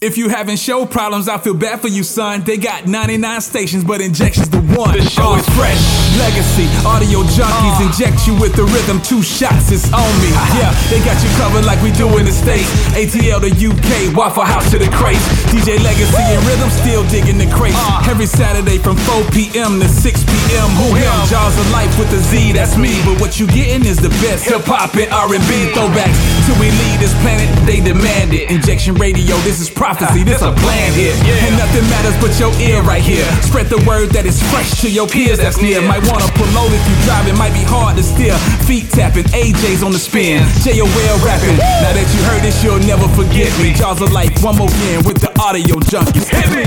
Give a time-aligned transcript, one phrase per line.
[0.00, 2.46] If you having show problems, I feel bad for you, son.
[2.46, 4.94] They got 99 stations, but injections the one.
[4.94, 5.74] The show is fresh.
[6.14, 7.90] Legacy, audio junkies uh.
[7.90, 9.02] inject you with the rhythm.
[9.02, 10.30] Two shots, it's on me.
[10.54, 12.70] Yeah, they got you covered like we do in the States.
[12.94, 15.26] ATL to UK, Waffle House to the crates.
[15.50, 17.74] DJ Legacy and Rhythm still digging the crates.
[17.82, 18.06] Uh.
[18.06, 19.82] Every Saturday from 4 p.m.
[19.82, 20.68] to 6 p.m.
[20.78, 21.10] Who him?
[21.26, 23.02] Jaws of Life with the Z, that's me.
[23.02, 26.18] But what you getting is the best hip hop and R&B throwbacks.
[26.46, 28.46] Till we leave this planet, they demand it.
[28.46, 31.16] Injection Radio, this is prophecy, this a plan here.
[31.48, 33.24] And nothing matters but your ear right here.
[33.40, 35.80] Spread the word that is fresh to your peers that's near.
[35.80, 38.36] Might wanna pull promote if you drive, it might be hard to steer.
[38.68, 40.44] Feet tapping, AJ's on the spin.
[40.60, 41.18] J.O.L.
[41.24, 41.56] rapping.
[41.80, 43.72] Now that you heard this, you'll never forget me.
[43.72, 46.28] Jaws of Life, one more again with the audio junkies.
[46.28, 46.64] Hit me!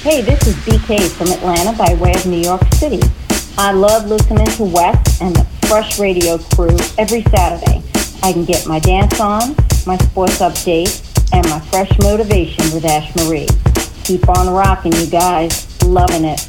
[0.00, 3.00] Hey, this is BK from Atlanta by way of New York City.
[3.58, 7.82] I love listening to West and the Fresh Radio crew every Saturday.
[8.22, 13.14] I can get my dance on, my sports update, and my fresh motivation with Ash
[13.16, 13.48] Marie.
[14.04, 15.66] Keep on rocking, you guys.
[15.84, 16.48] Loving it.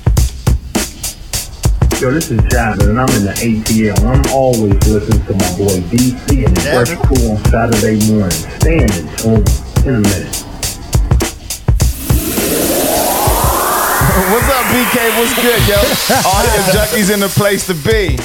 [1.99, 3.99] Yo, this is Javin, and I'm in the ATL.
[4.05, 8.31] I'm always listening to my boy DC and the Fresh Crew on Saturday morning.
[8.31, 9.49] Standing tuned
[9.86, 10.45] in a minute.
[14.31, 15.17] What's up, BK?
[15.17, 15.75] What's good, yo?
[16.30, 18.17] Audio junkies in the place to be.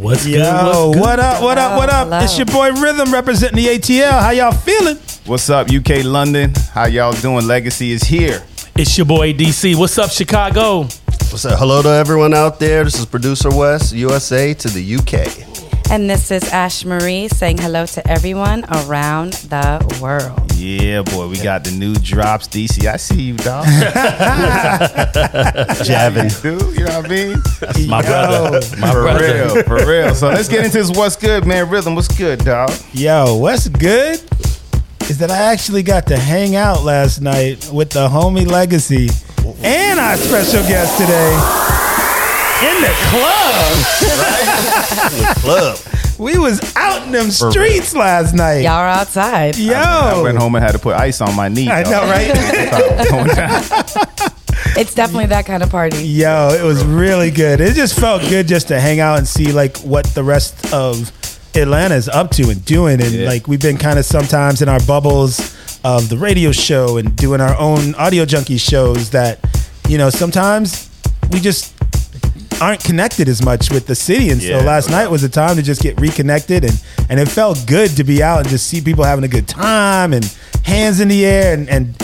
[0.00, 0.36] What's good?
[0.36, 0.40] Yo,
[0.88, 1.00] What's good?
[1.02, 1.42] what up?
[1.42, 1.76] What up?
[1.76, 2.04] What up?
[2.06, 2.24] Hello.
[2.24, 4.18] It's your boy Rhythm representing the ATL.
[4.22, 4.96] How y'all feeling?
[5.26, 6.54] What's up, UK London?
[6.72, 7.46] How y'all doing?
[7.46, 8.42] Legacy is here.
[8.76, 9.76] It's your boy DC.
[9.76, 10.88] What's up, Chicago?
[11.30, 11.58] What's up?
[11.58, 12.82] Hello to everyone out there.
[12.84, 15.90] This is producer West, USA to the UK.
[15.90, 20.52] And this is Ash Marie saying hello to everyone around the world.
[20.54, 22.48] Yeah, boy, we got the new drops.
[22.48, 23.64] DC, I see you, dog.
[25.86, 26.42] Javin.
[26.42, 27.42] Dude, you know what I mean?
[27.60, 28.60] That's my brother.
[28.78, 29.24] My For brother.
[29.24, 30.14] real, for real.
[30.14, 30.90] So let's get into this.
[30.90, 31.68] What's good, man?
[31.70, 32.70] Rhythm, what's good, dog?
[32.92, 34.20] Yo, what's good
[35.08, 39.08] is that I actually got to hang out last night with the homie Legacy
[39.62, 41.32] and our special guest today
[42.66, 43.76] in the club.
[45.38, 45.78] Club.
[46.18, 48.58] We was out in them streets last night.
[48.60, 49.56] Y'all are outside.
[49.56, 51.70] Yo, I went home and had to put ice on my knee.
[51.70, 52.30] I know, right?
[54.76, 55.98] It's definitely that kind of party.
[56.06, 57.60] Yo, it was really good.
[57.60, 61.10] It just felt good just to hang out and see like what the rest of
[61.56, 63.00] Atlanta's up to and doing.
[63.02, 63.28] And Yeah.
[63.28, 67.40] like we've been kind of sometimes in our bubbles of the radio show and doing
[67.40, 69.38] our own audio junkie shows that,
[69.88, 70.88] you know, sometimes
[71.30, 71.74] we just
[72.60, 74.30] aren't connected as much with the city.
[74.30, 77.28] And Yeah, so last night was a time to just get reconnected and and it
[77.28, 80.24] felt good to be out and just see people having a good time and
[80.64, 81.94] hands in the air and and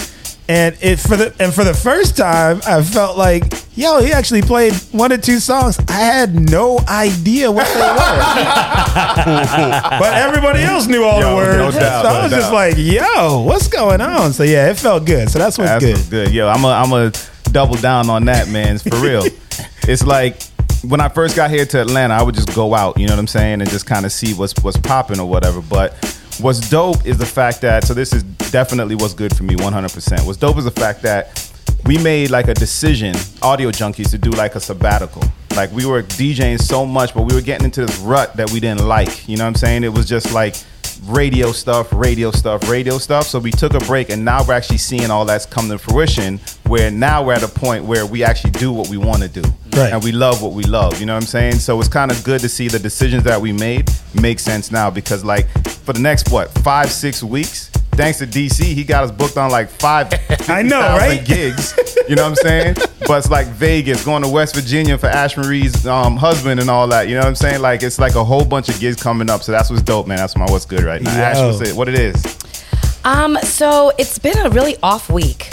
[0.49, 4.43] and it for the and for the first time I felt like yo he actually
[4.43, 7.87] played one or two songs I had no idea what they were
[9.99, 12.51] but everybody else knew all Yo, the no words doubt, so no I was just
[12.51, 12.55] doubt.
[12.55, 15.97] like yo what's going on so yeah it felt good so that's what's That's good
[15.97, 16.33] what's good.
[16.33, 17.13] Yo, I'm a I'm a
[17.51, 18.75] double down on that, man.
[18.77, 19.25] It's for real.
[19.89, 20.43] it's like
[20.85, 23.19] when I first got here to Atlanta, I would just go out, you know what
[23.21, 25.61] I'm saying, and just kind of see what's what's popping or whatever.
[25.63, 25.95] But
[26.41, 30.27] what's dope is the fact that so this is definitely what's good for me 100%.
[30.27, 31.51] What's dope is the fact that
[31.85, 35.23] we made like a decision, audio junkies, to do like a sabbatical.
[35.55, 38.61] Like we were DJing so much, but we were getting into this rut that we
[38.61, 39.29] didn't like.
[39.29, 39.85] You know what I'm saying?
[39.85, 40.55] It was just like
[41.05, 43.27] radio stuff, radio stuff, radio stuff.
[43.27, 46.41] So we took a break, and now we're actually seeing all that's come to fruition.
[46.67, 49.43] Where now we're at a point where we actually do what we want to do,
[49.77, 49.93] Right.
[49.93, 50.99] and we love what we love.
[51.01, 51.55] You know what I'm saying?
[51.61, 54.91] So it's kind of good to see the decisions that we made make sense now
[54.91, 55.47] because, like,
[55.87, 57.71] for the next what five, six weeks.
[57.93, 60.09] Thanks to DC, he got us booked on like five
[60.51, 61.25] I know, right?
[61.25, 61.75] gigs.
[62.07, 62.75] You know what I'm saying?
[63.07, 66.89] but it's like Vegas, going to West Virginia for Ash Marie's um, husband and all
[66.89, 67.09] that.
[67.09, 67.63] You know what I'm saying?
[67.63, 69.43] Like it's like a whole bunch of gigs coming up.
[69.43, 70.19] So that's what's dope, man.
[70.19, 71.11] That's my what's good right now.
[71.11, 71.75] Ash, what's it?
[71.75, 72.23] What it is?
[73.05, 75.49] Um, so it's been a really off week.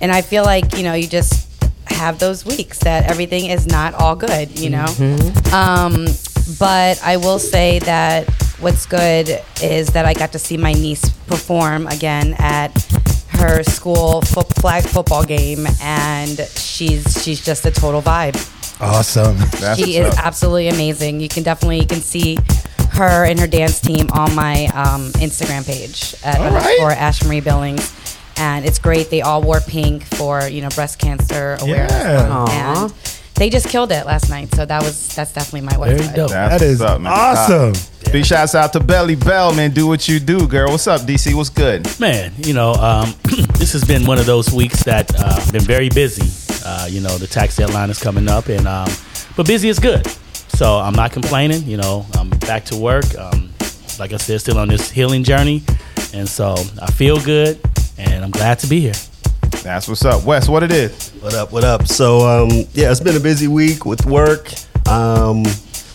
[0.00, 1.46] And I feel like, you know, you just
[1.86, 4.86] have those weeks that everything is not all good, you know?
[5.52, 6.06] Um,
[6.58, 8.26] but I will say that
[8.60, 12.68] what's good is that I got to see my niece perform again at
[13.30, 18.36] her school fo- flag football game and she's she's just a total vibe.
[18.80, 20.26] awesome That's she is up.
[20.26, 21.20] absolutely amazing.
[21.20, 22.36] You can definitely you can see
[22.92, 26.56] her and her dance team on my um, Instagram page at All right.
[26.64, 27.94] underscore Ash Marie Billings,
[28.36, 29.10] and it's great.
[29.10, 32.88] They all wore pink for you know breast cancer awareness, Yeah.
[33.40, 34.54] Month, and they just killed it last night.
[34.54, 36.16] So that was that's definitely my Very website.
[36.16, 36.30] dope.
[36.30, 37.12] That's that is up, man.
[37.12, 37.72] awesome
[38.12, 39.70] Big shouts out to Belly Bell, man.
[39.70, 40.72] Do what you do, girl.
[40.72, 41.32] What's up, DC?
[41.32, 41.86] What's good?
[42.00, 43.14] Man, you know, um,
[43.58, 46.26] this has been one of those weeks that uh, been very busy.
[46.66, 48.88] Uh, you know, the tax deadline is coming up, and um,
[49.36, 50.04] but busy is good.
[50.08, 51.62] So I'm not complaining.
[51.62, 53.04] You know, I'm back to work.
[53.16, 53.50] Um,
[54.00, 55.62] like I said, still on this healing journey,
[56.12, 57.60] and so I feel good,
[57.96, 58.94] and I'm glad to be here.
[59.62, 60.48] That's what's up, Wes.
[60.48, 61.10] What it is?
[61.20, 61.52] What up?
[61.52, 61.86] What up?
[61.86, 64.50] So, um, yeah, it's been a busy week with work,
[64.88, 65.42] um,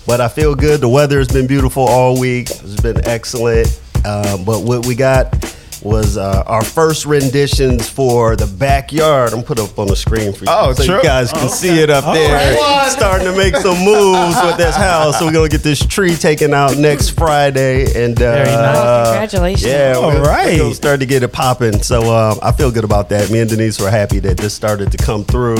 [0.06, 0.82] but I feel good.
[0.82, 2.52] The weather has been beautiful all week.
[2.52, 3.68] It's been excellent.
[4.06, 5.34] Um, but what we got
[5.86, 9.34] was uh, our first renditions for the backyard.
[9.34, 10.96] I'm put up on the screen for you, Oh, so true.
[10.98, 12.58] you guys can see it up there.
[12.90, 15.20] Starting to make some moves with this house.
[15.20, 19.08] So we're gonna get this tree taken out next Friday, and uh, Very nice.
[19.10, 19.64] Congratulations.
[19.72, 20.54] Yeah, All we're right.
[20.54, 21.82] we're gonna start to get it popping.
[21.84, 23.30] So um, I feel good about that.
[23.30, 25.58] Me and Denise were happy that this started to come through.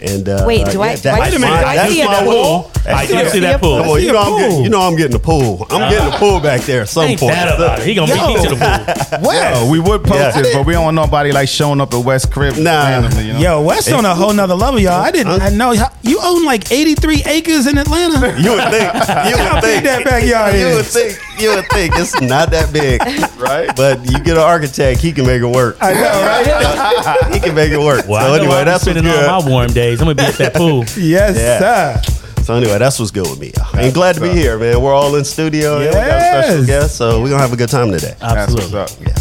[0.00, 2.20] And uh, Wait, do I- yeah, do I that's see- my- I see a my
[2.22, 2.32] pool?
[2.32, 2.70] pool.
[2.86, 3.78] I That's do see that pool.
[3.80, 5.66] Come on, you know, a I'm getting, you know I'm getting the pool.
[5.70, 7.32] I'm getting the pool back there at some Ain't point.
[7.34, 7.86] that about it?
[7.86, 9.20] He gonna beat me to the pool.
[9.28, 9.65] Wes.
[9.66, 10.38] Yo, we would post Yeah.
[10.42, 12.84] it, but we don't want nobody like showing up at West Crib Nah.
[12.84, 13.26] randomly.
[13.26, 13.38] You know?
[13.40, 15.00] Yo, West on a whole nother level, y'all.
[15.00, 15.40] I didn't.
[15.42, 15.72] I know
[16.02, 18.16] you own like 83 acres in Atlanta.
[18.38, 18.92] You would think.
[18.92, 21.18] You would think that backyard You would think.
[21.40, 23.00] You would think it's not that big,
[23.38, 23.74] Right?
[23.76, 25.76] But you get an architect, he can make it work.
[25.80, 27.24] I know, right?
[27.34, 28.06] he can make it work.
[28.08, 29.24] Well, so anyway, that's what's spending good.
[29.28, 30.00] all my warm days.
[30.00, 30.84] I'm gonna be at that pool.
[30.96, 32.00] Yes, Yeah.
[32.00, 32.12] sir.
[32.44, 33.52] So anyway, that's what's good with me.
[33.74, 34.80] And glad to be here, man.
[34.80, 35.78] We're all in studio.
[35.80, 36.66] and We got a special Yes.
[36.66, 38.14] guest, so we're gonna have a good time today.
[38.20, 38.78] That's what's Absolutely.
[38.78, 38.90] up.
[39.04, 39.14] Yeah.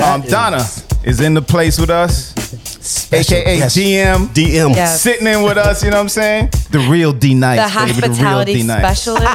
[0.00, 0.56] That Um, Donna.
[0.56, 2.34] is in the place with us,
[3.12, 3.76] aka Yes.
[3.76, 4.26] GM.
[4.28, 4.74] DM.
[4.74, 5.00] Yes.
[5.02, 6.50] Sitting in with us, you know what I'm saying?
[6.70, 7.58] The real D Nice.
[7.58, 9.26] The hospitality specialist.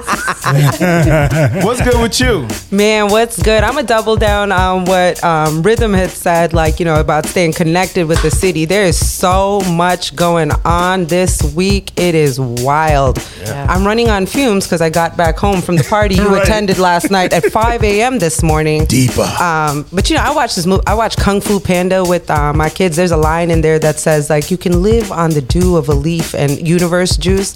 [1.65, 2.47] What's good with you?
[2.71, 3.63] Man, what's good?
[3.63, 7.53] I'm gonna double down on what um, Rhythm had said, like you know about staying
[7.53, 8.65] connected with the city.
[8.65, 11.91] There is so much going on this week.
[11.99, 13.17] It is wild.
[13.41, 13.67] Yeah.
[13.69, 17.11] I'm running on fumes because I got back home from the party you attended last
[17.11, 18.19] night at 5 a.m.
[18.19, 18.85] this morning.
[18.85, 19.21] Deeper.
[19.41, 20.83] Um, but you know, I watched this movie.
[20.87, 22.95] I watched Kung Fu Panda with uh, my kids.
[22.95, 25.89] There's a line in there that says like, "You can live on the dew of
[25.89, 27.55] a leaf and universe juice."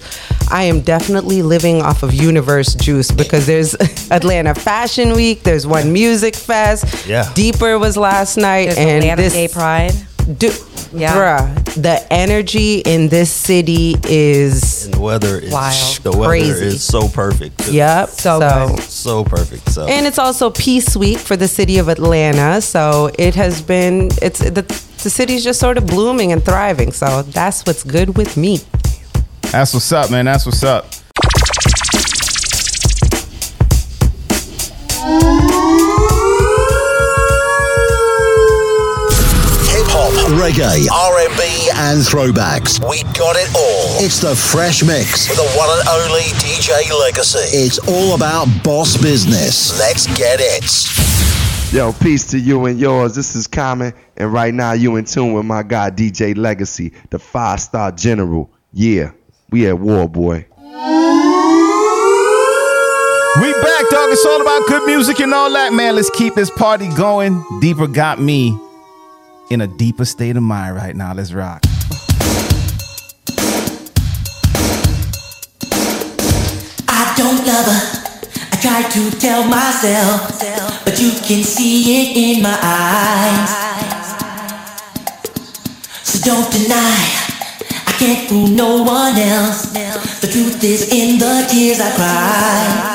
[0.52, 3.74] I am definitely living off of universe juice because there's
[4.12, 5.44] Atlanta Fashion Week.
[5.44, 7.08] There's one music fest.
[7.08, 7.32] Yeah.
[7.34, 9.94] Deeper was last night, There's and Atlanta this Gay Pride.
[10.38, 10.52] Du-
[10.92, 11.16] Yeah.
[11.16, 15.98] bruh, the energy in this city is And the weather is Wild.
[16.04, 16.66] the weather Crazy.
[16.66, 17.66] is so perfect.
[17.66, 17.74] too.
[17.74, 18.10] yep.
[18.10, 18.80] So good.
[18.82, 19.70] So perfect.
[19.72, 22.62] So And it's also Peace Week for the city of Atlanta.
[22.62, 24.64] So it has been, it's the,
[25.04, 26.92] the city's just sort of blooming and thriving.
[26.92, 28.60] So that's what's good with me.
[29.52, 30.26] That's what's up, man.
[30.26, 30.86] That's what's up.
[40.30, 42.80] Reggae, R&B, and throwbacks.
[42.88, 44.04] We got it all.
[44.04, 47.58] It's the Fresh Mix with the one and only DJ Legacy.
[47.58, 49.80] It's all about boss business.
[49.80, 51.74] Let's get it.
[51.74, 53.16] Yo, peace to you and yours.
[53.16, 57.18] This is Common, and right now you in tune with my guy DJ Legacy, the
[57.20, 58.52] five star general.
[58.72, 59.12] Yeah,
[59.50, 60.46] we at war, boy.
[63.36, 64.10] We back, dog.
[64.12, 65.96] It's all about good music and all that, man.
[65.96, 67.44] Let's keep this party going.
[67.62, 68.58] Deeper got me
[69.50, 71.14] in a deeper state of mind right now.
[71.14, 71.64] Let's rock.
[76.88, 77.82] I don't love her.
[78.52, 80.40] I try to tell myself,
[80.86, 83.50] but you can see it in my eyes.
[86.04, 86.98] So don't deny,
[87.88, 89.72] I can't fool no one else.
[90.22, 92.90] The truth is in the tears I cry.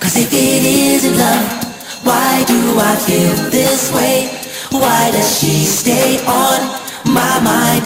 [0.00, 4.41] Cause if it isn't love, why do I feel this way?
[4.72, 6.60] Why does she stay on
[7.04, 7.84] my mind?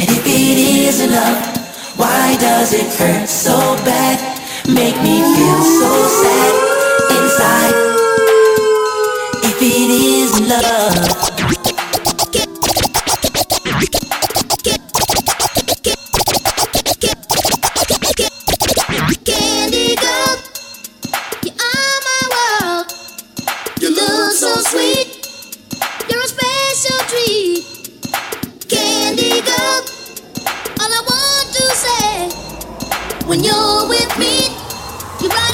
[0.00, 1.56] And if it isn't love,
[1.96, 4.18] why does it hurt so bad?
[4.66, 5.90] Make me feel so
[6.20, 6.54] sad
[7.16, 7.74] inside.
[9.44, 11.39] If it isn't love.
[33.30, 34.48] When you're with me,
[35.20, 35.49] you're brighten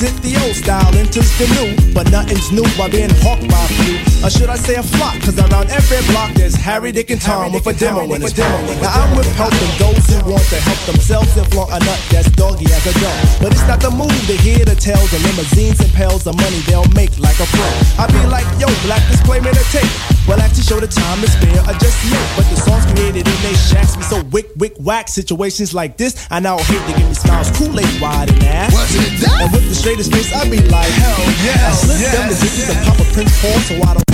[0.00, 3.68] Exit the old style, enters the new, but nothing's new by being hawked by a
[3.84, 4.00] few.
[4.24, 5.20] Or should I say a flock?
[5.20, 8.56] Cause around every block there's Harry, Dick, and Tom with a demo in his demo.
[8.80, 12.32] Now I'm with helping those who want to help themselves and flaunt a nut that's
[12.32, 13.44] doggy as a dog.
[13.44, 16.64] But it's not the move to hear the tales of limousines and pails of money
[16.64, 17.68] they'll make like a pro.
[18.00, 19.84] I be like, yo, black display made a tape.
[20.24, 22.30] Well, actually show the time is fair, or just make.
[22.40, 25.08] But the songs created in they shacks be so wick, wick, whack.
[25.08, 28.72] Situations like this, I now hate to give me smiles, Kool-Aid wide and ass.
[28.72, 29.40] Was it that?
[29.42, 31.68] And with the straightest face, I be like, hell yeah.
[31.68, 32.76] I slip them the yes, digits yes.
[32.76, 34.09] and pop a Prince Paul so I don't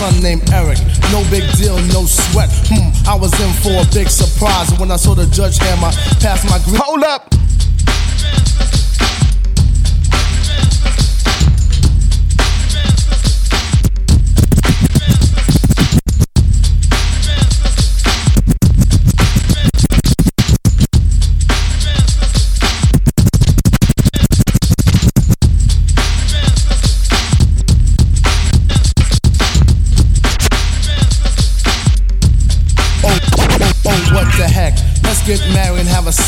[0.00, 0.78] son named Eric.
[1.12, 2.48] No big deal, no sweat.
[2.72, 6.48] Hmm, I was in for a big surprise when I saw the judge hammer past
[6.48, 6.80] my green.
[6.80, 7.39] Hold up.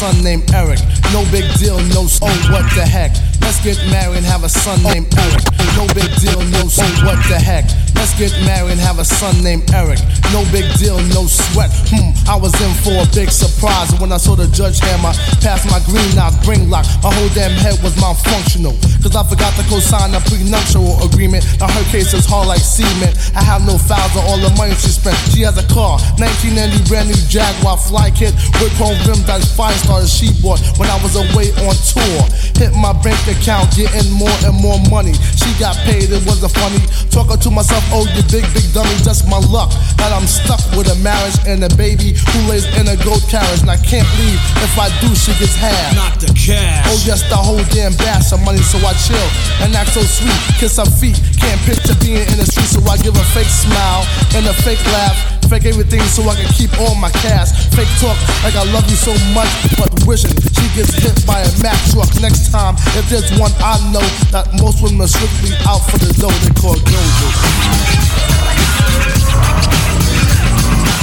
[0.02, 0.80] Son named Eric.
[1.12, 2.06] No big deal, no.
[2.20, 3.14] Oh, what the heck?
[3.42, 5.42] Let's get married and have a son named Eric.
[5.76, 6.66] No big deal, no.
[6.66, 7.64] s- Oh, what the heck?
[7.94, 10.00] Let's get married and have a son named Eric.
[10.32, 11.70] No big deal, no sweat.
[11.92, 15.12] Hmm, I was in for a big surprise when I saw the judge hammer
[15.44, 16.86] past my green knock, bring lock.
[17.02, 18.74] My whole damn head was malfunctional.
[19.02, 21.44] Cause I forgot to co-sign a prenuptial agreement.
[21.60, 23.14] Now her case is hard like cement.
[23.36, 25.16] I have no files of all the money she spent.
[25.34, 29.74] She has a car, 1990 brand new Jaguar fly kit with chrome rim that's five
[29.82, 32.22] stars she bought when I was away on tour.
[32.58, 35.16] Hit my bank account, getting more and more money.
[35.36, 36.80] She got paid, it wasn't funny.
[37.08, 39.72] Talking to myself, oh you big, big dummy, just my luck.
[39.96, 43.64] That I'm stuck with a marriage and a baby who lays in a gold carriage.
[43.64, 44.40] And I can't leave.
[44.60, 45.96] If I do, she gets half.
[45.96, 46.86] Not the cash.
[46.88, 49.28] Oh yes, the whole damn bash of money, so I chill
[49.64, 50.38] and act so sweet.
[50.60, 54.04] Kiss her feet, can't picture being in the street, so I give a fake smile
[54.36, 55.41] and a fake laugh.
[55.52, 57.52] Fake everything so I can keep all my cash.
[57.76, 61.50] Fake talk like I love you so much, but wishing she gets hit by a
[61.60, 62.72] Mack truck next time.
[62.96, 64.00] If there's one I know
[64.32, 67.28] that most women are strictly out for the dough, they call Dojo.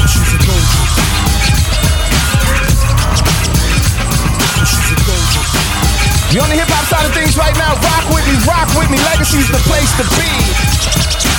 [0.09, 0.81] She's a Dojo.
[4.65, 5.41] She's a Dojo.
[6.33, 7.77] You on the hip hop side of things right now?
[7.85, 8.97] Rock with me, rock with me.
[9.13, 11.38] Legacy's the place to be.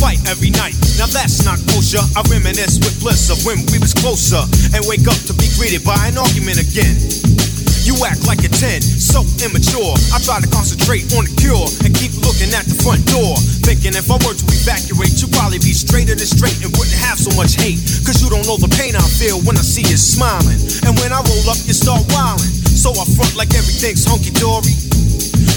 [0.00, 0.72] Fight every night.
[0.96, 2.00] Now that's not kosher.
[2.16, 4.40] I reminisce with bliss of when we was closer
[4.72, 6.96] and wake up to be greeted by an argument again.
[7.84, 9.92] You act like a 10, so immature.
[10.12, 13.36] I try to concentrate on the cure and keep looking at the front door.
[13.64, 17.20] Thinking if I were to evacuate, you'd probably be straighter than straight and wouldn't have
[17.20, 17.80] so much hate.
[18.04, 20.60] Cause you don't know the pain I feel when I see you smiling.
[20.84, 22.52] And when I roll up, you start wilding.
[22.72, 24.76] So I front like everything's hunky dory.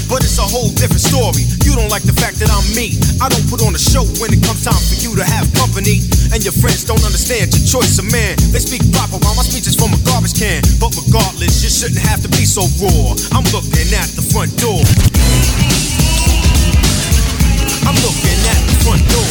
[0.08, 1.44] But it's a whole different story.
[1.64, 2.96] You don't like the fact that I'm me.
[3.20, 6.04] I don't put on a show when it comes time for you to have company.
[6.32, 8.36] And your friends don't understand your choice of man.
[8.52, 10.62] They speak proper while my speech is from a garbage can.
[10.78, 13.16] But regardless, you shouldn't have to be so raw.
[13.32, 14.82] I'm looking at the front door.
[17.88, 19.30] I'm looking at the front door.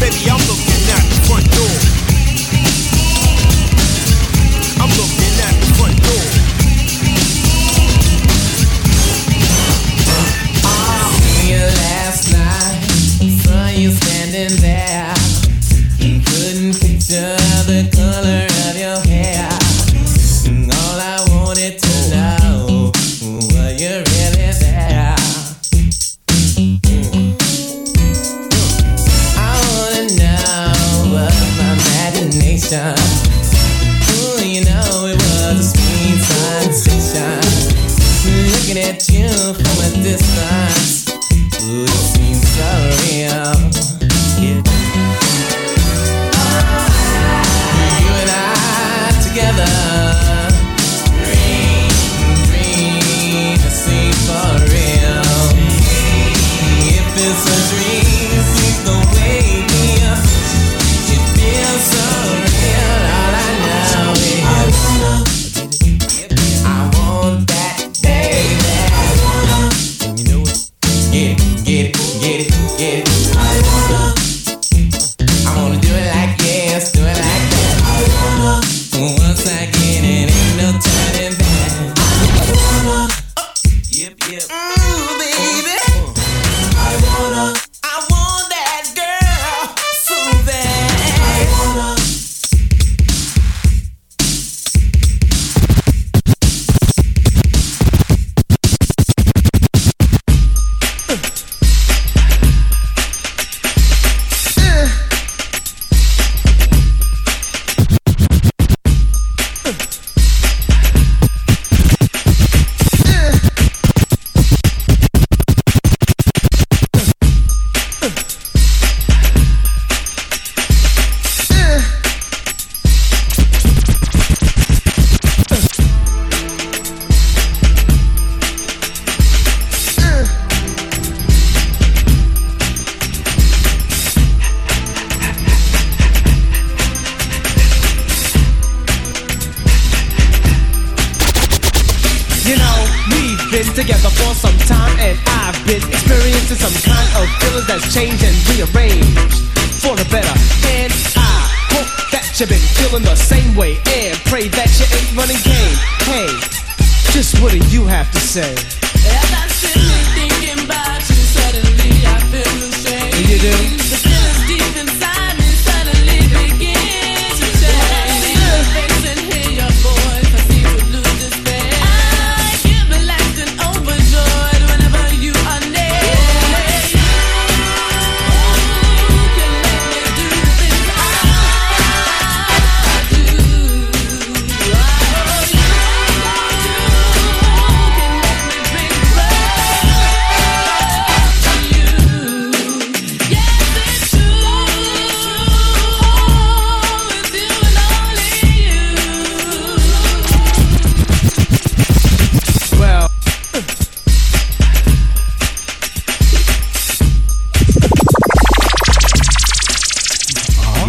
[0.00, 2.05] Baby, I'm looking at the front door.
[12.16, 13.30] last night.
[13.30, 15.15] Saw you standing there.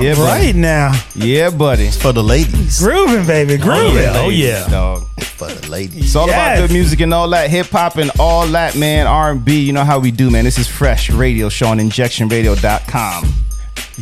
[0.08, 0.46] Yeah, buddy.
[0.46, 1.04] right now.
[1.16, 1.90] Yeah, buddy.
[1.92, 2.80] for the ladies.
[2.80, 3.56] Grooving, baby.
[3.56, 4.10] Oh, grooving.
[4.16, 4.68] Oh yeah.
[4.68, 5.04] dog.
[5.38, 6.06] For the ladies.
[6.06, 6.58] It's all Yes.
[6.60, 9.06] about good music and all that hip hop and all that, man.
[9.08, 9.60] R and B.
[9.60, 10.46] You know how we do, man.
[10.46, 13.34] This is Fresh Radio Show on InjectionRadio.com.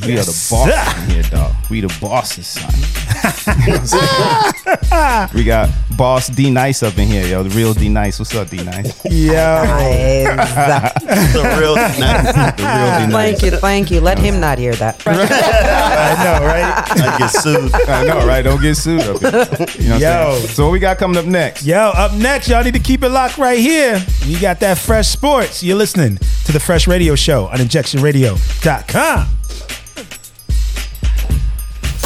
[0.06, 1.54] We Yes, are the bosses here, dog.
[1.70, 2.72] We the bosses, son.
[3.26, 3.94] You know what
[4.92, 5.30] I'm saying?
[5.34, 7.44] we got Boss D Nice up in here, yo.
[7.44, 8.20] The real D Nice.
[8.20, 9.04] What's up, D Nice?
[9.06, 9.64] Yo.
[10.26, 11.98] the real nice.
[11.98, 13.12] The real D Nice.
[13.12, 14.02] Thank you, thank you.
[14.02, 15.02] Let him not hear that.
[15.08, 16.84] I know, right?
[17.02, 17.74] I get sued.
[17.90, 18.42] I know, right?
[18.42, 19.30] Don't get sued up here.
[19.82, 20.36] You know what I'm Yo.
[20.36, 20.48] saying?
[20.50, 21.66] So what we got coming up next?
[21.66, 24.04] Yo, up next, y'all need to keep it locked right here.
[24.28, 25.64] We got that fresh sports.
[25.64, 29.28] You're listening to the Fresh Radio Show on injectionradio.com.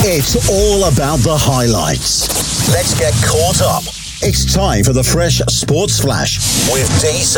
[0.02, 2.70] It's all about the highlights.
[2.72, 3.84] Let's get caught up.
[4.22, 6.38] It's time for the Fresh Sports Flash
[6.72, 7.36] with DC.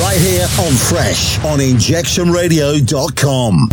[0.00, 3.68] Right here on Fresh on injectionradio.com.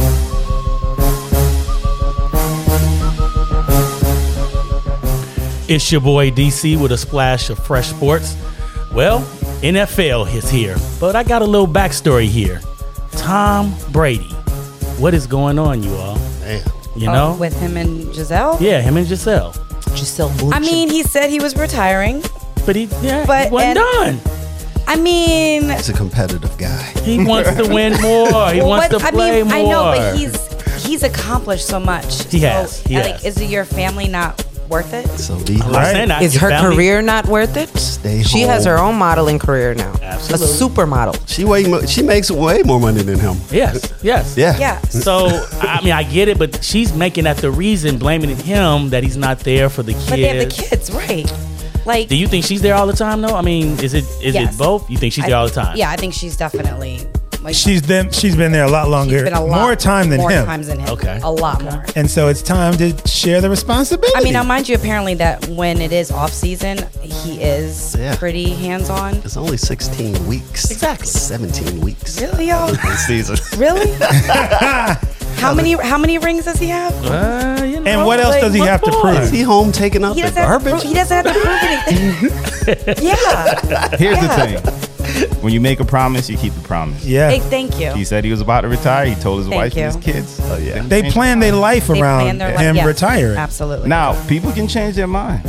[5.67, 8.37] It's your boy DC with a splash of fresh sports.
[8.93, 9.21] Well,
[9.63, 12.61] NFL is here, but I got a little backstory here.
[13.13, 14.29] Tom Brady.
[14.99, 16.28] What is going on, you all?
[16.99, 17.01] Damn.
[17.01, 17.37] You Oh, know?
[17.39, 18.57] with him and Gisele.
[18.59, 19.53] yeah, him and Gisele.
[19.95, 22.21] Gisele I mean, he said he was retiring,
[22.65, 24.33] But he, yeah, but he wasn't and- done.
[24.87, 26.81] I mean, He's a competitive guy.
[27.03, 28.51] He wants to win more.
[28.51, 29.55] He wants what- to play I mean, more.
[29.55, 32.23] I know, but he's he's accomplished so much.
[32.31, 33.37] He has, So, he like, has.
[33.37, 35.07] is your family not worth it?
[35.19, 36.21] So be I'm not saying that.
[36.21, 37.69] Is Your her family- career not worth it?
[37.77, 38.23] Stay home.
[38.23, 38.73] She has home.
[38.73, 39.93] her own modeling career now.
[40.01, 40.47] Absolutely.
[40.47, 41.27] A supermodel.
[41.27, 43.37] She way mo- she makes way more money than him.
[43.51, 44.37] Yes, yes.
[44.37, 44.57] Yeah.
[44.59, 44.79] Yeah.
[44.81, 45.27] So
[45.61, 49.17] I mean, I get it, but she's making that the reason, blaming him that he's
[49.17, 50.09] not there for the kids.
[50.09, 51.31] But they have the kids, right?
[51.85, 53.35] Like, Do you think she's there all the time though?
[53.35, 54.53] I mean, is it is Yes.
[54.53, 54.89] it both?
[54.89, 55.75] You think she's I- there all the time?
[55.77, 57.07] Yeah, I think she's definitely
[57.41, 58.11] Like, she's them.
[58.11, 60.23] She's been there a lot longer, she's been a lot more time than him.
[60.23, 60.45] more him.
[60.45, 60.89] times than him.
[60.89, 61.19] Okay.
[61.23, 61.85] a lot more.
[61.95, 64.13] And so it's time to share the responsibility.
[64.17, 68.15] I mean, now mind you, apparently that when it is off season, he is Yeah.
[68.17, 69.15] pretty hands on.
[69.17, 70.69] It's only 16 weeks.
[70.69, 71.07] Exactly.
[71.07, 72.21] 17 weeks.
[72.21, 72.67] Really, y'all?
[72.83, 73.37] This season.
[73.59, 73.91] Really?
[75.39, 76.93] how many how many rings does he have?
[77.05, 79.09] Uh, you know, and what else like, does he what have to more?
[79.11, 79.31] Is prove?
[79.31, 80.81] he home taking out He the doesn't, have to garbage?
[80.81, 83.03] prove, he doesn't have to prove anything.
[83.05, 83.97] yeah.
[83.97, 84.45] Here's Yeah.
[84.57, 84.88] the thing:
[85.41, 87.03] when you make a promise, you keep the promise.
[87.05, 87.91] Yeah, Hey, thank you.
[87.93, 89.05] He said he was about to retire.
[89.05, 89.83] He told his Thank wife you.
[89.83, 90.39] and his kids.
[90.43, 90.81] Oh yeah.
[90.83, 93.37] they plan their life They around plan their life- him yes, retiring.
[93.37, 93.89] Absolutely.
[93.89, 95.43] Now, people can change their mind,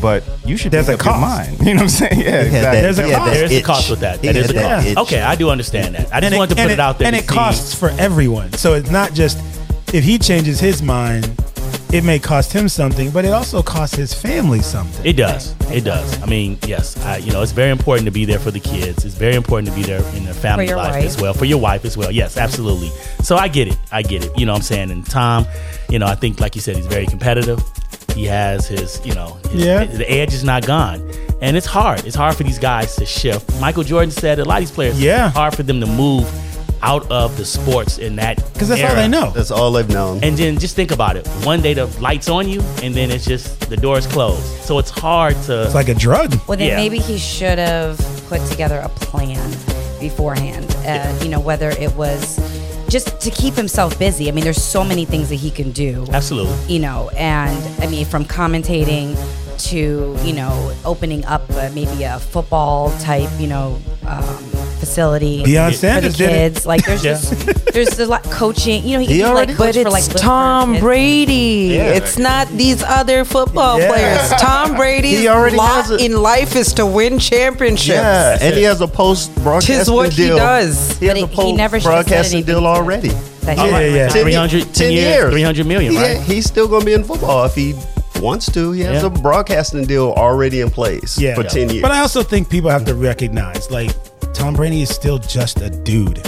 [0.00, 1.20] but you should There's make a up your cost.
[1.50, 1.58] mind.
[1.66, 2.20] You know what I'm saying?
[2.20, 2.60] Yeah, exactly.
[2.60, 3.30] that- There's a he had cost.
[3.32, 4.20] that There's a cost with that.
[4.20, 4.86] He That had is a that cost.
[4.86, 4.96] itch.
[4.98, 6.06] Okay, I do understand that.
[6.12, 7.06] I just and it, wanted to put it, out there.
[7.08, 8.52] and it see- costs for everyone.
[8.54, 9.38] So it's not just
[9.94, 11.30] if he changes his mind,
[11.92, 15.04] it may cost him something, but it also costs his family something.
[15.06, 15.54] It does.
[15.70, 16.20] It does.
[16.22, 16.96] I mean, yes.
[17.04, 19.04] I, you know, it's very important to be there for the kids.
[19.04, 21.04] It's very important to be there in their family life wife.
[21.04, 21.32] as well.
[21.34, 22.10] For your wife as well.
[22.10, 22.88] Yes, absolutely.
[23.22, 23.78] So I get it.
[23.92, 24.36] I get it.
[24.38, 24.90] You know what I'm saying?
[24.90, 25.46] And Tom,
[25.88, 27.62] you know, I think, like you said, he's very competitive.
[28.14, 29.84] He has his, you know, his, Yeah.
[29.84, 31.00] the edge is not gone.
[31.42, 32.04] And it's hard.
[32.06, 33.60] It's hard for these guys to shift.
[33.60, 35.26] Michael Jordan said a lot of these players, Yeah.
[35.28, 36.24] it's hard for them to move
[36.86, 39.00] out of the sports in that Because that's all era.
[39.02, 39.30] they know.
[39.32, 40.22] That's all they've known.
[40.22, 41.26] And then just think about it.
[41.44, 44.44] One day the lights on you, and then it's just the doors closed.
[44.62, 45.64] So it's hard to.
[45.64, 46.28] It's like a drug.
[46.46, 46.76] Well, then Yeah.
[46.76, 49.50] maybe he should have put together a plan
[50.00, 50.66] beforehand.
[50.86, 52.38] Uh, You know, whether it was
[52.88, 54.28] just to keep himself busy.
[54.28, 56.06] I mean, there's so many things that he can do.
[56.12, 56.54] Absolutely.
[56.72, 59.16] You know, and I mean, from commentating
[59.70, 60.52] to you know
[60.84, 64.36] opening up uh, maybe a football type you know um,
[64.86, 66.52] facility Deion for Sanders the did it.
[66.54, 66.66] kids.
[66.66, 67.12] Like there's Yeah.
[67.12, 68.84] just there's a lot coaching.
[68.86, 70.82] You know, he, He can do already- like But coach for like it's Tom kids.
[70.82, 71.70] Brady.
[71.74, 71.92] Yeah.
[71.98, 73.88] It's not these other football Yeah.
[73.88, 74.30] players.
[74.40, 76.00] Tom Brady's He already lot has it.
[76.00, 77.88] in life is to win championships.
[77.98, 80.36] Yeah, and he has a post broadcasting Tis what he deal.
[80.36, 80.96] does.
[80.98, 83.10] He has But a he- he post never broadcasting deal already.
[83.42, 84.02] that he Yeah, yeah.
[84.04, 84.22] retire.
[84.22, 86.20] 300 10 years, 300 million, Yeah, right?
[86.22, 87.74] he's still going to be in football if he
[88.20, 88.72] wants to.
[88.72, 89.06] He has Yeah.
[89.06, 91.34] a broadcasting deal already in place Yeah.
[91.36, 91.48] for Yeah.
[91.48, 91.82] 10 years.
[91.82, 93.90] But I also think people have to recognize, like,
[94.36, 96.20] Tom Brady is still just a dude.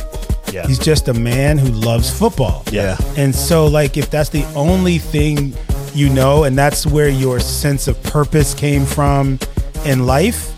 [0.52, 0.66] Yeah.
[0.66, 2.62] He's just a man who loves football.
[2.72, 2.96] yeah.
[3.16, 5.54] And so, like, if that's the only thing
[5.94, 9.38] you know, and that's where your sense of purpose came from
[9.84, 10.54] in life,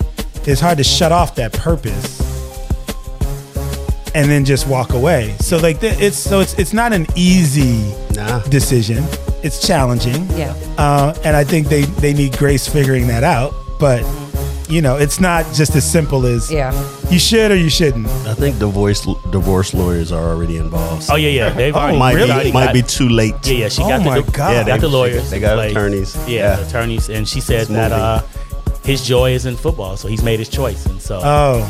[0.47, 2.21] it's hard to shut off that purpose
[4.15, 5.35] and then just walk away.
[5.41, 8.41] So, like, th- it's so it's it's not an easy Nah.
[8.49, 9.05] decision.
[9.43, 10.29] It's challenging.
[10.37, 10.55] Yeah.
[10.79, 13.55] Uh, and I think they they need grace figuring that out.
[13.79, 14.03] But
[14.71, 16.73] you know, it's not just as simple as Yeah.
[17.11, 18.07] you should or you shouldn't.
[18.27, 21.09] I think divorce divorce lawyers are already involved.
[21.11, 21.51] Oh, yeah, yeah.
[21.51, 23.35] They've Oh, already, might they've be might got- be too late.
[23.45, 23.69] Yeah, yeah.
[23.69, 24.53] She Oh got my the, God.
[24.53, 25.29] Yeah, got the lawyers.
[25.31, 26.17] they got Like, attorneys.
[26.27, 26.67] Yeah, Yeah.
[26.67, 27.09] attorneys.
[27.11, 28.05] And she said It's that moving.
[28.05, 28.23] uh,
[28.85, 30.87] his joy is in football, so he's made his choice.
[30.87, 31.67] And so Oh,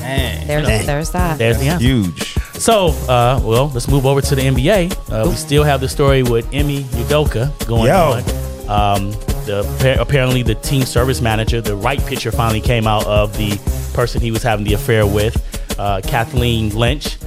[0.47, 0.87] There's Dang.
[0.87, 1.39] there's that.
[1.39, 1.85] there's the answer.
[1.85, 2.35] Huge.
[2.59, 4.91] So, uh, well, let's move over to the NBA.
[5.11, 8.21] Uh, we still have the story with Ime Udoka going Yo.
[8.69, 8.97] on.
[8.99, 9.13] Um,
[9.51, 13.59] the apparently the team service manager, the right picture, finally came out of the
[13.95, 15.37] person he was having the affair with,
[15.79, 17.19] uh, Kathleen Lynch.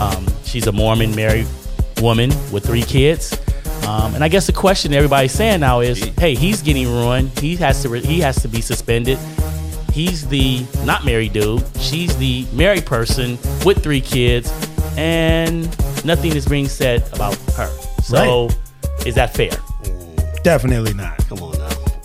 [0.00, 1.46] Um, she's a Mormon married
[2.00, 3.38] woman with three kids.
[3.86, 7.36] Um, and I guess the question everybody's saying now is, hey, he's getting ruined.
[7.38, 9.18] He has to re- he has to be suspended.
[9.92, 11.64] He's the not married dude.
[11.78, 14.50] She's the married person with three kids,
[14.96, 15.64] and
[16.04, 17.68] nothing is being said about her.
[18.02, 18.48] So,
[19.04, 19.52] is that fair?
[20.42, 21.18] definitely not.
[21.28, 21.61] Come on.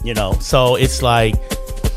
[0.08, 1.36] You know, so it's like,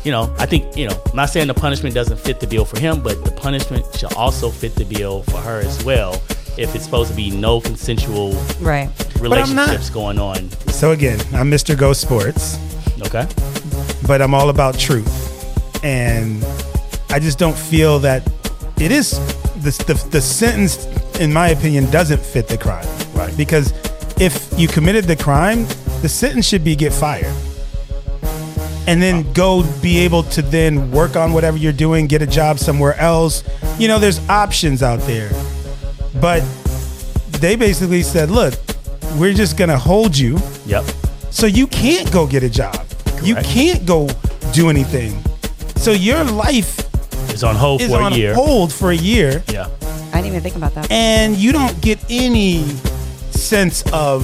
[0.03, 2.65] you know, I think you know, I'm not saying the punishment doesn't fit the bill
[2.65, 6.15] for him, but the punishment should also fit the bill for her as well.
[6.57, 8.89] If it's supposed to be no consensual Right.
[9.21, 11.77] Relationships going on, So again, I'm Mr.
[11.77, 12.57] Go Sports,
[13.03, 13.25] okay?
[14.05, 16.43] but I'm all about truth, and
[17.11, 18.29] I just don't feel that
[18.77, 19.11] it is
[19.63, 20.85] the the, the sentence,
[21.21, 22.89] in my opinion, doesn't fit the crime.
[23.13, 23.33] Right.
[23.37, 23.71] Because
[24.19, 25.65] if you committed the crime,
[26.01, 27.33] the sentence should be get fired.
[28.87, 32.57] And then go be able to then work on whatever you're doing, get a job
[32.59, 33.43] somewhere else.
[33.77, 35.31] You know, there's options out there.
[36.19, 36.41] But
[37.39, 38.53] they basically said, look,
[39.17, 40.39] we're just going to hold you.
[40.65, 40.85] Yep.
[41.29, 42.85] So you can't go get a job.
[43.23, 44.09] You can't go
[44.51, 45.21] do anything.
[45.77, 46.79] So your life
[47.31, 48.33] is on hold is for on a year.
[48.33, 49.69] hold for a year Yeah.
[50.13, 50.91] I didn't even think about that.
[50.91, 52.63] and you don't get any
[53.31, 54.23] sense of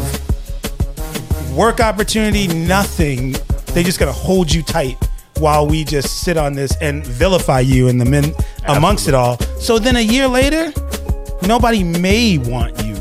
[1.55, 3.35] work opportunity, nothing.
[3.77, 4.97] They just gonna hold you tight
[5.37, 8.33] while we just sit on this and vilify you in the men
[8.67, 9.37] amongst it all.
[9.59, 10.73] So then a year later,
[11.43, 12.95] nobody may want you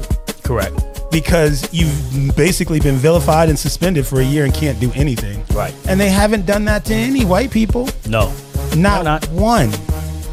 [0.44, 0.78] Correct.
[1.10, 5.42] because you've basically been vilified and suspended for a year and can't do anything.
[5.54, 5.74] Right.
[5.88, 7.88] And they haven't done that to any white people.
[8.06, 8.30] No.
[8.76, 9.26] Not, not.
[9.30, 9.70] one.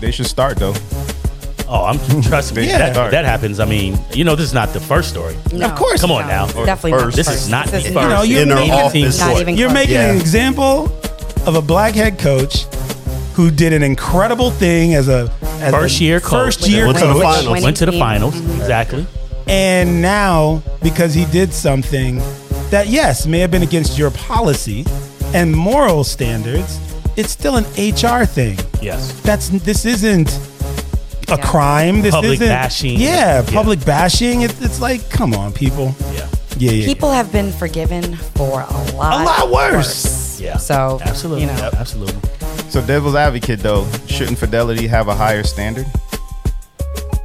[0.01, 0.75] They should start though.
[1.67, 2.67] Oh, I'm trust me.
[2.67, 2.89] Yeah.
[2.91, 3.59] That, that happens.
[3.59, 5.35] I mean, you know, this is not the first story.
[5.53, 5.67] No.
[5.67, 6.45] Of course Come on No, now.
[6.45, 7.39] it's definitely not This first.
[7.45, 8.03] is not This the is first.
[8.03, 9.19] You know, you're Inner making- office.
[9.19, 9.73] Not even You're close.
[9.79, 10.11] making Yeah.
[10.11, 10.91] an example
[11.45, 12.65] of a black head coach
[13.33, 16.31] who did an incredible thing as a as First a year coach.
[16.57, 17.61] first year Went to the coach, finals.
[17.63, 17.99] Went to the team.
[17.99, 18.35] finals.
[18.59, 19.07] Exactly.
[19.47, 22.21] and now because he did something
[22.69, 24.85] that yes may have been against your policy
[25.33, 26.79] and moral standards,
[27.15, 28.57] it's still an HR thing.
[28.81, 29.11] Yes.
[29.21, 30.29] That's this isn't
[31.29, 31.45] a Yeah.
[31.45, 32.01] crime.
[32.01, 32.99] This Public isn't bashing.
[32.99, 33.53] Yeah, Yeah.
[33.53, 34.41] public bashing.
[34.41, 35.95] It, it's like, come on, people.
[36.13, 36.25] Yeah.
[36.57, 36.85] Yeah, yeah.
[36.85, 40.39] People have been forgiven for a lot, A lot worse.
[40.39, 40.57] Yeah.
[40.57, 41.41] So Absolutely.
[41.41, 42.15] you know, Yep, absolutely.
[42.69, 45.85] So devil's advocate though, shouldn't fidelity have a higher standard?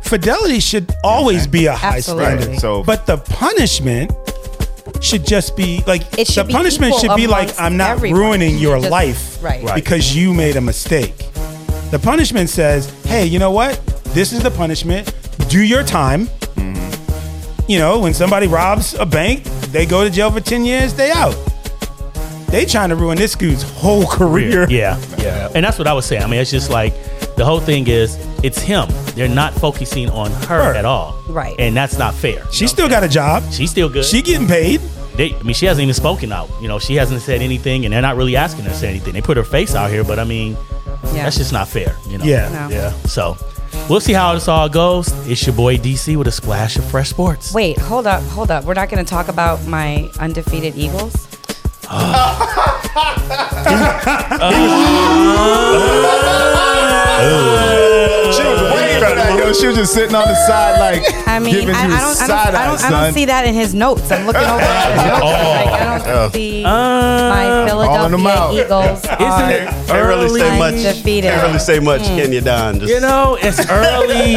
[0.02, 2.24] Fidelity should always be a high Absolutely.
[2.40, 2.60] standard.
[2.60, 4.10] So- but the punishment
[5.02, 8.18] should just be like It the be punishment should be like I'm not everyone.
[8.20, 9.62] ruining your Just- life right.
[9.62, 9.74] Right.
[9.74, 11.14] because you made a mistake.
[11.90, 13.80] The punishment says, "Hey, you know what?
[14.14, 15.12] This is the punishment.
[15.48, 16.28] Do your time."
[17.68, 21.10] You know, when somebody robs a bank, they go to jail for 10 years, they
[21.12, 21.36] out.
[22.46, 24.66] They trying to ruin this dude's whole career.
[24.70, 25.50] Yeah, yeah.
[25.54, 26.22] And that's what I was saying.
[26.22, 26.94] I mean, it's just like
[27.36, 28.88] the whole thing is it's him.
[29.14, 30.74] They're not focusing on her, Her.
[30.74, 31.14] at all.
[31.28, 31.54] Right.
[31.58, 32.42] And that's not fair.
[32.52, 33.42] She still got a job.
[33.52, 34.06] She's still good.
[34.06, 34.80] She getting paid.
[35.16, 36.48] They, I mean, she hasn't even spoken out.
[36.62, 39.12] You know, she hasn't said anything, and they're not really asking her to say anything.
[39.12, 40.56] They put her face out here, but I mean,
[41.14, 41.24] Yeah.
[41.24, 41.96] that's just not fair.
[42.08, 42.24] You know.
[42.24, 42.48] Yeah.
[42.50, 42.68] No.
[42.74, 42.92] Yeah.
[43.04, 43.36] So
[43.88, 45.08] we'll see how this all goes.
[45.28, 47.52] It's your boy DC with a splash of fresh sports.
[47.54, 48.64] Wait, hold up, hold up.
[48.64, 51.26] We're not going to talk about my undefeated Eagles.
[51.90, 52.44] Oh.
[54.40, 54.48] Oh.
[57.20, 57.77] Oh.
[59.28, 59.46] She was waiting for that.
[59.46, 61.98] Yo, she was just sitting on the side, like I mean, giving I, you I
[61.98, 64.10] don't, I don't, side I eye, don't, I don't see that in his notes.
[64.10, 65.22] I'm looking over at his notes.
[65.22, 68.50] Like, I don't see my calling them out.
[68.54, 69.16] Philadelphia Eagles are
[69.86, 70.74] Can't really say much.
[70.74, 71.30] undefeated.
[71.30, 72.16] Can't really say much, Mm.
[72.16, 72.80] can you, Don?
[72.80, 74.32] Just, You know, it's early.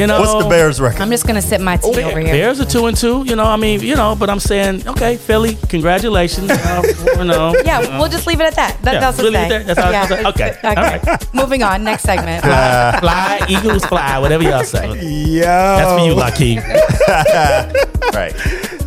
[0.00, 1.00] you know, what's the Bears record?
[1.00, 2.32] I'm just gonna sip my tea over here.
[2.32, 3.24] Bears are two and two.
[3.26, 6.50] You know, I mean, you know, but I'm saying, okay, Philly, congratulations.
[6.50, 6.82] Uh,
[7.18, 8.76] you know, Yeah, we'll just leave it at that.
[8.82, 9.66] That, Yeah, that's we'll what leave.
[9.66, 10.56] That's all- that's all- okay.
[10.64, 11.16] All okay.
[11.34, 11.84] Moving on.
[11.84, 12.44] Next segment.
[12.44, 14.86] fly, fly, Eagles fly, whatever y'all say.
[14.86, 15.42] Yo.
[15.42, 16.62] That's for you, Lakeem.
[18.14, 18.32] right.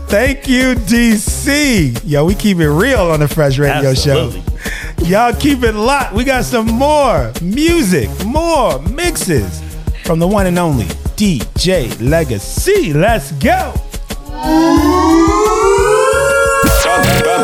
[0.10, 2.02] Thank you, DC.
[2.04, 4.42] Yo, we keep it real on the Fresh Radio Absolutely.
[4.42, 5.06] Show.
[5.06, 6.14] Y'all keep it locked.
[6.14, 9.62] We got some more music, more mixes
[10.04, 12.94] from the one and only DJ Legacy.
[12.94, 13.74] Let's go.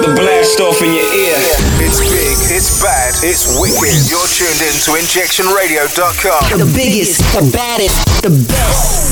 [0.08, 1.36] About to blast off in your ear.
[1.84, 4.08] It's big, it's bad, it's wicked.
[4.08, 6.60] You're tuned in to injectionradio.com.
[6.60, 9.12] The biggest, the baddest, the best.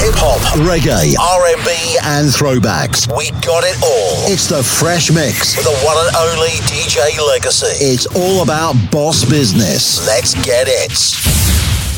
[0.00, 3.06] Hip hop, reggae, R&B, and throwbacks.
[3.16, 4.32] We got it all.
[4.32, 7.84] It's the Fresh Mix with the one and only DJ Legacy.
[7.84, 10.06] It's all about boss business.
[10.06, 10.92] Let's get it.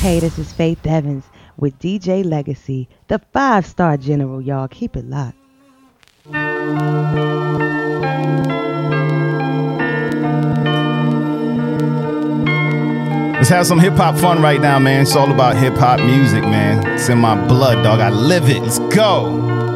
[0.00, 1.24] Hey, this is Faith Evans
[1.56, 4.66] with DJ Legacy, the five star general, y'all.
[4.68, 5.36] Keep it locked.
[13.48, 15.00] Let's have some hip hop fun right now, man.
[15.00, 16.86] It's all about hip hop music, man.
[16.86, 17.98] It's in my blood, dog.
[17.98, 18.60] I live it.
[18.60, 19.67] Let's go.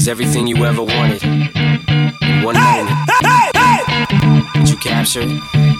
[0.00, 1.22] Seize everything you ever wanted.
[1.22, 2.88] In one moment,
[4.54, 5.40] did you capture it?
[5.76, 5.79] Or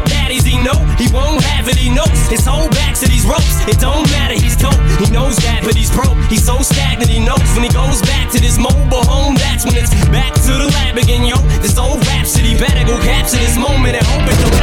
[0.05, 1.75] Daddies, he know he won't have it.
[1.75, 3.61] He knows his whole back to these ropes.
[3.67, 4.35] It don't matter.
[4.35, 4.77] He's dope.
[5.01, 6.17] He knows that, but he's broke.
[6.29, 7.09] He's so stagnant.
[7.09, 9.35] He knows when he goes back to this mobile home.
[9.35, 11.37] That's when it's back to the lab again, yo.
[11.61, 14.55] This old rhapsody better go capture this moment and hope it don't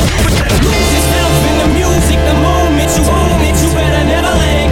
[0.64, 2.18] lose yourself in the music.
[2.18, 4.67] The moment you own it, you better never let it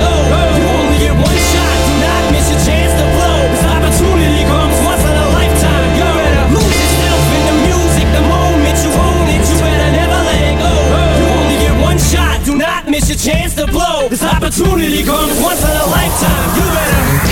[14.47, 16.55] opportunity comes once in a lifetime.
[16.55, 17.26] You better.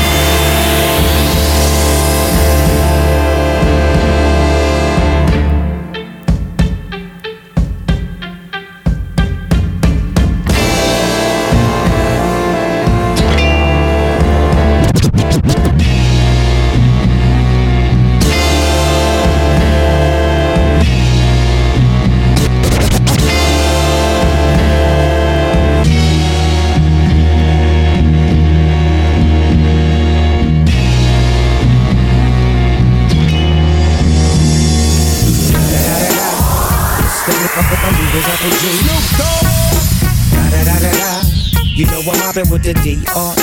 [42.54, 43.33] With the E.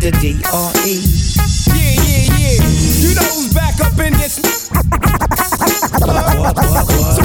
[0.00, 1.02] With the D R E.
[1.74, 2.62] Yeah, yeah, yeah.
[3.00, 4.38] You know who's back up in this?
[5.98, 7.18] What, what, what?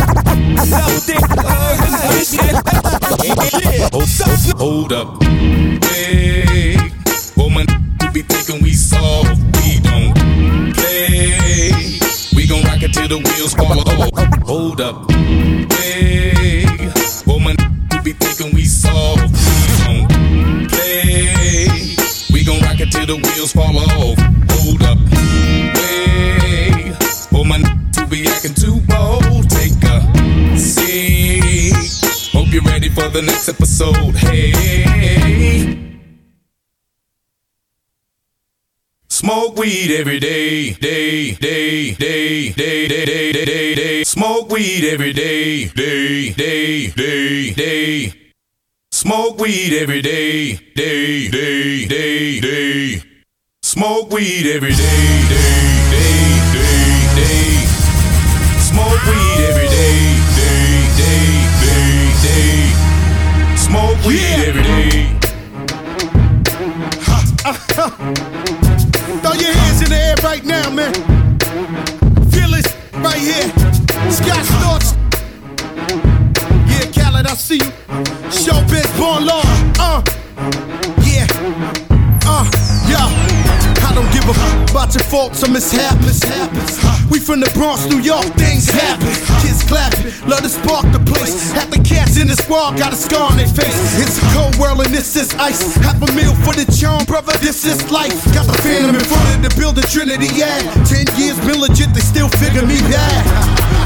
[4.57, 5.22] Hold up.
[23.05, 24.17] Till the wheels fall off.
[24.51, 24.97] Hold up.
[24.97, 25.77] wait.
[25.77, 26.93] Hey,
[27.31, 27.61] woman,
[27.97, 29.49] you be acting too bold.
[29.49, 31.73] Take a seat.
[32.31, 34.15] Hope you're ready for the next episode.
[34.15, 35.79] Hey.
[39.09, 44.03] Smoke weed every day, day, day, day, day, day, day, day, day, day.
[44.03, 48.22] Smoke weed every day, day, day, day, day.
[49.03, 53.03] Smoke weed every day, day, day, day, day.
[53.61, 57.67] Smoke weed every day, day, day, day, day.
[58.61, 62.71] Smoke weed every day, day, day, day, day.
[63.57, 65.19] Smoke weed every day.
[69.19, 70.93] Throw your hands in the air right now, man.
[72.31, 73.51] Feel it right here.
[74.09, 75.02] Scott Storch.
[77.25, 77.71] I see you.
[78.29, 79.41] Showbiz born law.
[79.79, 80.01] Uh,
[81.03, 81.27] yeah.
[82.25, 82.49] Uh,
[82.89, 83.32] yeah.
[83.83, 86.23] I don't give a fuck about your faults or mishaps.
[87.11, 89.11] We from the Bronx, New York, things happen.
[89.43, 91.51] Kids clapping, love to spark the place.
[91.51, 93.75] Half the cats in the squad got a scar on their face.
[94.01, 95.75] It's a cold world and this is ice.
[95.75, 98.17] Half a meal for the charm, brother, this is life.
[98.33, 100.63] Got the phantom in front of the building, Trinity, yeah.
[100.89, 103.21] Ten years been legit, they still figure me bad.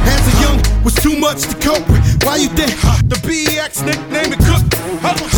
[0.07, 1.99] As a young, was too much to cope with.
[2.23, 2.71] Why you think
[3.11, 4.63] the BX nickname it Cook?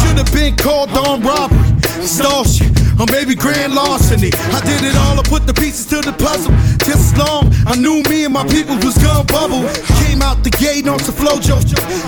[0.05, 1.57] Should have been called on robbery,
[2.05, 4.29] shit, or maybe grand larceny.
[4.51, 6.53] I did it all, I put the pieces to the puzzle.
[6.85, 9.61] Just as long, I knew me and my people was gonna bubble.
[10.05, 11.61] Came out the gate on some flojo.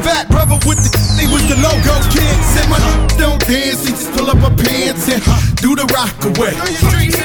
[0.03, 2.35] Fat brother with the, they was the logo kid.
[2.53, 2.79] Said my
[3.17, 5.21] don't dance, he just pull up her pants and
[5.61, 6.53] do the rock away.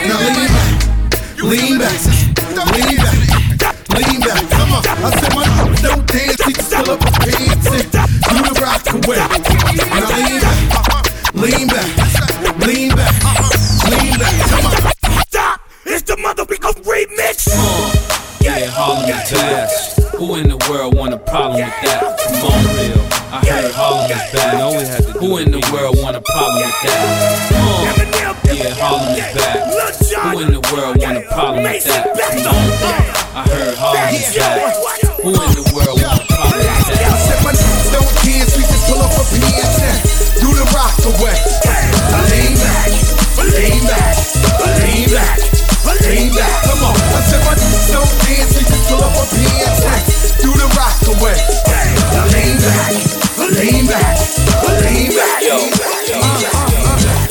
[0.07, 0.77] Now lean back,
[1.41, 1.97] lean back,
[2.77, 3.17] lean back,
[3.97, 4.43] lean back.
[4.53, 5.45] Come on, I said my
[5.81, 7.89] don't dance, he just pull up her pants and
[8.31, 9.21] do the rock away.
[9.97, 10.61] Now lean back,
[11.35, 11.89] lean back,
[12.67, 13.15] lean back,
[13.91, 14.35] lean back.
[14.51, 14.86] Come on.
[15.87, 15.95] Stop!
[15.95, 17.47] It's the motherfucker remix!
[18.41, 19.71] Yeah, Harlem is bad.
[20.17, 22.19] Who in the world want a problem with that?
[22.19, 23.03] Come on, real.
[23.31, 25.05] I heard Harlem is bad.
[25.17, 26.99] Who in the world want a problem with that?
[27.51, 27.87] Come on.
[28.57, 29.67] Yeah, Harlem is bad.
[30.33, 32.05] Who in the world want a problem with that?
[32.17, 32.67] Come on.
[33.37, 34.75] I heard Harlem is back.
[35.23, 36.87] Who in the world want a problem with that?
[36.87, 37.19] I that?
[37.27, 39.99] said my niggas don't dance, we just pull up a pants and
[40.41, 41.37] do the rock away.
[41.67, 42.91] I lean back,
[43.43, 44.15] lean back,
[44.81, 45.56] lean back,
[46.09, 46.63] lean back.
[46.65, 46.95] Come on.
[46.95, 50.03] I said my niggas don't dance, we just pull up a pants and
[50.43, 51.37] do the rock away.
[51.37, 52.93] I lean back,
[53.59, 54.15] lean back,
[54.83, 55.43] lean back.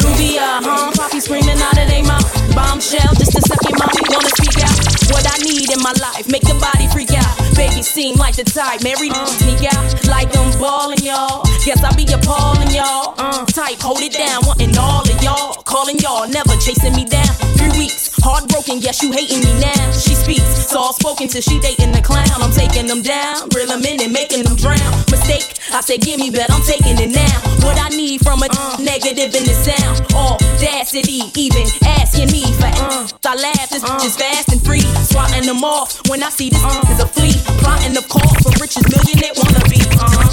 [0.03, 0.91] Ruby, uh, huh?
[0.95, 2.27] Poppy screaming out of their mouth.
[2.53, 4.75] Bombshell, just a second, mommy wanna speak out.
[5.11, 7.35] What I need in my life, make the body freak out.
[7.55, 9.83] Baby seem like the type, married uh, sneak out.
[10.07, 11.43] Like I'm ballin', y'all.
[11.63, 13.15] Guess I be appallin', y'all.
[13.17, 15.63] Uh, type, hold it down, wanting all of y'all.
[15.63, 17.31] Calling y'all, never chasing me down.
[17.57, 19.85] Three weeks, heartbroken, yes, you hating me now.
[19.93, 22.25] She speaks, soft spoken till she dating the clown.
[22.41, 24.81] I'm taking them down, reel them in and making them drown.
[25.13, 27.37] Mistake, I said, give me bet, I'm taking it now.
[27.61, 28.49] What I need from a
[28.81, 30.01] negative in the sound.
[30.17, 31.69] Audacity, even
[32.01, 34.85] asking me for uh, I laugh, this bitch is fast and free.
[35.05, 37.37] Swatting them off when I see this is a flea.
[37.61, 39.81] Plotting the call for riches, millionaire wanna be.
[40.01, 40.25] Uh.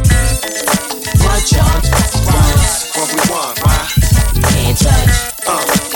[1.29, 1.77] What y'all
[2.25, 2.57] want?
[2.97, 3.85] What we want, why?
[4.49, 5.13] Can't touch.
[5.47, 5.92] Uh,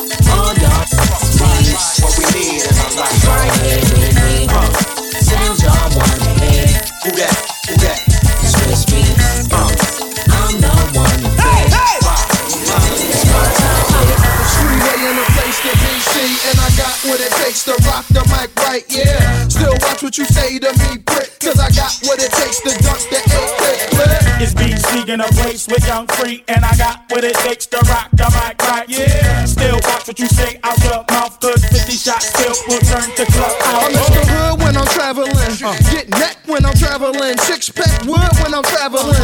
[25.17, 28.29] in a place with Young Free, and I got what it takes to rock the
[28.37, 28.85] mic right.
[28.85, 33.09] Yeah, still watch what you say out your mouth, cause 50 shots still will turn
[33.17, 33.89] the club out.
[33.89, 34.25] I'm Mr.
[34.29, 35.33] Hood when I'm traveling.
[35.65, 35.73] Uh.
[35.89, 37.33] Get neck when I'm traveling.
[37.49, 39.17] Six pack wood when I'm traveling.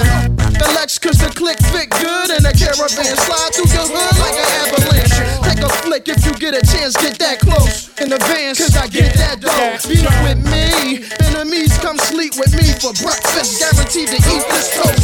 [0.57, 4.38] The Lex cause the click fit good and the caravan slide through your hood like
[4.40, 5.18] an avalanche.
[5.45, 8.76] Take a flick if you get a chance, get that close in the van cause
[8.80, 9.76] I get that dough.
[9.84, 11.05] Beat with me.
[11.36, 13.61] Enemies come sleep with me for breakfast.
[13.61, 15.01] Guaranteed to eat this toast.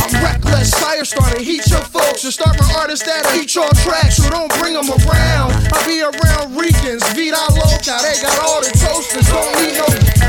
[0.74, 2.24] Fire starter, heat your folks.
[2.24, 4.16] And start my artists that'll eat your tracks.
[4.16, 5.52] So don't bring them around.
[5.72, 7.02] I be around Ricans.
[7.14, 7.96] Vida Loca.
[8.04, 9.28] They got all the toasters.
[9.28, 9.86] Don't need no.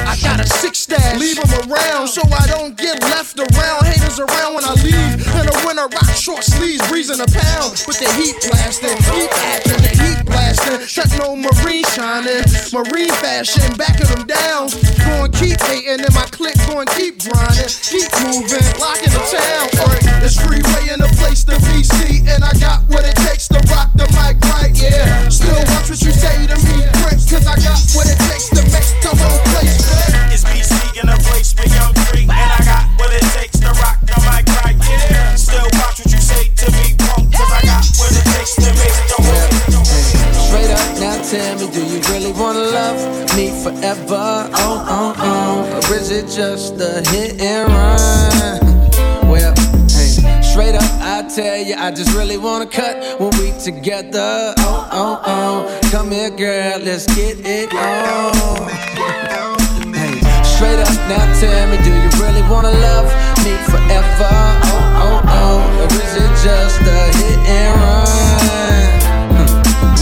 [0.07, 1.19] I got a six stash.
[1.19, 3.85] Leave them around so I don't get left around.
[3.85, 5.21] Haters around when I leave.
[5.39, 7.83] In the winter, rock short sleeves, breezing a pound.
[7.87, 10.79] With the heat blasting, heat acting, the heat blasting.
[10.87, 14.69] Techno marine shining, marine fashion, backing them down.
[15.05, 17.69] Going keep hating, and my click going keep grinding.
[17.69, 19.78] Keep moving, locking the town.
[20.29, 23.47] Alright, it's freeway in the place to be see, and I got what it takes
[23.49, 25.27] to rock the mic right, yeah.
[25.29, 28.61] Still watch what you say to me, quick, cause I got what it takes to
[28.69, 30.29] make the whole place fit.
[30.29, 33.73] It's BC in a place with Young Free, and I got what it takes to
[33.81, 34.77] rock the mic right.
[34.77, 38.53] Yeah, still watch what you say to me, punk, cause I got what it takes
[38.61, 39.49] to make the whole
[40.45, 43.01] Straight up, now tell me, do you really wanna love
[43.33, 44.45] me forever?
[44.53, 45.89] Oh, oh, oh.
[45.89, 48.68] Or is it just a hit and run?
[51.39, 54.53] Tell you, I just really wanna cut when we together.
[54.59, 55.79] Oh, oh, oh.
[55.89, 58.67] Come here, girl, let's get it on.
[59.95, 63.07] Hey, straight up, now tell me, do you really wanna love
[63.47, 64.35] me forever?
[64.67, 65.79] Oh, oh, oh.
[65.79, 68.99] Or is it just a hit and run?
[69.31, 69.47] Hmm.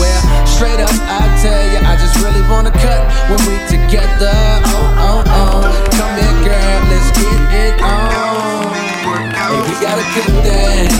[0.01, 4.33] Well, straight up, I tell you, I just really wanna cut when we together.
[4.73, 5.61] Oh, oh, oh.
[6.01, 8.73] Come here, girl, let's get it on.
[9.37, 10.96] Hey, we got a good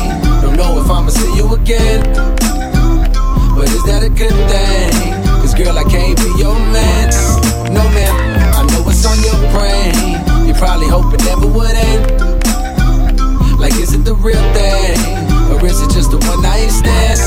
[1.38, 2.02] you again.
[3.54, 4.90] But is that a good thing?
[5.42, 7.14] Cause girl, I can't be your man.
[7.70, 8.14] No, man,
[8.58, 9.94] I know what's on your brain.
[10.48, 12.04] You probably hope it never would end.
[13.62, 14.98] Like, is it the real thing?
[15.54, 17.22] Or is it just a one night stand?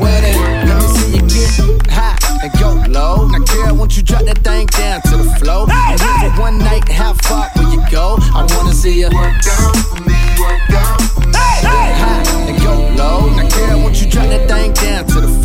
[0.00, 3.28] Well then, let me see you get high and go low.
[3.28, 5.66] Now girl, won't you drop that thing down to the floor?
[5.68, 8.16] I'm here one night, how far will you go?
[8.34, 10.99] I wanna see you work down for me, work down
[12.62, 13.30] go low.
[13.66, 15.40] Now won't you drop that thing down to the?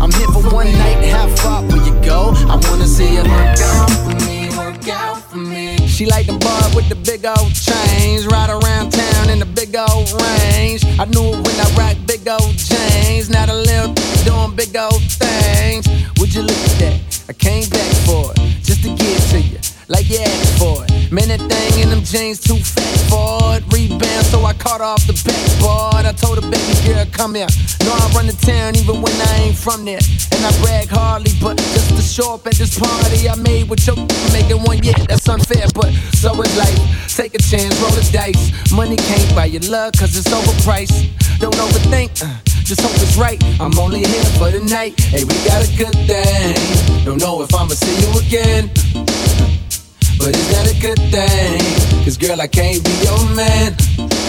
[0.00, 2.32] I'm here for one night, how far will you go?
[2.48, 5.76] I wanna see you work down for me, work out for me.
[5.86, 9.76] She like the bar with the big old chains, ride around town in the big
[9.76, 10.84] old range.
[10.98, 13.28] I knew it when I rock big old chains.
[13.28, 13.92] Now the little
[14.24, 15.86] doing big old things.
[16.18, 17.09] Would you look at that?
[17.30, 21.12] I came back for it, just to give to you, like you asked for it.
[21.14, 23.62] Man, that thing in them jeans too fat for it.
[23.70, 26.10] Rebound, so I caught off the backboard.
[26.10, 27.46] I told her, baby girl, come here.
[27.86, 30.02] Know I run the town even when I ain't from there.
[30.34, 33.86] And I brag hardly, but just to show up at this party I made with
[33.86, 33.94] your
[34.34, 35.70] making one, yeah, that's unfair.
[35.70, 37.14] But so it's life.
[37.14, 38.74] Take a chance, roll the dice.
[38.74, 41.14] Money can't buy your love, cause it's overpriced.
[41.38, 43.42] Don't overthink, uh, just hope it's right.
[43.58, 44.94] I'm only here for the night.
[45.00, 46.54] Hey, we got a good thing.
[47.04, 48.70] Don't know if I'ma see you again.
[50.16, 51.58] But is that a good thing?
[52.04, 53.74] Cause girl, I can't be your man.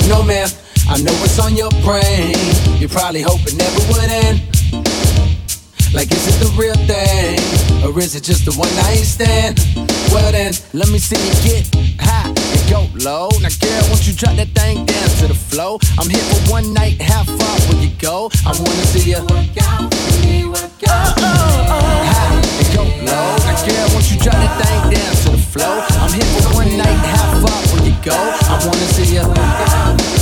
[0.09, 0.49] No, man,
[0.89, 2.33] I know what's on your brain.
[2.81, 4.41] You probably hope it never would end.
[5.93, 7.37] Like, is it the real thing?
[7.85, 9.90] Or is it just a one night stand?
[10.11, 11.63] Well, then, let me see you get
[11.99, 13.29] high and go low.
[13.39, 15.79] Now, girl, won't you drop that thing down to the flow?
[15.97, 18.29] I'm here for one night, how far will you go?
[18.45, 21.71] I wanna see you work out for work out for me.
[22.11, 23.39] High and go low.
[23.47, 25.79] Now, girl, won't you drop that thing down to the flow?
[26.03, 28.15] I'm here for one night, how far will you go?
[28.15, 30.20] I wanna see you work out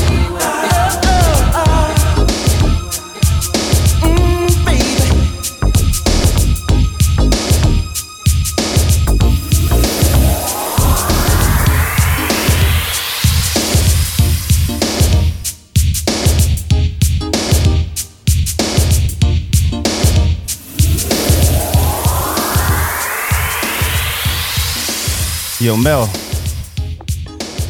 [25.61, 26.09] Yo, Mel.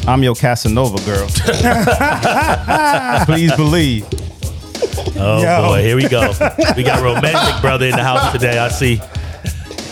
[0.06, 1.26] I'm your Casanova girl.
[3.26, 4.06] Please believe.
[5.16, 5.62] Oh Yo.
[5.66, 6.28] boy, here we go.
[6.76, 8.58] We got romantic brother in the house today.
[8.58, 9.00] I see.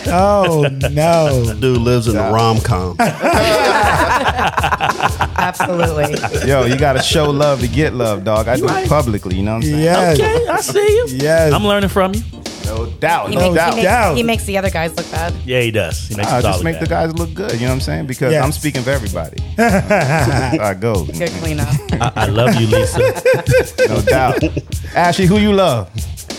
[0.07, 2.95] Oh no, dude lives in a rom com.
[5.37, 6.47] Absolutely.
[6.47, 8.47] Yo, you gotta show love to get love, dog.
[8.47, 9.83] I do it publicly, you know what I'm saying?
[9.83, 10.19] Yes.
[10.19, 11.05] Okay, I see you.
[11.09, 11.51] Yes.
[11.51, 12.21] I'm learning from you.
[12.69, 13.29] No doubt.
[13.29, 13.73] He, No makes, doubt.
[13.75, 15.33] he, makes, he makes the other guys look bad.
[15.43, 16.07] Yeah, he does.
[16.07, 16.79] He makes uh, Nah, just make guy.
[16.81, 17.53] the guys look good.
[17.53, 18.05] You know what I'm saying?
[18.05, 18.43] Because Yes.
[18.45, 19.37] I'm speaking for everybody.
[19.57, 21.03] I go.
[21.05, 21.67] Good cleanup.
[21.93, 22.99] I, I love you, Lisa.
[23.87, 24.43] No doubt.
[24.95, 25.89] Ashley, who you love?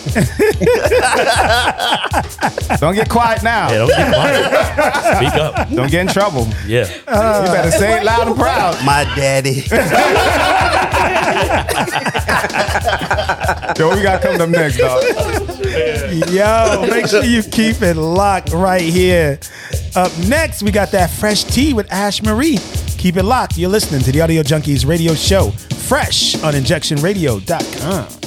[2.80, 3.70] don't get quiet now.
[3.70, 5.16] Yeah, don't get quiet.
[5.16, 5.68] Speak up.
[5.68, 6.46] Don't get in trouble.
[6.66, 6.86] Yeah.
[6.88, 8.82] you better say it loud and proud.
[8.84, 9.64] My daddy.
[13.78, 15.02] Yo, we gotta come up next, dog.
[15.70, 19.38] Yo, make sure you keep it locked right here.
[19.96, 22.58] Up next, we got that fresh tea with Ash Marie.
[22.98, 23.56] Keep it locked.
[23.56, 28.20] You're listening to the Audio Junkies radio show, fresh on injectionradio.com.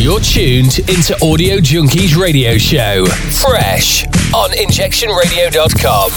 [0.00, 6.10] You're tuned into Audio Junkies radio show, fresh on injectionradio.com.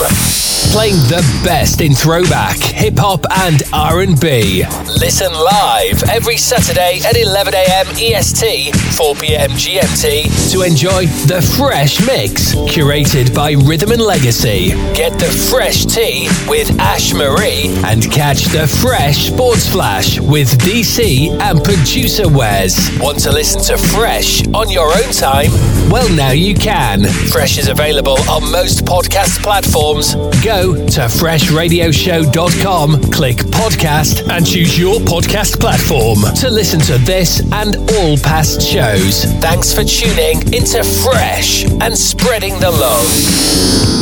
[0.71, 4.63] Playing the best in throwback, hip hop, and R&B.
[4.88, 7.88] Listen live every Saturday at 11 a.m.
[7.99, 9.51] EST, 4 p.m.
[9.51, 14.69] GMT to enjoy the Fresh Mix, curated by Rhythm and Legacy.
[14.95, 21.29] Get the fresh tea with Ash Marie and catch the fresh Sports Flash with DC
[21.39, 22.97] and producer Wes.
[22.99, 25.51] Want to listen to Fresh on your own time?
[25.89, 27.03] Well, now you can.
[27.32, 30.15] Fresh is available on most podcast platforms.
[30.43, 37.76] Go to freshradioshow.com, click podcast, and choose your podcast platform to listen to this and
[37.93, 39.26] all past shows.
[39.41, 43.93] Thanks for tuning into Fresh and spreading the love.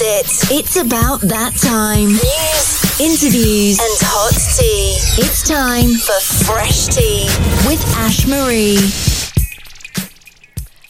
[0.00, 0.50] What it?
[0.50, 2.06] It's about that time.
[2.08, 4.96] News, interviews, and hot tea.
[5.20, 7.24] It's time for Fresh Tea
[7.68, 8.78] with Ash Marie.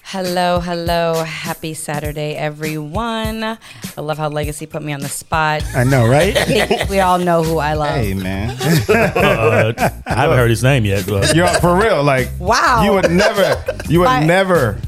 [0.05, 1.25] Hello, hello.
[1.25, 3.43] Happy Saturday, everyone.
[3.43, 5.65] I love how Legacy put me on the spot.
[5.75, 6.37] I know, right?
[6.37, 7.97] I think we all know who I love.
[7.97, 8.57] Hey, man.
[8.91, 9.73] Uh,
[10.07, 11.05] I haven't heard his name yet.
[11.09, 11.35] But.
[11.35, 12.05] You're for real.
[12.05, 12.85] Like, Wow.
[12.85, 14.81] You would never, you would My- never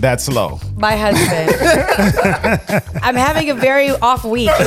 [0.00, 0.60] that slow.
[0.76, 1.50] My husband.
[3.02, 4.50] I'm having a very off week.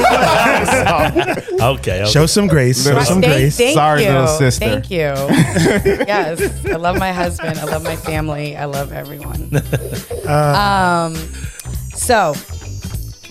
[1.62, 2.02] Okay.
[2.02, 2.06] okay.
[2.10, 2.84] Show some grace.
[2.84, 3.58] Show some Thank, grace.
[3.58, 4.10] thank Sorry, you.
[4.10, 4.66] little sister.
[4.66, 4.98] Thank you.
[6.08, 7.60] yes, I love my husband.
[7.60, 8.58] I love my family.
[8.58, 9.44] I love everyone.
[10.28, 11.14] um,
[11.94, 12.34] so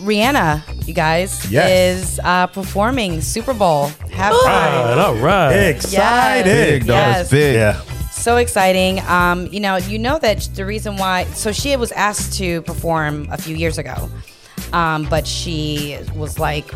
[0.00, 2.08] Rihanna, you guys, Yes.
[2.10, 4.32] is uh, performing Super Bowl halftime.
[4.32, 4.98] All right.
[4.98, 5.52] All right.
[5.70, 6.44] Excited.
[6.44, 6.96] Big, dog.
[6.96, 7.20] Yes.
[7.22, 7.54] It's big.
[7.56, 7.80] Yeah.
[8.20, 9.00] So exciting.
[9.08, 11.24] Um, you know, you know that the reason why.
[11.32, 14.10] So she was asked to perform a few years ago,
[14.74, 16.70] um, but she was like,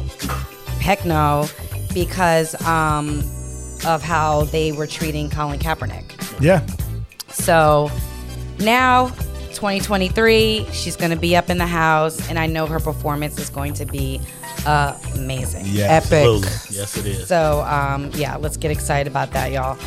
[0.81, 1.47] "Heck no,"
[1.93, 3.19] because um,
[3.85, 6.41] of how they were treating Colin Kaepernick.
[6.41, 6.67] Yeah.
[7.29, 7.91] So
[8.59, 9.09] now,
[9.51, 13.51] 2023, she's going to be up in the house, and I know her performance is
[13.51, 14.19] going to be
[15.15, 15.65] amazing.
[15.67, 16.07] Yes.
[16.07, 16.25] Epic.
[16.25, 16.77] Absolutely.
[16.77, 17.29] Yes, it is.
[17.29, 19.79] So um, yeah, let's get excited about that, y'all.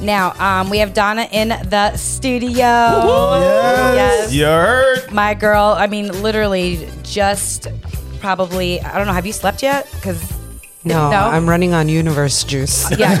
[0.00, 2.58] Now um, we have Donna in the studio.
[2.60, 4.32] Yes.
[4.32, 5.10] You heard?
[5.12, 5.74] My girl.
[5.76, 7.68] I mean, literally, just
[8.20, 8.80] probably.
[8.80, 9.12] I don't know.
[9.12, 9.90] Have you slept yet?
[9.92, 10.39] Because
[10.82, 11.16] No, No?
[11.18, 12.90] I'm running on universe juice.
[12.98, 13.18] yeah,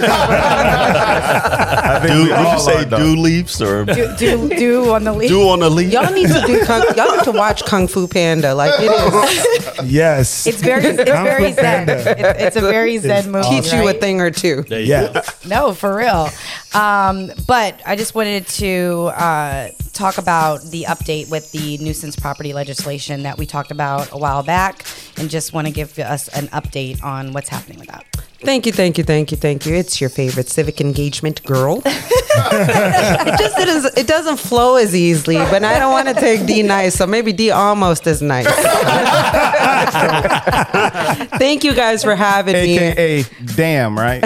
[1.92, 2.98] I think Do, we would all you say are, though.
[2.98, 5.28] dew leaves or do, do do on the lead.
[5.28, 5.92] dew on the leaf?
[5.92, 8.54] Y'all need to do kung, y'all need to watch Kung Fu Panda.
[8.54, 10.46] Like it is Yes.
[10.46, 11.86] It's very, it's Kung Fu very zen.
[11.86, 12.18] Panda.
[12.18, 13.48] It's, it's a very zen movie.
[13.48, 14.00] teach you a right?
[14.00, 14.62] thing or two.
[14.62, 15.10] There you go.
[15.14, 15.22] Yeah.
[15.46, 16.28] No, for real.
[16.74, 19.68] Um, but I just wanted to uh,
[20.00, 24.42] talk about the update with the nuisance property legislation that we talked about a while
[24.42, 24.86] back,
[25.18, 28.06] and just want to give us an update on what's happening with that.
[28.42, 29.74] Thank you, thank you, thank you, thank you.
[29.74, 31.82] It's your favorite civic engagement girl.
[31.84, 36.46] it just it, is, it doesn't flow as easily, but I don't want to take
[36.46, 38.46] D-Nice, so maybe D almost as nice.
[41.38, 42.78] Thank you guys for having me.
[42.78, 43.24] AKA
[43.54, 44.22] damn, right?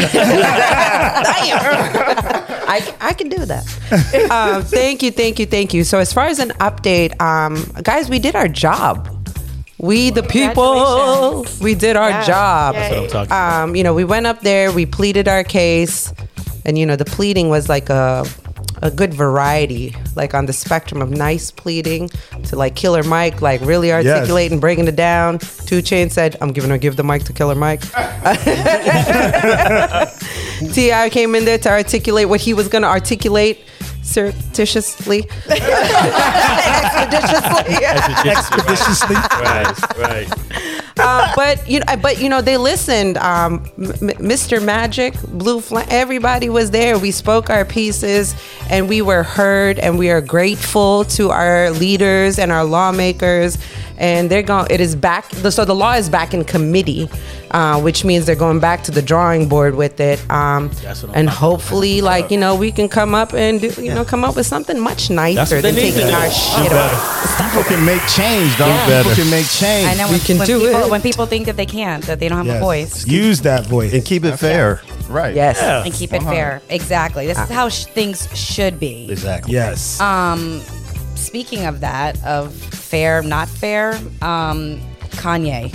[2.67, 3.65] I, I can do that.
[4.31, 5.85] um, thank you, thank you, thank you.
[5.85, 9.11] So as far as an update, um, guys, we did our job.
[9.79, 12.25] We the people, we did our Yeah.
[12.25, 12.75] job.
[12.75, 13.63] That's what I'm talking about.
[13.65, 16.13] Um, you know, we went up there, we pleaded our case,
[16.65, 18.25] and you know, the pleading was like a
[18.85, 22.11] a good variety, like on the spectrum of nice pleading
[22.45, 25.39] to like Killer Mike, like really articulating, breaking it down.
[25.39, 27.81] 2 Chainz said, "I'm giving to give the mic to Killer Mike."
[30.75, 31.09] T.I.
[31.11, 33.65] came in there to articulate what he was going to articulate.
[34.05, 37.75] Surreptitiously, expeditiously,
[38.31, 39.17] Expeditiously.
[39.17, 40.29] right, right.
[40.99, 43.17] uh, but you know, but you know, they listened.
[43.19, 44.63] Um, M- M- Mr.
[44.63, 46.99] Magic, Blue Flame, everybody was there.
[46.99, 48.35] We spoke our pieces,
[48.71, 53.59] and we were heard, and we are grateful to our leaders and our lawmakers.
[53.97, 54.67] And they're going.
[54.71, 55.31] It is back.
[55.35, 57.09] So the law is back in committee,
[57.53, 60.19] uh, which means they're going back to the drawing board with it.
[60.31, 63.61] Um, That's what I'm and talking hopefully, like you know, we can come up and
[63.61, 66.77] do, you know come up with something much nicer than taking our shit better.
[66.77, 67.51] off.
[67.51, 68.67] People can make change, though.
[68.67, 69.03] Yeah.
[69.03, 69.89] People can make change.
[69.89, 70.91] I know We when, can when do people, it.
[70.91, 72.57] when people think that they can't, that they don't have Yes.
[72.57, 73.07] a voice.
[73.07, 73.93] Use that voice.
[73.93, 74.81] and keep it fair.
[75.09, 75.35] Right.
[75.35, 75.59] Yes.
[75.61, 75.85] Yeah.
[75.85, 76.63] and keep it fair.
[76.69, 77.27] Exactly.
[77.27, 79.07] This is how sh- things should be.
[79.11, 79.53] Exactly.
[79.55, 80.01] Yes.
[80.01, 80.61] Um,
[81.15, 82.53] speaking of that, of
[82.95, 84.79] fair, not fair, um,
[85.19, 85.75] Kanye.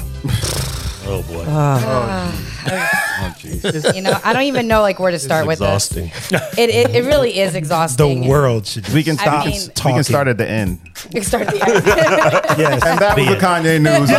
[1.05, 1.43] Oh boy.
[1.47, 3.93] Oh, jeez.
[3.95, 6.11] You know, I don't even know like where to start with exhausting.
[6.57, 8.22] It, it it really is exhausting.
[8.22, 8.88] the world should.
[8.93, 9.45] We can I stop.
[9.45, 9.95] mean- we Talking.
[9.95, 10.80] can start at the end.
[11.07, 11.84] We can start at the end.
[12.59, 12.84] Yes.
[12.86, 14.09] And that was the Kanye news.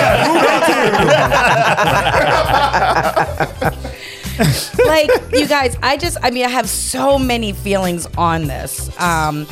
[4.86, 9.46] like you guys i just i mean i have so many feelings on this um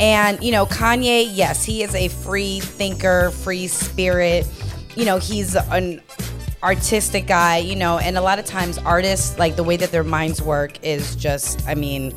[0.00, 4.46] and you know kanye yes he is a free thinker free spirit
[4.96, 6.00] you know he's an
[6.62, 10.04] artistic guy you know and a lot of times artists like the way that their
[10.04, 12.12] minds work is just i mean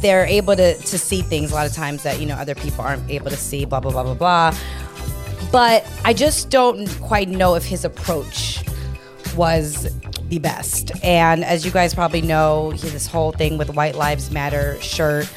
[0.00, 2.84] they're able to to see things a lot of times that you know other people
[2.84, 4.54] aren't able to see blah blah blah blah blah
[5.50, 8.64] but i just don't quite know if his approach
[9.36, 9.88] was
[10.28, 10.92] the best.
[11.04, 15.30] And as you guys probably know, this whole thing with White Lives Matter shirt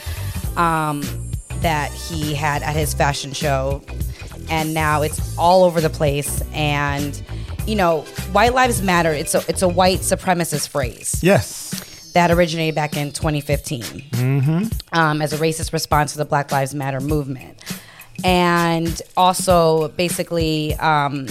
[0.58, 1.02] um,
[1.62, 3.82] that he had at his fashion show,
[4.50, 6.42] and now it's all over the place.
[6.54, 7.22] And
[7.66, 8.02] you know,
[8.32, 9.12] White Lives Matter.
[9.12, 12.12] It's a it's a white supremacist phrase Yes.
[12.14, 14.98] that originated back in 2015 Mm-hmm.
[14.98, 17.58] um, as a racist response to the Black Lives Matter movement.
[18.24, 21.28] And also, basically, um,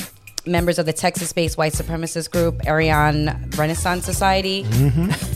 [0.46, 4.64] members of the Texas based white supremacist group, Aryan Renaissance Society,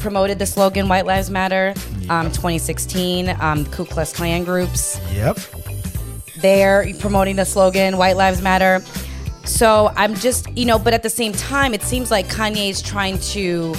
[0.00, 1.74] promoted the slogan White Lives Matter.
[2.08, 5.38] Um, 2016, um, Ku Klux Klan groups, Yep.
[6.40, 8.82] they're promoting the slogan White Lives Matter.
[9.44, 13.18] So I'm just, you know, but at the same time, it seems like Kanye's trying
[13.18, 13.74] to,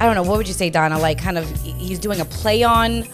[0.00, 0.98] I don't know, what would you say, Donna?
[0.98, 3.04] Like, kind of, he's doing a play on,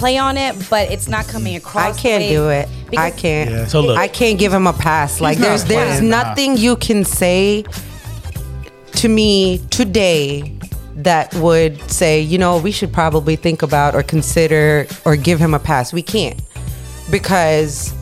[0.00, 1.96] play on it, but it's not coming across.
[1.96, 2.68] I can't do it.
[2.96, 3.50] I can't.
[3.50, 3.66] Yeah.
[3.66, 5.20] So look- I can't give him a pass.
[5.20, 6.22] Like not there's there's playing, nah.
[6.22, 7.64] nothing you can say
[8.92, 10.56] to me today
[10.96, 15.54] that would say, you know, we should probably think about or consider or give him
[15.54, 15.92] a pass.
[15.92, 16.40] We can't
[17.10, 17.94] because,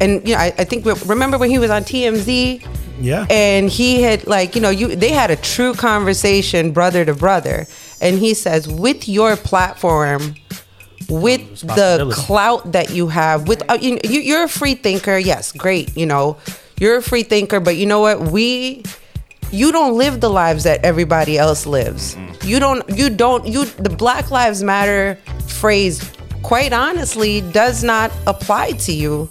[0.00, 2.66] and you know, I, I think remember when he was on TMZ
[3.00, 3.26] Yeah.
[3.30, 7.66] and he had like you know you they had a true conversation brother to brother
[8.00, 10.34] and he says with your platform
[11.12, 15.52] with the clout that you have with uh, you, you you're a free thinker yes
[15.52, 16.36] great you know.
[16.80, 18.32] You're a free thinker but you know what?
[18.32, 18.82] We
[19.52, 22.16] you don't live the lives that everybody else lives.
[22.42, 26.10] You don't you don't you the black lives matter phrase
[26.42, 29.30] quite honestly does not apply to you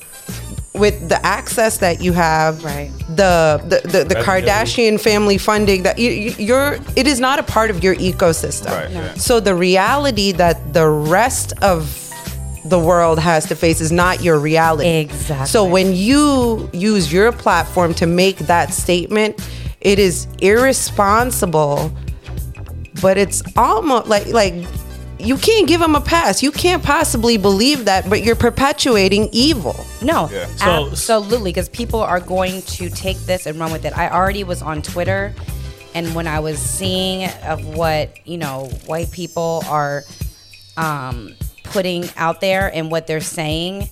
[0.74, 2.91] with the access that you have Right.
[3.09, 7.43] the the, the, the kardashian family funding that you, you- you're it is not a
[7.43, 9.13] part of your ecosystem Right, yeah.
[9.15, 11.97] so the reality that the rest of
[12.63, 15.47] the world has to face is not your reality Exactly.
[15.47, 19.36] so when you use your platform to make that statement
[19.82, 21.91] it is irresponsible
[23.01, 24.53] but it's almost like like
[25.24, 26.41] you can't give him a pass.
[26.43, 29.76] You can't possibly believe that but you're perpetuating evil.
[30.01, 33.97] No, So- absolutely, because people are going to take this and run with it.
[33.97, 35.34] I already was on Twitter,
[35.93, 40.03] and when I was seeing of what you know white people are
[40.78, 43.89] um, putting out there and what they're saying,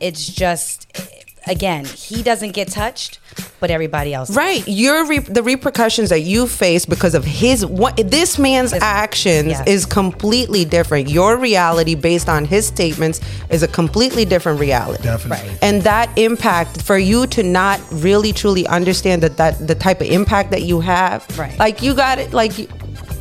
[0.00, 0.86] it's just
[1.46, 3.18] again he doesn't get touched,
[3.60, 4.34] but everybody else.
[4.34, 9.48] Right, your re- the repercussions that you face because of his what this man's actions
[9.48, 9.66] yes.
[9.66, 11.08] is completely different.
[11.08, 13.20] Your reality based on his statements
[13.50, 15.02] is a completely different reality.
[15.02, 15.56] Definitely.
[15.62, 20.08] And that impact for you to not really truly understand that that the type of
[20.08, 21.58] impact that you have, Right.
[21.58, 22.68] Like you got it, like you-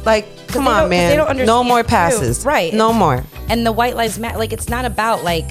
[0.05, 1.89] like come on, man, no understand more too.
[1.89, 2.73] passes, Right.
[2.73, 3.23] No more.
[3.49, 5.47] And the White Lives Matter, like it's not about like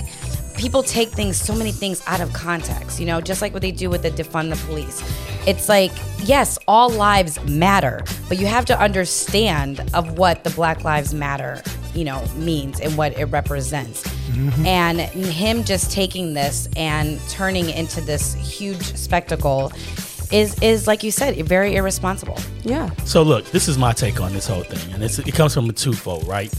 [0.58, 3.70] people take things, so many things out of context, you know, just like what they
[3.70, 5.02] do with the defund the police.
[5.46, 5.92] It's like,
[6.24, 11.62] yes, all lives matter, but you have to understand of what the Black Lives Matter,
[11.94, 14.02] you know, means and what it represents.
[14.02, 14.66] Mm-hmm.
[14.66, 19.72] And him just taking this and turning into this huge spectacle
[20.30, 22.36] is is like you said, very irresponsible.
[22.62, 22.90] Yeah.
[23.04, 25.70] So look, this is my take on this whole thing, and it's, it comes from
[25.70, 26.52] a twofold, right?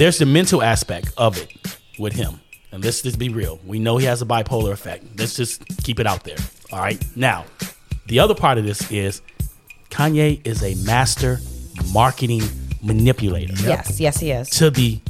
[0.00, 1.52] there's the mental aspect of it
[1.98, 2.40] with him.
[2.72, 3.58] And let's just be real.
[3.66, 5.04] We know he has a bipolar effect.
[5.18, 6.36] Let's just keep it out there.
[6.72, 7.02] All right.
[7.16, 7.44] Now,
[8.06, 9.22] the other part of this is
[9.90, 11.38] Kanye is a master
[11.92, 12.42] marketing
[12.82, 13.54] manipulator.
[13.54, 14.48] Yes, yes, he is.
[14.50, 15.00] To the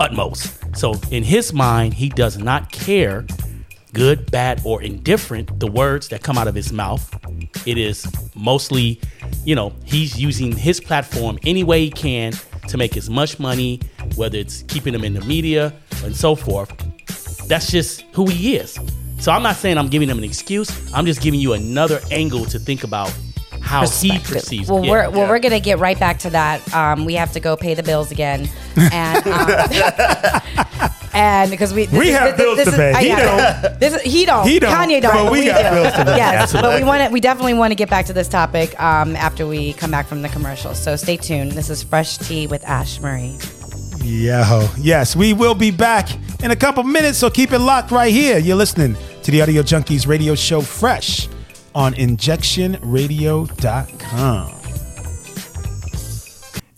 [0.00, 0.76] utmost.
[0.76, 3.26] So in his mind, he does not care,
[3.92, 7.12] good, bad, or indifferent, the words that come out of his mouth.
[7.66, 9.00] It is mostly,
[9.44, 12.32] you know, he's using his platform any way he can
[12.68, 13.80] to make as much money,
[14.14, 15.72] whether it's keeping him in the media
[16.04, 16.72] and so forth.
[17.48, 18.78] That's just who he is.
[19.18, 20.70] So I'm not saying I'm giving him an excuse.
[20.94, 23.12] I'm just giving you another angle to think about
[23.60, 24.32] how he Perspective.
[24.32, 24.70] perceives.
[24.70, 24.90] Well, yeah.
[24.90, 26.72] we're well, we're gonna get right back to that.
[26.74, 29.50] Um, we have to go pay the bills again, and um,
[31.14, 32.92] and because we this We is- have this- bills this to is- pay.
[32.92, 33.16] I He know.
[33.62, 33.80] don't.
[33.80, 34.46] This is, he don't.
[34.46, 34.72] He don't.
[34.72, 35.12] Kanye don't.
[35.24, 35.82] But we got do.
[35.82, 36.16] bills to pay.
[36.16, 37.12] Yes, but we want to.
[37.12, 40.22] We definitely want to get back to this topic um, after we come back from
[40.22, 40.74] the commercial.
[40.74, 41.52] So stay tuned.
[41.52, 43.36] This is Fresh Tea with Ash Marie.
[44.02, 46.08] Yo, yes, we will be back
[46.42, 48.38] in a couple minutes, so keep it locked right here.
[48.38, 51.28] You're listening to the Audio Junkies radio show Fresh
[51.74, 54.54] on injectionradio.com.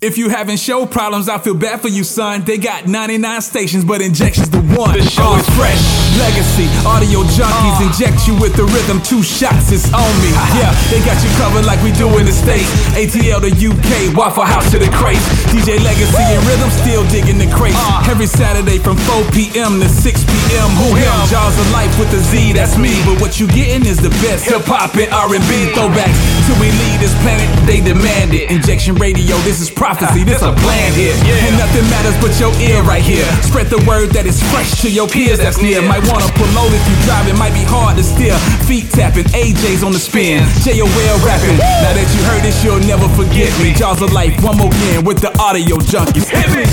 [0.02, 2.42] If you having show problems, I feel bad for you, son.
[2.44, 4.96] They got 99 stations, but injection's the one.
[4.96, 5.99] The show is fresh.
[6.20, 7.88] Legacy, audio junkies ah.
[7.88, 9.00] inject you with the rhythm.
[9.00, 10.28] Two shots, it's on me.
[10.36, 10.52] Ah.
[10.52, 12.68] Yeah, they got you covered like we do in the States.
[12.92, 15.22] ATL to UK, Waffle House to the crate.
[15.48, 17.80] DJ Legacy and Rhythm still digging the crates.
[17.80, 18.04] Ah.
[18.12, 19.80] Every Saturday from 4 p.m.
[19.80, 20.68] to 6 p.m.
[20.84, 21.08] Who him?
[21.32, 22.92] Jaws of Life with the Z, that's me.
[23.08, 26.20] But what you getting is the best hip hop and R&B throwbacks.
[26.44, 28.52] Till we leave this planet, they demand it.
[28.52, 31.16] Injection Radio, this is prophecy, this a plan here.
[31.48, 33.24] And nothing matters but your ear right here.
[33.40, 35.80] Spread the word that is fresh to your peers that's near.
[35.80, 38.36] Might wanna promote if you drive, it might be hard to steer.
[38.66, 40.42] Feet tapping, AJ's on the spin.
[40.66, 41.56] JOL rapping.
[41.56, 43.72] Now that you heard this, you'll never forget me.
[43.72, 46.28] Jaws of Life, one more again with the audio junkies.
[46.28, 46.66] Hit me!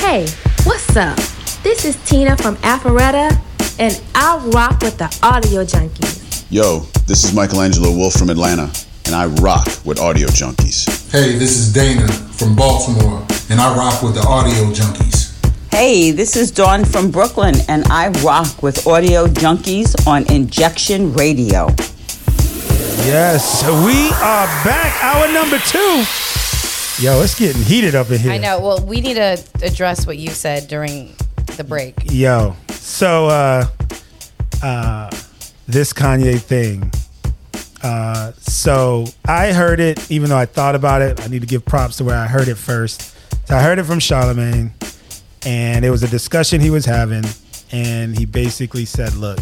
[0.00, 0.26] Hey,
[0.64, 1.16] what's up?
[1.62, 3.38] This is Tina from Alpharetta,
[3.78, 6.46] and I rock with the Audio Junkies.
[6.50, 8.72] Yo, this is Michelangelo Wolf from Atlanta,
[9.04, 11.12] and I rock with Audio Junkies.
[11.12, 15.19] Hey, this is Dana from Baltimore, and I rock with the Audio Junkies.
[15.70, 21.68] Hey, this is Dawn from Brooklyn, and I rock with Audio Junkies on Injection Radio.
[23.06, 25.02] Yes, we are back.
[25.02, 26.04] Hour number two.
[27.02, 28.32] Yo, it's getting heated up in here.
[28.32, 28.60] I know.
[28.60, 31.14] Well, we need to address what you said during
[31.56, 31.94] the break.
[32.04, 33.66] Yo, so uh,
[34.62, 35.10] uh,
[35.66, 36.92] this Kanye thing.
[37.82, 41.20] Uh, so I heard it, even though I thought about it.
[41.22, 43.16] I need to give props to where I heard it first.
[43.48, 44.72] So I heard it from Charlemagne,
[45.44, 47.24] and it was a discussion he was having,
[47.72, 49.38] and he basically said, "Look,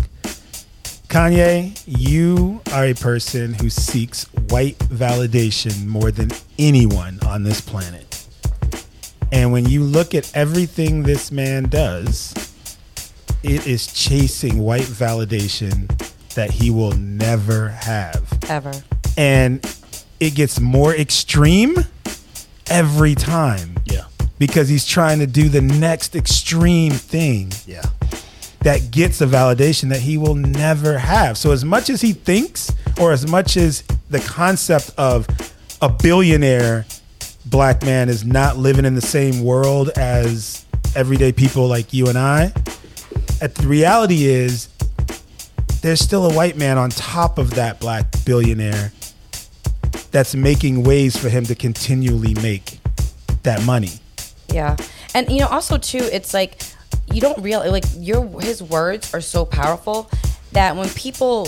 [1.08, 8.04] Kanye, you are a person who seeks white validation more than anyone on this planet."
[9.30, 12.34] And when you look at everything this man does,
[13.42, 15.88] it is chasing white validation
[16.34, 18.22] that he will never have.
[18.48, 18.72] Ever.
[19.16, 19.64] And
[20.20, 21.76] it gets more extreme
[22.68, 23.76] every time.
[23.84, 23.97] Yeah.
[24.38, 27.52] Because he's trying to do the next extreme thing.
[27.66, 27.82] Yeah.
[28.60, 31.38] That gets a validation that he will never have.
[31.38, 35.26] So as much as he thinks, or as much as the concept of
[35.80, 36.86] a billionaire
[37.46, 42.18] black man is not living in the same world as everyday people like you and
[42.18, 42.52] I,
[43.40, 44.68] at the reality is
[45.82, 48.92] there's still a white man on top of that black billionaire
[50.10, 52.80] that's making ways for him to continually make
[53.44, 53.92] that money.
[54.52, 54.76] Yeah,
[55.14, 56.62] and you know, also too, it's like
[57.12, 60.10] you don't real like your his words are so powerful
[60.52, 61.46] that when people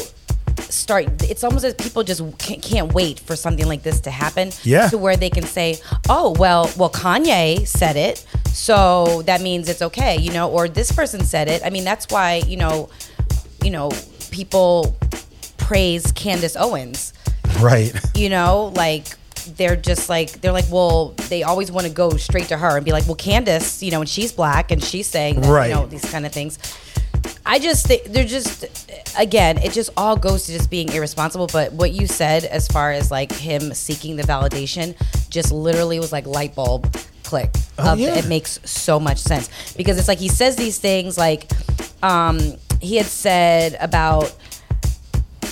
[0.69, 4.51] start, it's almost as people just can't, can't wait for something like this to happen.
[4.63, 4.89] Yeah.
[4.89, 5.79] to where they can say,
[6.09, 10.93] "Oh, well, well, Kanye said it, so that means it's okay," you know, or this
[10.93, 11.63] person said it.
[11.65, 12.91] I mean, that's why you know,
[13.65, 13.91] you know,
[14.31, 14.97] people
[15.57, 17.13] praise Candace Owens
[17.61, 17.93] Right.
[18.17, 19.05] you know like
[19.57, 22.85] they're just like they're like well they always want to go straight to her and
[22.85, 25.69] be like well candace you know and she's black and she's saying that, Right.
[25.71, 26.59] you know these kind of things
[27.45, 28.65] i just think they're just
[29.19, 32.93] again it just all goes to just being irresponsible but what you said as far
[32.93, 34.95] as like him seeking the validation
[35.31, 38.15] just literally was like light bulb click Oh, yeah.
[38.17, 41.51] it makes so much sense because it's like he says these things like
[42.03, 42.39] um
[42.81, 44.35] he had said about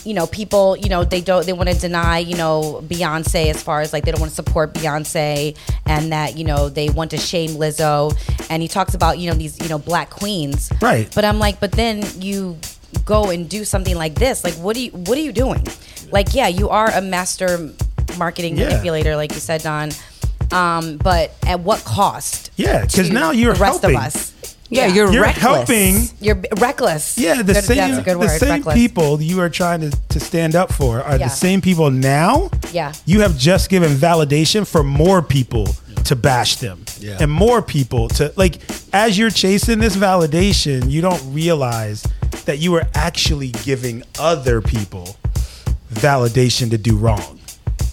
[0.05, 3.63] you know, people, you know, they don't, they want to deny, you know, Beyonce as
[3.63, 7.11] far as like they don't want to support Beyonce and that, you know, they want
[7.13, 8.17] to shame Lizzo.
[8.51, 10.73] And he talks about, you know, these, you know, black queens.
[10.81, 11.11] Right.
[11.15, 12.59] But I'm like, but then you
[13.05, 14.45] go and do something like this.
[14.45, 15.67] Like, what are you, what are you doing?
[16.11, 17.71] Like, yeah, you are a master
[18.17, 18.69] marketing Yeah.
[18.69, 19.91] manipulator, like you said, Don.
[20.51, 22.51] Um, but at what cost?
[22.57, 23.97] Yeah, because now you're the rest helping.
[23.99, 24.33] of us.
[24.71, 25.43] Yeah, you're You're reckless.
[25.43, 26.09] helping.
[26.21, 27.17] You're b- reckless.
[27.17, 28.39] Yeah, the Good- same That's a good the word.
[28.41, 28.75] same reckless.
[28.75, 31.29] people you are trying to, to stand up for are Yeah.
[31.29, 32.51] the same people now.
[32.73, 32.93] Yeah.
[33.07, 35.69] You have just given validation for more people
[36.05, 36.85] to bash them.
[37.01, 37.17] Yeah.
[37.21, 38.59] And more people to like
[38.93, 42.07] as you're chasing this validation, you don't realize
[42.45, 45.17] that you are actually giving other people
[45.93, 47.39] validation to do wrong.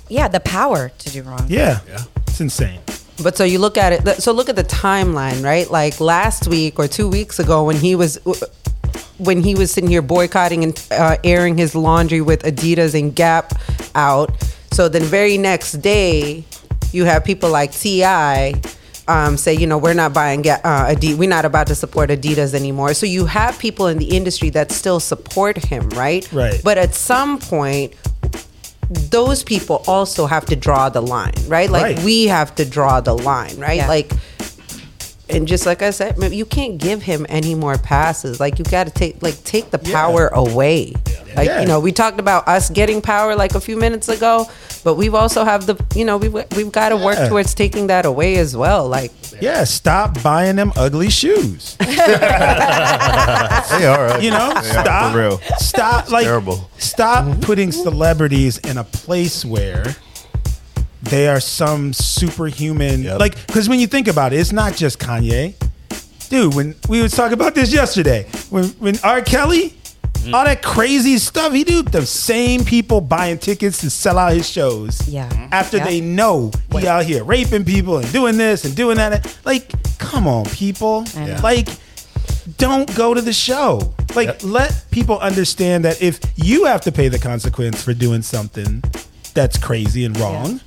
[0.10, 1.46] Yeah, the power to do wrong.
[1.48, 2.04] Yeah, yeah.
[2.28, 2.80] It's insane.
[3.24, 4.22] But so you look at it.
[4.22, 5.70] So look at the timeline, right?
[5.70, 8.20] Like last week or two weeks ago, when he was
[9.18, 13.54] when he was sitting here boycotting and uh, airing his laundry with Adidas and Gap
[13.96, 14.32] out.
[14.72, 16.44] So then, very next day,
[16.92, 18.56] you have people like Ti.
[19.08, 22.56] Um, say you know we're not buying uh, Adidas, we're not about to support Adidas
[22.56, 22.96] anymore.
[22.96, 26.28] So you have people in the industry that still support him, right?
[26.34, 26.60] Right.
[26.64, 27.94] But at some point,
[28.90, 31.70] those people also have to draw the line, right?
[31.70, 32.04] Like Right.
[32.04, 33.78] we have to draw the line, right?
[33.78, 33.88] Yeah.
[33.88, 34.12] Like,
[35.30, 38.40] and just like I said, you can't give him any more passes.
[38.40, 40.94] Like you got to take, like, take the power away.
[41.36, 41.62] Like Yeah.
[41.62, 44.48] you know, we talked about us getting power like a few minutes ago,
[44.84, 48.06] but we've also have the, you know, we've we've got to work towards taking that
[48.06, 48.88] away as well.
[48.88, 49.12] Like,
[49.42, 51.76] Yeah, stop buying them ugly shoes.
[53.76, 54.22] They are.
[54.22, 55.12] You know, They are, stop.
[55.12, 55.38] for real.
[55.58, 56.10] Stop.
[56.12, 56.70] Like, terrible.
[56.78, 57.40] stop mm-hmm.
[57.42, 59.96] putting celebrities in a place where
[61.06, 63.04] they are some superhuman.
[63.18, 65.56] Like, because when you think about it, it's not just Kanye.
[66.30, 69.22] Dude, when we was talking about this yesterday, when when R.
[69.22, 69.76] Kelly,
[70.14, 70.34] mm.
[70.34, 74.50] all that crazy stuff he do, the same people buying tickets to sell out his
[74.50, 75.08] shows.
[75.08, 75.30] Yeah.
[75.30, 75.54] Mm-hmm.
[75.54, 75.86] After Yeah.
[75.86, 79.38] they know he out here raping people and doing this and doing that.
[79.46, 81.06] Like, come on, people.
[81.16, 81.40] know.
[81.44, 81.70] Like,
[82.58, 83.94] don't go to the show.
[84.16, 88.84] Like, let people understand that if you have to pay the consequence for doing something
[89.34, 90.62] that's crazy and wrong,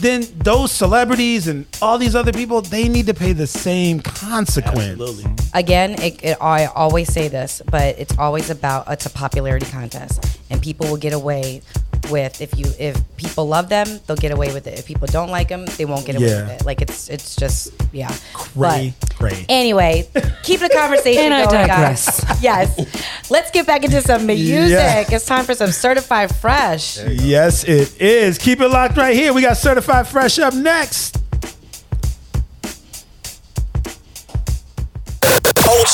[0.00, 5.00] then those celebrities and all these other people, they need to pay the same consequence.
[5.00, 5.24] Absolutely.
[5.54, 10.40] Again, it, it, I always say this, but it's always about it's a popularity contest,
[10.50, 11.62] and people will get away
[12.10, 14.78] with if you if people love them, they'll get away with it.
[14.78, 16.42] If people don't like them, they won't get away Yeah.
[16.48, 16.64] with it.
[16.66, 18.14] Like it's it's just yeah.
[18.32, 19.44] Cray, cray.
[19.48, 20.08] Anyway,
[20.42, 22.24] keep the conversation And I going, digress.
[22.24, 22.40] guys.
[22.42, 24.70] Yes, let's get back into some music.
[24.70, 25.04] Yeah.
[25.14, 26.98] It's time for some certified fresh.
[27.04, 28.38] Yes, it is.
[28.38, 29.32] Keep it locked right here.
[29.34, 31.18] We got Certified Fresh up next.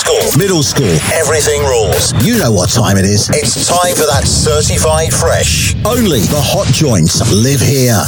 [0.07, 2.13] School, middle school, everything rules.
[2.25, 3.29] You know what time it is.
[3.31, 5.75] It's time for that certified fresh.
[5.85, 7.99] Only the hot joints live here.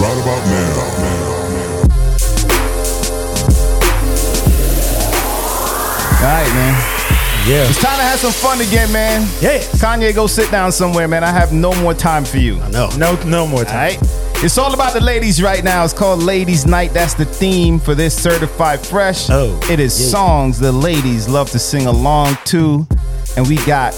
[0.00, 1.90] Right about now.
[6.20, 6.74] All right, man.
[7.48, 7.64] Yeah.
[7.68, 9.22] It's time to have some fun again, man.
[9.40, 9.58] Yeah.
[9.80, 11.24] Kanye, go sit down somewhere, man.
[11.24, 12.56] I have no more time for you.
[12.68, 12.90] No.
[12.98, 13.98] No, no more All time.
[13.98, 14.19] right.
[14.42, 15.84] It's all about the ladies right now.
[15.84, 16.92] It's called Ladies Night.
[16.94, 19.28] That's the theme for this certified fresh.
[19.28, 20.08] Oh, it is yeah.
[20.08, 22.86] songs the ladies love to sing along to,
[23.36, 23.92] and we got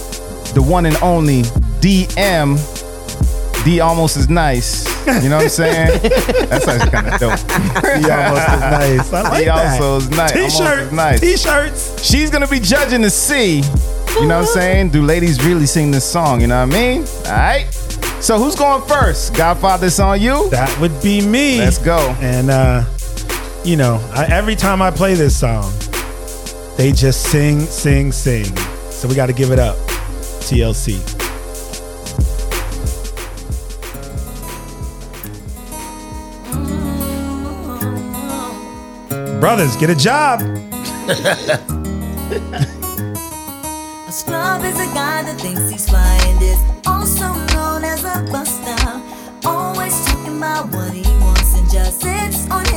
[0.55, 1.43] the one and only
[1.81, 2.59] DM.
[3.65, 4.85] D almost is nice.
[5.23, 6.01] You know what I'm saying?
[6.49, 7.39] That's actually kind of dope.
[8.03, 9.13] He almost is nice.
[9.13, 9.81] I like He that.
[9.81, 10.35] also is nice.
[10.35, 11.21] Almost T-shirt, is nice.
[11.21, 12.05] T-shirts.
[12.05, 14.89] She's gonna be judging to see, you know what I'm saying?
[14.91, 16.41] Do ladies really sing this song?
[16.41, 17.05] You know what I mean?
[17.27, 17.92] All right.
[18.23, 19.35] So who's going first?
[19.35, 20.49] Godfather, it's on you.
[20.51, 21.59] That would be me.
[21.59, 21.99] Let's go.
[22.21, 22.85] And uh,
[23.65, 25.73] you know, I, every time I play this song,
[26.77, 28.45] they just sing, sing, sing.
[28.91, 29.77] So we got to give it up.
[30.47, 31.01] TLC.
[39.41, 40.43] Brothers, get a job.
[44.13, 48.21] A scrub is a guy that thinks he's fly and is also known as a
[48.31, 48.77] buster.
[49.43, 52.72] Always talking about what he wants and just sits on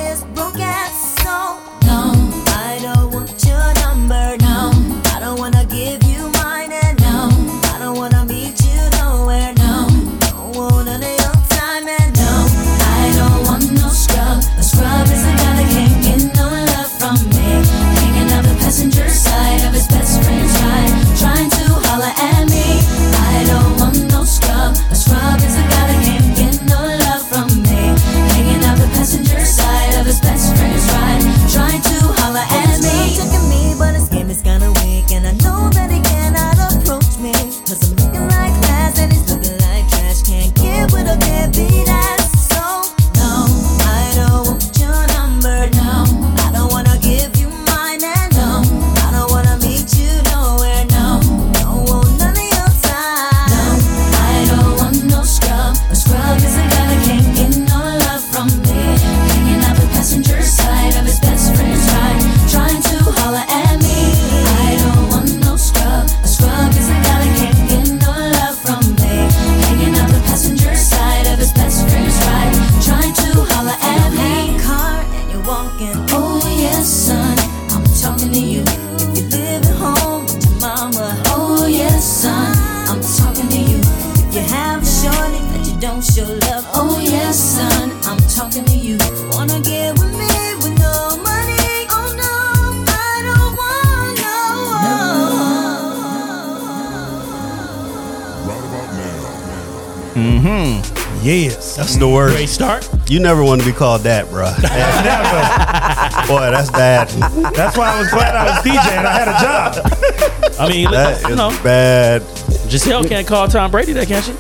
[102.06, 102.36] the worst.
[102.36, 102.90] Great start.
[103.10, 104.46] You never want to be called that, bro.
[106.28, 107.08] Boy, that's bad.
[107.54, 110.60] That's why I was glad I was DJ and I had a job.
[110.60, 112.22] I mean, That you is know, bad.
[112.70, 114.32] Gisele can't call Tom Brady that, can she?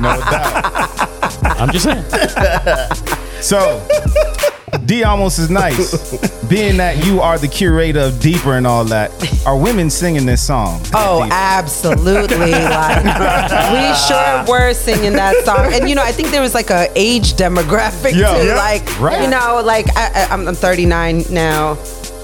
[0.00, 1.60] no doubt.
[1.60, 2.04] I'm just saying.
[3.42, 3.86] So,
[4.78, 5.92] D almost is nice.
[6.48, 9.10] Being that you are the curator of Deeper and all that,
[9.46, 10.80] are women singing this song?
[10.94, 12.52] Oh, absolutely!
[12.72, 13.04] Like
[13.72, 16.88] we sure were singing that song, and you know, I think there was like a
[16.96, 18.34] age demographic Yeah.
[18.40, 18.46] too.
[18.48, 18.56] Yeah.
[18.56, 19.22] Like, Right.
[19.22, 21.76] you know, like I, I, I'm, I'm 39 now,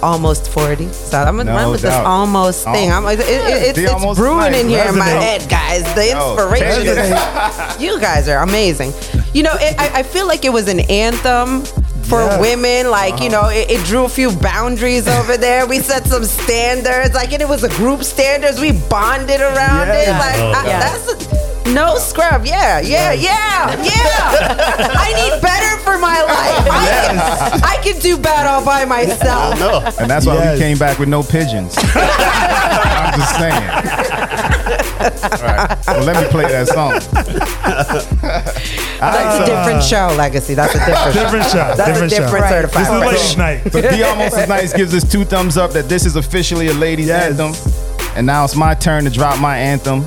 [0.03, 0.89] almost 40.
[0.93, 2.91] So I'm, No I'm with this almost thing.
[2.91, 2.95] Oh.
[2.97, 4.83] I'm like, it, it, it's, it's almost brewing in nice.
[4.83, 5.83] here in my head, guys.
[5.95, 6.95] The inspiration.
[6.95, 7.81] resonate.
[7.81, 8.93] you guys are amazing.
[9.35, 11.63] You know, it, I, I feel like it was an anthem.
[12.09, 12.41] For Yeah.
[12.41, 15.67] women, like you know, it, it drew a few boundaries over there.
[15.67, 18.59] We set some standards, like, and it was a group standards.
[18.61, 20.07] We bonded around it.
[20.09, 20.19] Yeah.
[20.19, 20.83] Like, Oh, I, God.
[20.83, 22.47] that's a, no scrub.
[22.47, 24.91] Yeah, yeah, yeah, yeah.
[24.97, 26.67] I need better for my life.
[26.71, 29.61] I, can, I can do bad all by myself.
[30.01, 30.55] And that's why Yes.
[30.55, 31.77] we came back with no pigeons.
[31.95, 34.18] I'm just saying.
[35.01, 35.79] All right.
[35.87, 36.93] Well, let me play that song.
[39.01, 39.47] That's a ah.
[39.47, 40.55] different show, Legacy.
[40.55, 41.75] That's a different, Different show.
[41.77, 42.51] That's different a different show.
[42.51, 42.85] certified.
[42.85, 43.13] This is fresh.
[43.13, 43.73] ladies' night.
[43.73, 46.75] So D almost as nice gives us two thumbs up that this is officially a
[46.75, 47.39] ladies Yes.
[47.39, 47.55] anthem.
[48.17, 50.05] And now it's my turn to drop my anthem.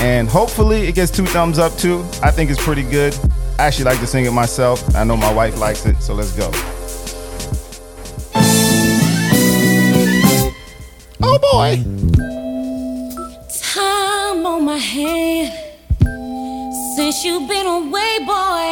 [0.00, 2.04] And hopefully it gets two thumbs up too.
[2.22, 3.14] I think it's pretty good.
[3.58, 4.94] I actually like to sing it myself.
[4.96, 6.50] I know my wife likes it, so let's go.
[11.22, 12.39] Oh boy.
[14.70, 15.52] My hand
[16.94, 18.68] since you've been away, boy.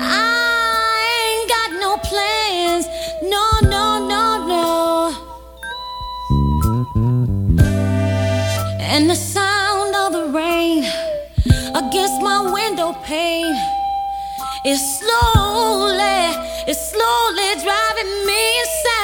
[0.00, 2.86] I ain't got no plans.
[3.34, 3.44] No,
[3.74, 4.64] no, no, no.
[8.80, 10.84] And the sound of the rain
[11.74, 13.56] against my window pane
[14.64, 16.32] is slowly,
[16.66, 18.95] it's slowly driving me insane.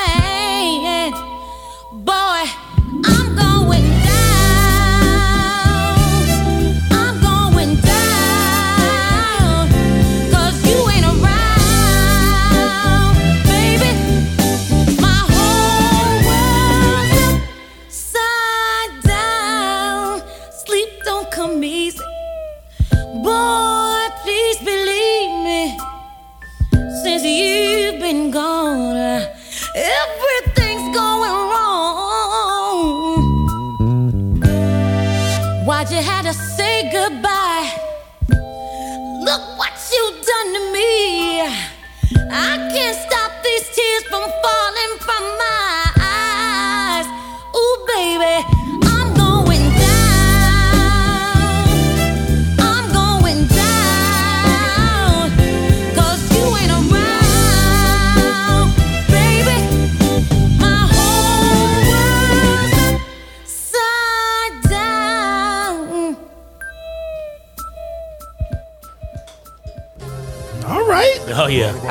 [43.83, 44.62] Tears from falling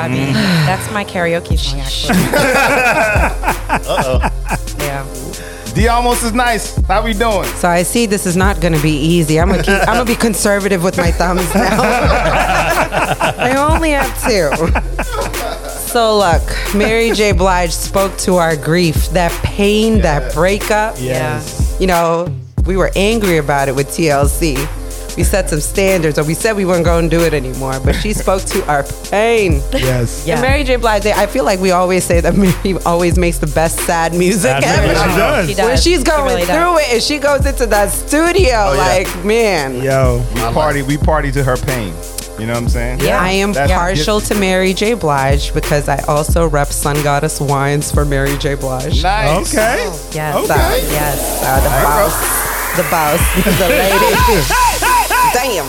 [0.03, 0.25] Oh yeah.
[0.25, 0.65] Mean, mm.
[0.65, 2.17] that's my karaoke song, actually.
[3.87, 4.19] Uh-oh.
[4.79, 5.05] Yeah.
[5.73, 6.75] D almost is nice.
[6.87, 7.45] How we doing?
[7.55, 9.39] So I see this is not going to be easy.
[9.39, 11.81] I'm gonna keep, I'm gonna be conservative with my thumbs now.
[13.37, 14.51] I only have two.
[15.91, 16.41] So look,
[16.75, 17.31] Mary J.
[17.31, 20.95] Blige spoke to our grief, that pain, that breakup.
[20.97, 21.77] Yes.
[21.79, 22.27] You know,
[22.65, 24.57] we were angry about it with TLC.
[25.17, 27.79] We set some standards, or we said we weren't going to do it anymore.
[27.83, 29.61] But she spoke to our pain.
[29.73, 30.25] Yes.
[30.25, 30.33] Yeah.
[30.35, 30.77] And Mary J.
[30.77, 32.35] Blige, I feel like we always say that
[32.65, 34.87] Mary always makes the best sad music That's ever.
[34.87, 35.49] she does.
[35.49, 35.65] She does.
[35.67, 36.55] When she's She going really does.
[36.55, 38.69] through it and she goes into that studio, yeah.
[38.69, 39.81] like, man.
[39.81, 40.23] Yo.
[40.33, 41.93] We party, we party to her pain.
[42.39, 43.01] You know what I'm saying?
[43.01, 43.21] Yeah.
[43.21, 44.93] I am That's- partial to Mary J.
[44.95, 48.55] Blige because I also rep Sun Goddess wines for Mary J.
[48.55, 49.03] Blige.
[49.03, 49.53] Nice.
[49.53, 49.83] Okay.
[50.13, 50.35] Yes.
[50.35, 50.45] Okay.
[50.47, 54.67] So, yes, uh, the boss, the boss, the lady.
[55.33, 55.65] Damn,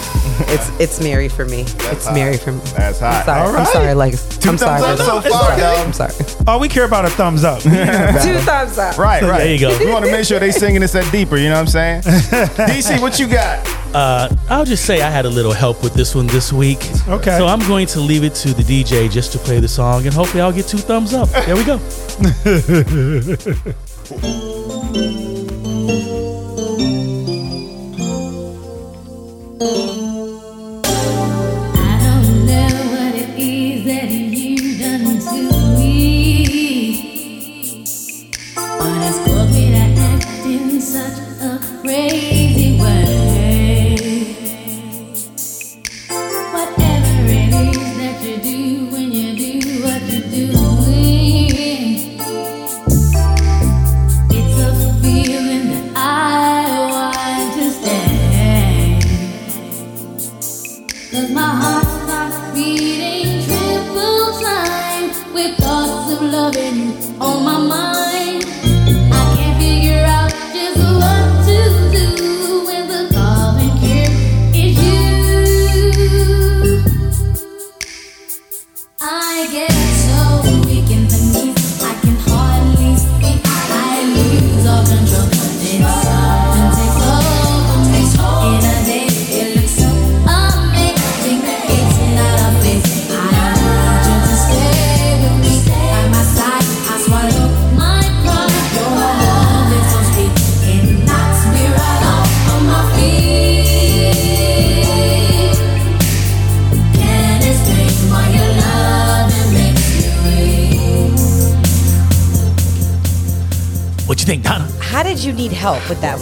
[0.49, 1.61] it's it's Mary for me.
[1.63, 2.15] it's hot.
[2.15, 2.61] Mary for me.
[2.77, 3.21] That's hot.
[3.21, 3.41] I'm sorry.
[3.41, 3.69] All I'm right.
[3.69, 4.81] sorry, like I'm thumbs sorry.
[4.83, 5.05] up brother.
[5.05, 5.61] so far, sorry.
[5.61, 5.75] though.
[5.77, 6.15] I'm sorry.
[6.47, 7.63] All we care about a thumbs up.
[7.63, 8.99] Two thumbs up.
[8.99, 9.39] Right, right.
[9.39, 9.79] There you go.
[9.79, 11.37] We want to make sure they singing this at deeper.
[11.37, 12.03] You know what I'm saying?
[12.03, 13.65] DC, what you got?
[13.95, 16.79] Uh, I'll just say I had a little help with this one this week.
[17.09, 17.39] Okay.
[17.39, 20.15] So I'm going to leave it to the DJ just to play the song, and
[20.15, 21.29] hopefully I'll get two thumbs up.
[21.29, 21.79] There we go.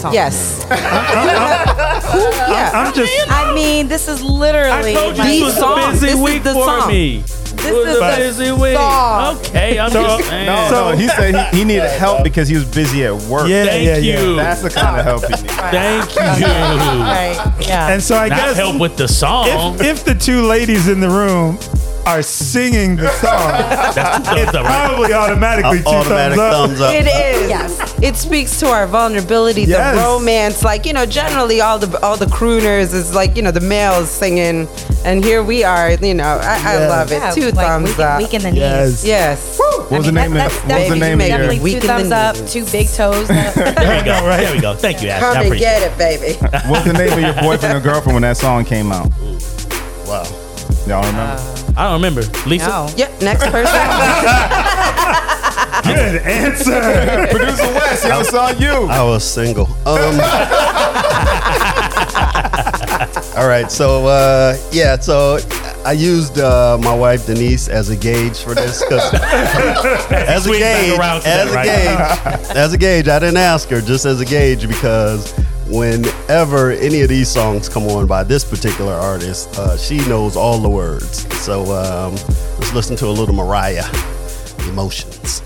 [0.02, 0.66] help with that song?
[0.66, 0.66] Yes.
[2.48, 2.70] yeah.
[2.74, 3.12] I'm just.
[3.30, 5.90] I mean, this is literally I told you my this song.
[5.92, 6.88] busy This is week the for song.
[6.88, 7.22] me.
[7.60, 8.74] This is a the busy week.
[8.76, 9.36] song.
[9.38, 10.46] Okay, I'm So- just saying.
[10.46, 13.48] No, no, he said he, he needed help because he was busy at work.
[13.48, 14.20] Yeah, Thank yeah, yeah.
[14.20, 14.36] you.
[14.36, 15.42] That's the kind of help he needs.
[15.54, 16.22] Thank you.
[16.46, 17.54] Right.
[17.60, 17.88] Yeah.
[17.92, 19.46] And so I Not guess help with the song.
[19.74, 21.58] if, if the two ladies in the room
[22.06, 24.86] are singing the song, That's it's up, right?
[24.88, 26.68] probably automatically uh, two Automatic thumbs up.
[26.68, 26.94] thumbs up.
[26.94, 27.48] It is.
[27.48, 27.98] Yes.
[28.02, 29.96] It speaks to our vulnerability, Yes.
[29.96, 30.62] the romance.
[30.62, 34.10] Like you know, generally all the all the crooners is like you know the males
[34.10, 34.66] singing,
[35.04, 35.92] and here we are.
[35.92, 37.16] You know, I, I love it.
[37.16, 38.18] Yeah, Two like thumbs weak, up.
[38.18, 38.60] weak in the knees.
[38.60, 39.04] Yes.
[39.04, 39.58] Yes.
[39.58, 41.72] What was the name that- of that's what was the name of your Definitely Weak
[41.74, 42.52] two in the thumbs up, knees.
[42.52, 43.30] two big toes.
[43.30, 43.54] up.
[43.54, 44.26] There we go.
[44.26, 44.40] Right.
[44.40, 44.74] There we go.
[44.74, 45.20] Thank you, Ash.
[45.20, 46.38] Come I and appreciate get it, baby.
[46.70, 49.10] What's the name of your boyfriend or girlfriend when that song came out?
[50.06, 50.24] Wow.
[50.86, 51.34] Y'all remember?
[51.34, 51.78] it.
[51.78, 52.22] I don't remember.
[52.48, 52.66] Lisa?
[52.66, 52.88] No.
[52.96, 53.22] Yep.
[53.22, 53.64] Next person.
[55.84, 57.26] Good answer.
[57.30, 58.86] Producer West, yo, it's on you.
[58.88, 59.66] I was single.
[59.86, 60.20] Um,
[63.36, 65.38] all right, so uh, yeah, so
[65.84, 69.14] I used uh, my wife Denise as a gauge for this because
[70.12, 73.08] as a gauge, as that, a gauge, as a gauge.
[73.08, 75.32] I didn't ask her, just as a gauge because
[75.70, 80.58] whenever any of these songs come on by this particular artist, uh, she knows all
[80.58, 81.26] the words.
[81.42, 82.14] So um,
[82.58, 83.86] let's listen to a little Mariah,
[84.68, 85.42] Emotions.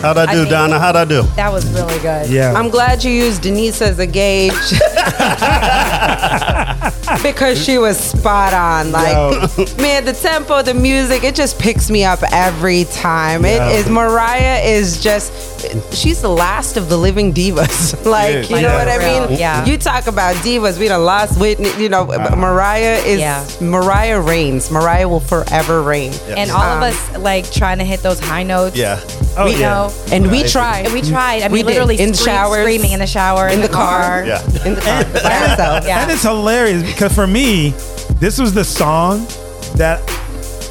[0.00, 0.78] How'd I do, I Donna?
[0.78, 1.22] How'd I do?
[1.36, 2.30] That was really good.
[2.30, 2.54] Yeah.
[2.54, 4.52] I'm glad you used Denise as a gauge
[7.22, 8.92] because she was spot on.
[8.92, 9.14] Like,
[9.76, 13.44] man, the tempo, the music, it just picks me up every time.
[13.44, 13.68] Yeah.
[13.68, 15.32] It is Mariah is just
[15.92, 18.04] she's the last of the living divas.
[18.18, 18.50] like, is.
[18.50, 18.78] you know Yeah.
[18.84, 19.38] what I mean?
[19.38, 19.64] yeah.
[19.64, 21.70] You talk about divas, we done lost Whitney.
[21.80, 23.44] You know, but Mariah is Yeah.
[23.60, 24.70] Mariah reigns.
[24.70, 26.12] Mariah will forever reign.
[26.28, 28.76] And all Um, of us like trying to hit those high notes.
[28.76, 29.00] Yeah.
[29.36, 29.68] Oh, we yeah.
[29.68, 29.92] know.
[30.12, 30.86] And we tried.
[30.86, 31.42] And we tried.
[31.42, 34.24] I mean, We literally In scream- showers, screaming in the shower, in the car.
[34.26, 34.42] Yeah.
[34.64, 35.04] In the car.
[35.22, 35.86] by herself.
[35.86, 36.02] Yeah.
[36.02, 37.70] And it's hilarious because for me,
[38.18, 39.26] this was the song
[39.76, 40.00] that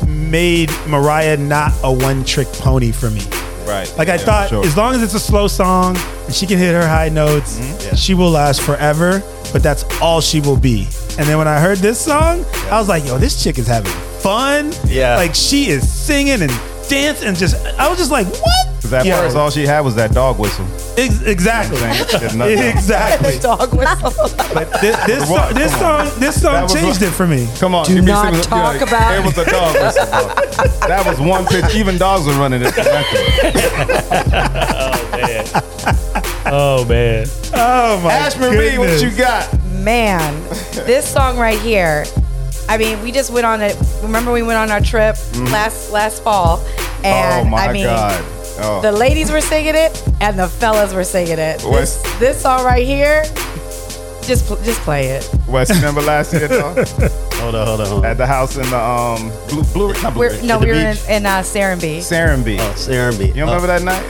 [0.07, 3.21] made Mariah not a one trick pony for me.
[3.69, 3.93] Right.
[3.97, 4.65] Like I Yeah, thought, sure.
[4.65, 7.95] as long as it's a slow song and she can hit her high notes, Mm-hmm.
[7.95, 9.21] she will last forever.
[9.53, 10.87] But that's all she will be.
[11.17, 13.91] And then when I heard this song, I was like, "Yo, this chick is having
[14.21, 14.71] fun.
[14.85, 15.15] Yeah.
[15.15, 16.51] like she is singing and
[16.89, 19.15] dancing and just." I was just like, "What?" Because at Yo.
[19.17, 20.65] first, all she had was that dog whistle.
[20.97, 21.77] Ex- exactly.
[21.77, 22.19] You know what I'm saying?
[22.21, 22.75] There's nothing else.
[22.75, 23.39] exactly.
[23.41, 24.29] Dog whistle.
[24.53, 25.49] But this, this, What?
[25.49, 27.47] song, this song, this That song changed what- it for me.
[27.59, 29.73] Come on, Do give me not some- you talk know, about- It was a dog
[29.75, 30.05] whistle.
[30.05, 30.87] bro.
[30.87, 31.75] that was one pitch.
[31.75, 32.73] Even dogs were running it.
[34.91, 35.45] Oh man.
[36.45, 37.27] Oh man.
[37.53, 39.47] Oh my Ash Marie, what you got?
[39.83, 40.33] Man,
[40.85, 42.05] this song right here.
[42.69, 43.75] I mean, we just went on it.
[44.03, 45.15] Remember, we went on our trip
[45.51, 46.63] last last fall,
[47.03, 48.23] and oh my I mean, God.
[48.61, 48.79] Oh.
[48.81, 51.59] the ladies were singing it and the fellas were singing it.
[51.61, 53.23] This, this song right here,
[54.21, 55.29] just pl- just play it.
[55.47, 56.73] Wes, remember last year, though?
[57.39, 58.11] Hold on, hold on, hold on.
[58.11, 60.93] At the house in the um blue, blue not blue We're, no, we were in,
[60.95, 61.05] beach.
[61.09, 61.99] in uh, Serenbe.
[62.03, 62.57] Serenbe.
[62.59, 63.33] Oh, Serenbe.
[63.33, 64.03] You remember that night?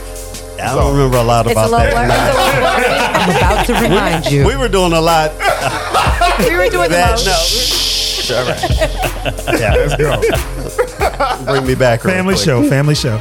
[0.60, 1.92] I don't remember a lot It's a about that.
[1.94, 4.44] blur- it's I'm about to remind you.
[4.44, 5.30] We were doing a lot.
[6.40, 7.26] we were doing the That, most.
[7.26, 7.99] no.
[8.32, 9.60] All right.
[9.60, 11.44] Yeah, Let's go.
[11.52, 12.04] bring me back.
[12.04, 12.44] real Family quick.
[12.44, 13.18] show, family show.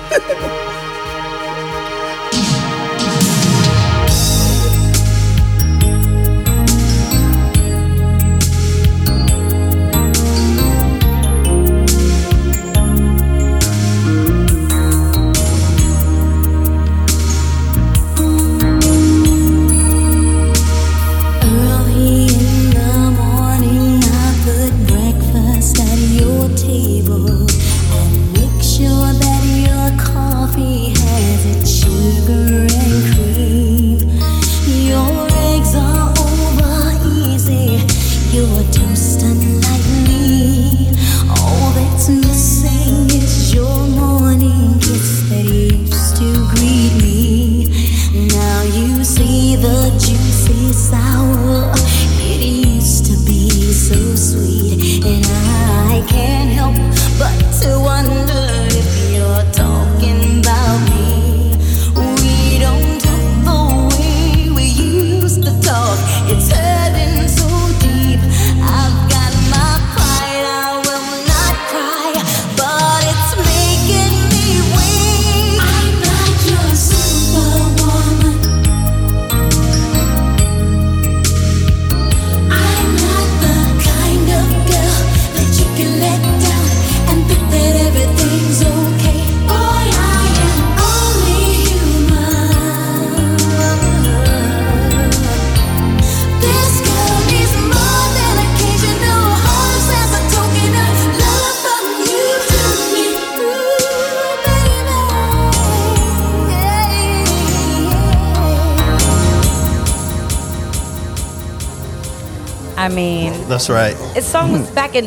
[113.60, 114.14] That's right.
[114.14, 114.74] this song was hmm.
[114.74, 115.04] back in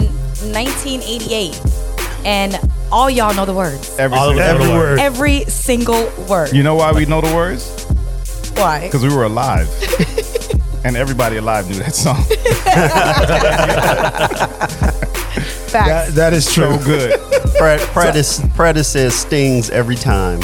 [0.52, 1.58] 1988,
[2.26, 2.54] and
[2.90, 3.96] all y'all know the words.
[3.98, 4.76] Every All of single every word.
[4.76, 4.98] word.
[5.00, 6.52] Every single word.
[6.52, 7.86] You know why we know the words?
[8.54, 8.84] Why?
[8.84, 9.70] Because we were alive.
[10.84, 12.16] and everybody alive knew that song.
[15.72, 15.72] Facts.
[15.72, 16.76] That, that is true.
[16.76, 17.20] So good.
[17.58, 20.40] Pred, Predis, Predis says stings every time.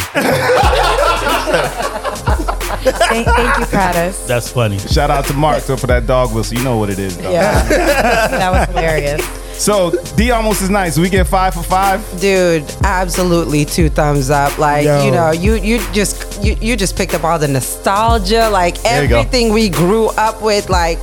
[3.09, 4.27] Thank, thank you, Prattis.
[4.29, 4.79] That's funny.
[4.79, 6.57] Shout out to Mark though, for that dog whistle.
[6.59, 7.31] You know what it is, though.
[7.31, 9.25] Yeah, that was hilarious.
[9.59, 10.97] So D almost is nice.
[10.99, 12.01] We get five for five.
[12.21, 14.57] Dude, absolutely two thumbs up.
[14.57, 15.05] Like Yo.
[15.05, 19.03] you know, you you just you, you just picked up all the nostalgia, like There
[19.03, 20.71] everything we grew up with.
[20.71, 21.01] Like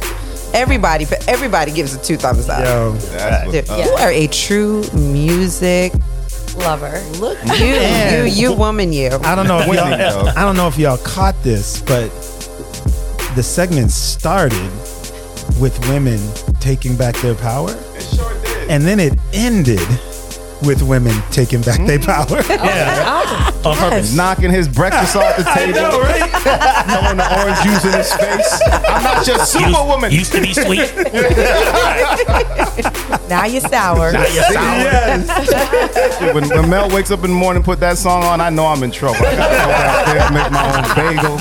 [0.54, 2.64] everybody, everybody gives it two thumbs up.
[2.64, 3.86] Yo, That's Dude, what's up.
[3.86, 5.92] you are a true music.
[6.58, 7.00] Lover.
[7.20, 9.10] Look, you, you, you, woman, you.
[9.24, 10.30] I don't know if y'all.
[10.30, 12.10] I don't know if y'all caught this, but
[13.36, 14.62] the segment started
[15.60, 16.20] with women
[16.60, 18.70] taking back their power, It sure did.
[18.70, 19.80] and then it ended
[20.66, 22.06] with women taking back their Mm.
[22.06, 22.42] power.
[23.66, 24.14] On purpose.
[24.16, 25.74] Knocking his breakfast off the I table.
[25.80, 26.30] know, right?
[26.86, 28.62] Throwing the orange juice in his face.
[28.88, 30.12] I'm not your superwoman.
[30.12, 30.94] Used to be sweet.
[33.30, 34.12] Now you're sour.
[34.12, 35.28] yes.
[36.34, 38.84] when, when Mel wakes up in the morning, put that song on, I know I'm
[38.84, 39.18] in trouble.
[39.26, 41.38] I gotta go downstairs, make my own bagel.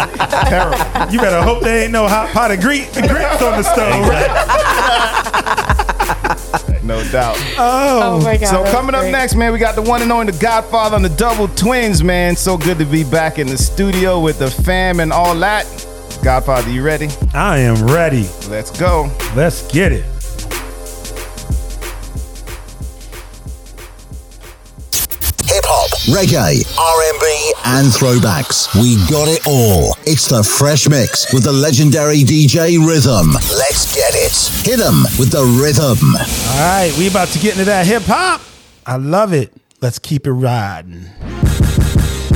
[0.49, 1.13] Terrible.
[1.13, 4.05] You better hope there ain't no hot pot of gre- grits on the stove.
[6.85, 7.37] No doubt.
[7.57, 8.19] Oh.
[8.19, 8.49] oh my god.
[8.49, 9.13] So coming up great.
[9.13, 12.37] next, man, we got the one and only The Godfather and the Double Twins, man.
[12.37, 15.65] So good to be back in the studio with the fam and all that.
[16.23, 17.09] Godfather, you ready?
[17.33, 18.29] I am ready.
[18.49, 19.11] Let's go.
[19.35, 20.14] Let's get it.
[26.07, 28.69] Reggae, R&B, and throwbacks.
[28.75, 29.97] We got it all.
[30.07, 33.33] It's the Fresh Mix with the legendary DJ Rhythm.
[33.33, 34.33] Let's get it.
[34.67, 36.15] Hit 'em with the rhythm.
[36.15, 38.43] All right, we about to get into that hip hop.
[38.87, 39.53] I love it.
[39.81, 41.07] Let's keep it riding.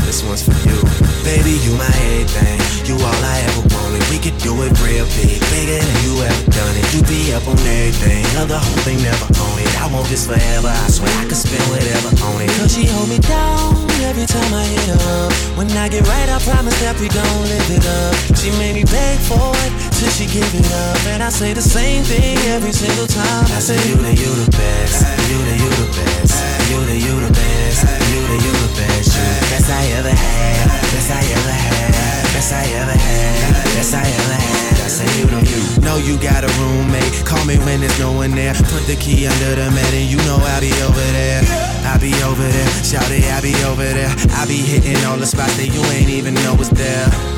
[0.07, 0.81] This one's for you.
[1.25, 2.61] Baby, you my everything.
[2.87, 3.68] You all I ever wanted.
[4.09, 5.37] We could do it real big.
[5.53, 6.87] Bigger than you ever done it.
[6.97, 8.25] You be up on everything.
[8.41, 9.69] Other whole thing never own it.
[9.77, 10.73] I want this forever.
[10.73, 12.49] I swear I could spend whatever on it.
[12.57, 13.77] Cause she hold me down
[14.09, 15.33] every time I hit up.
[15.61, 18.17] When I get right, I promise that we gon' live it up.
[18.41, 20.99] She made me beg for it till she give it up.
[21.13, 23.45] And I say the same thing every single time.
[23.53, 25.05] I say, You the, you the best.
[25.29, 26.33] You the, you the best.
[26.73, 27.81] You the, you the best.
[28.09, 29.13] You the, you the best.
[29.13, 30.65] You the best I ever had.
[30.97, 31.98] Best I ever had.
[32.39, 33.65] Best I ever had.
[33.75, 34.79] Best I ever had.
[34.79, 35.83] I you the you.
[35.83, 37.27] Know you got a roommate.
[37.27, 38.55] Call me when there's no one there.
[38.55, 41.43] Put the key under the mat and you know I'll be over there.
[41.83, 42.69] I'll be over there.
[42.85, 44.15] Shout it, I'll be over there.
[44.39, 47.38] I'll be hitting all the spots that you ain't even know was there.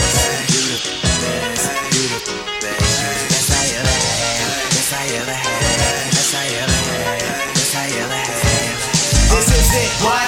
[9.31, 10.19] This is it, what?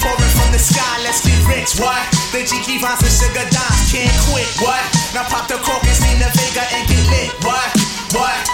[0.00, 2.00] Pouring from the sky, let's get rich, what?
[3.04, 3.44] The sugar
[3.92, 4.80] can't quit, what?
[5.12, 7.68] Now pop the cork and sing the Vega and get lit, what?
[8.16, 8.53] What?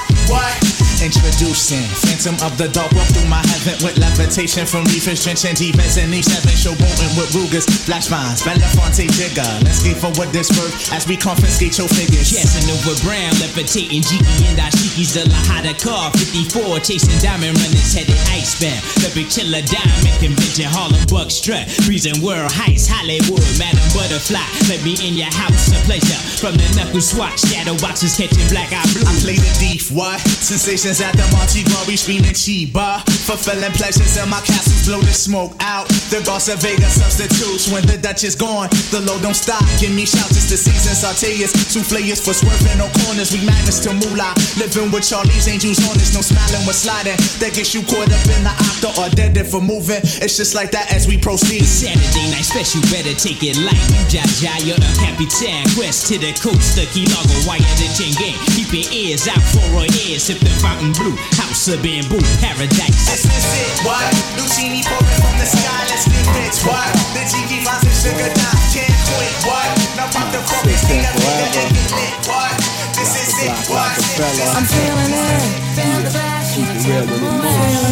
[1.00, 1.16] What?
[1.16, 5.96] Introducing Phantom of the Dark Walk through my heaven with levitation from reefers drenching defense
[5.96, 9.48] and E7 showboating with Rugers, flash mines, Belafonte Jigger.
[9.64, 12.28] Let's get forward this work as we confiscate your figures.
[12.36, 18.84] Casanova Brown, levitating Jiki and Ashiki's the Lahada car 54, chasing diamond runners headed icebound.
[19.00, 24.44] The big chiller diamond convention, Harlem Buck strut, breezing world heights, Hollywood, Madam Butterfly.
[24.68, 26.20] Let me in your house, a pleasure.
[26.36, 29.08] From the knuckle swatch, shadow boxes catching black eye blue.
[29.08, 30.20] I play the thief, what?
[30.90, 33.19] Sensations at the Monte Glory screaming Chiba.
[33.30, 35.86] Fulfilling pleasures in my castles, blow the smoke out.
[36.10, 38.66] The Goss of substitutes when the Dutch is gone.
[38.90, 40.98] The load don't stop, give me shouts, it's the season.
[40.98, 43.30] Sauteas, souffleurs for swerving, no corners.
[43.30, 44.34] We magnets to moolah.
[44.58, 47.14] Living with Charlie's angels on this, no smiling, we're sliding.
[47.38, 50.02] That gets you caught up in the octa or dead if for moving.
[50.18, 51.62] It's just like that as we proceed.
[51.62, 53.78] Saturday night special, better take it light.
[54.10, 55.70] Jaja, you're a capitan.
[55.78, 58.34] Quest to the coast, the key logo, wire the chain gang.
[58.58, 61.14] Keep your ears out for our ears, sip the fountain blue.
[61.38, 63.19] House of bamboo, paradise.
[63.20, 64.00] This is it, what?
[64.40, 66.88] Lucini pouring from the sky, let's get rich, what?
[67.12, 69.68] The Jiki finds the sugar dimes, can't quit, what?
[69.92, 70.40] Now pop the
[70.80, 72.56] sing the Vega and get lit, what?
[72.96, 73.92] This is it, what?
[74.56, 75.52] I'm feeling it.
[75.76, 76.64] Feel the passion.
[76.64, 77.20] I'm feeling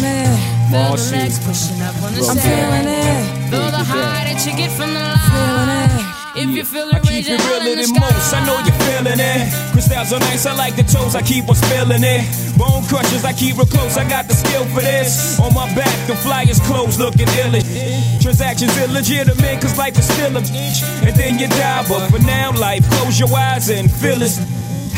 [0.01, 0.33] it.
[0.73, 3.53] Feel the legs pushing up on the I'm feeling it.
[3.53, 5.93] Feel the high that you get from the line.
[6.33, 9.51] If you feel it keep it realer than most, I know you're feeling it.
[9.71, 12.23] Crystals are nice, I like the toes, I keep on spilling it.
[12.57, 15.39] Bone crushers, I keep real close, I got the skill for this.
[15.39, 17.59] On my back, the flyers closed, looking ill.
[18.21, 20.83] Transactions illegitimate, cause life is still a bitch.
[21.05, 24.39] And then you die, but for now, life, close your eyes and feel it.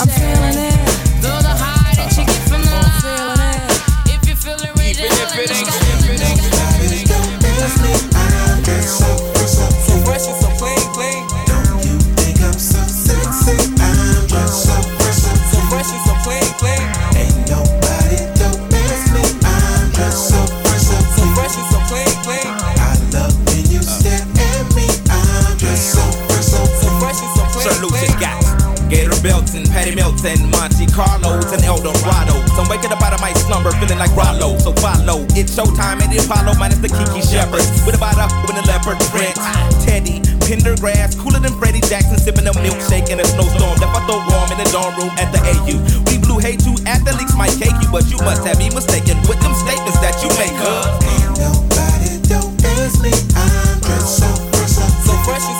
[0.00, 0.73] I'm feeling it.
[33.54, 34.58] Number, feeling like Rollo.
[34.58, 35.22] So follow.
[35.38, 37.44] It's showtime at the Apollo minus the Kiki uh-huh.
[37.46, 37.64] Shepard.
[37.86, 39.36] With a bottle with a leopard print.
[39.84, 43.78] Teddy, Pendergrass, cooler than Freddie Jackson, sipping a milkshake in a snowstorm.
[43.78, 45.76] That my throat warm in the dorm room at the AU.
[46.10, 49.38] We blew hay to athletes might cake you, but you must have me mistaken with
[49.38, 50.98] them statements that you make, huh?
[51.38, 53.12] Nobody don't ask me.
[53.38, 54.74] I'm dressed so fresh,
[55.06, 55.53] so fresh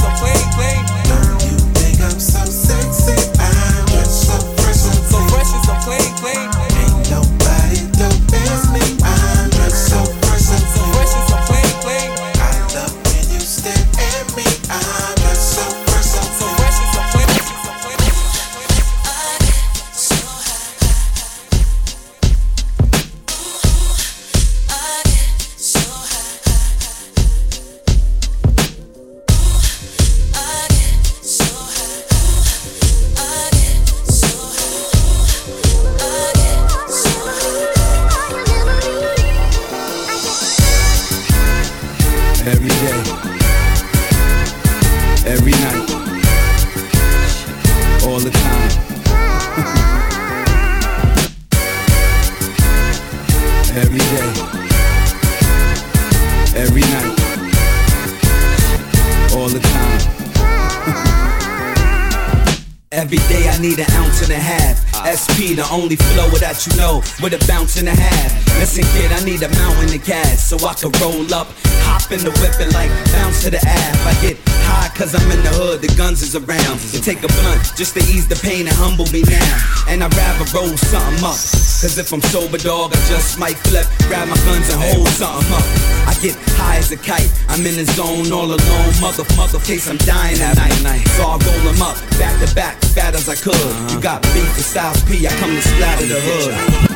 [65.75, 68.44] only flow that you know, with a bounce and a half.
[68.65, 71.53] Listen, kid, I need a mountain of gas so I can roll up,
[71.85, 73.95] hop in the whip and like bounce to the ab.
[74.09, 76.81] I get high cause I'm in the hood, the guns is around.
[76.97, 79.53] To take a blunt just to ease the pain and humble me now.
[79.85, 81.37] And I'd rather roll something up.
[81.85, 85.45] Cause if I'm sober, dog, I just might flip, grab my guns and hold something
[85.53, 85.69] up.
[86.09, 88.93] I get high as a kite, I'm in the zone all alone.
[89.05, 91.05] Mother, mother, case I'm dying at night.
[91.21, 93.61] So I roll them up, back to back, fat as I could.
[93.93, 96.94] You got beef for South P, I come to splatter the hood.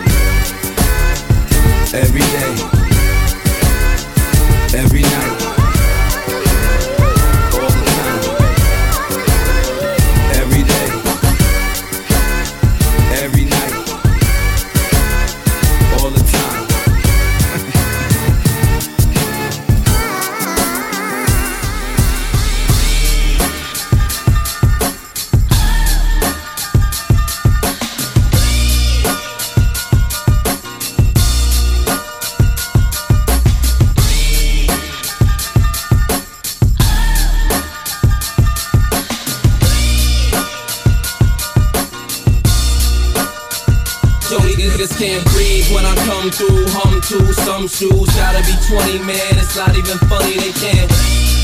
[1.95, 2.55] Every day,
[4.79, 5.38] every night,
[47.09, 49.33] to some shoes, gotta be 20, man.
[49.41, 50.93] It's not even funny, they can't.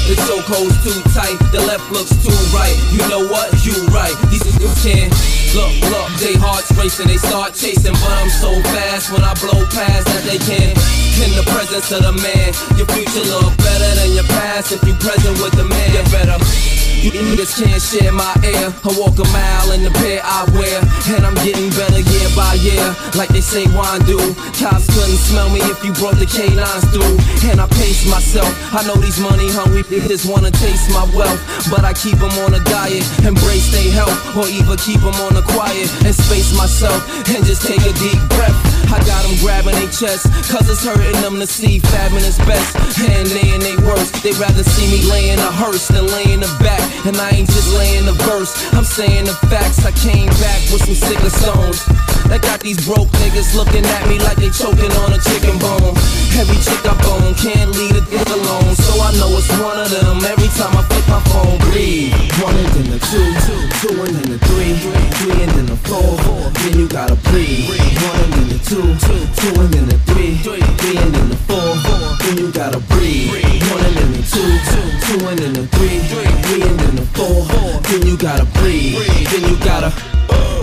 [0.05, 2.77] The chokehold's too tight, the left looks too right.
[2.93, 3.49] You know what?
[3.65, 4.13] You right.
[4.29, 5.09] These niggas can't.
[5.57, 9.65] Look, look, they hearts racing, they start chasing, but I'm so fast when I blow
[9.73, 10.77] past that they can't.
[11.25, 14.93] In the presence of the man, your future look better than your past if you
[15.01, 15.89] present with the man.
[15.97, 16.84] You better.
[17.13, 18.73] Niggas can't share my air.
[18.73, 20.81] I walk a mile in the pair I wear.
[21.13, 22.81] And I'm getting better year by year.
[23.13, 24.17] Like they say wine do.
[24.57, 27.21] Cops couldn't smell me if you brought the canines through.
[27.53, 28.49] And I pace myself.
[28.73, 31.37] I know these money hungry bitches wanna taste my wealth.
[31.69, 33.05] But I keep them on a diet.
[33.21, 34.17] Embrace their health.
[34.33, 35.93] Or even keep them on the quiet.
[36.09, 37.05] And space myself.
[37.29, 38.57] And just take a deep breath.
[38.89, 40.33] I got them grabbing their chest.
[40.49, 42.73] Cause it's hurting them to see fabbing is best.
[43.05, 44.25] And they and they worst.
[44.25, 46.94] They rather see me laying a hearse than laying the back.
[47.03, 49.85] And I ain't just laying the verse, I'm saying the facts.
[49.85, 51.85] I came back with some sicker stones.
[52.33, 55.93] That got these broke niggas looking at me like they choking on a chicken bone.
[56.41, 58.73] Every chick I bone can't leave a dick alone.
[58.81, 61.61] So I know it's one of them every time I flip my phone.
[61.69, 62.17] Breathe.
[62.41, 64.73] One and then the two, two, two and then the three,
[65.21, 66.49] three and then the four, four.
[66.65, 67.69] Then you gotta breathe.
[67.69, 71.39] One and then the two, two, two and then the three, three and then the
[71.45, 72.05] four, four.
[72.25, 73.54] Then you gotta breathe.
[73.75, 77.07] One and then the two, two, two and then the three, three and then the
[77.19, 77.43] four.
[77.91, 79.03] Then you gotta breathe.
[79.35, 79.91] Then you gotta.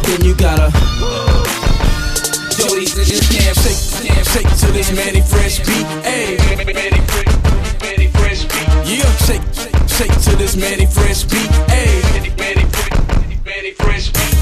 [0.08, 0.72] Then you gotta.
[2.56, 5.84] Jody just can't shake, can't shake to this Mannie Fresh beat.
[6.08, 6.40] Ayy,
[6.72, 7.04] Mannie
[7.84, 8.70] Mannie Fresh beat.
[8.88, 9.44] Yeah, shake,
[9.92, 11.52] shake to this Mannie Fresh beat.
[11.68, 12.00] Ayy,
[12.40, 12.64] Mannie
[13.44, 14.36] Mannie Fresh beat.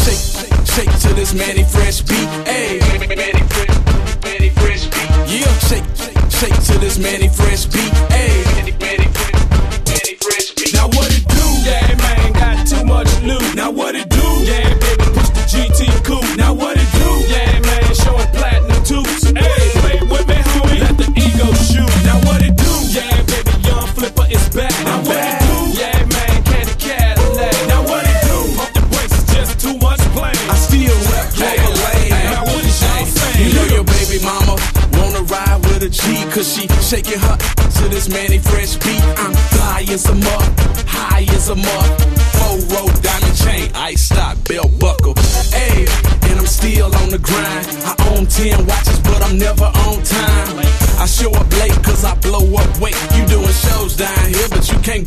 [0.00, 0.24] Shake,
[0.72, 2.28] shake to this Mannie Fresh beat.
[2.48, 3.73] Ayy, Manny Manny
[6.64, 7.92] to this Mannie Fresh beat.
[8.10, 8.73] Ayy,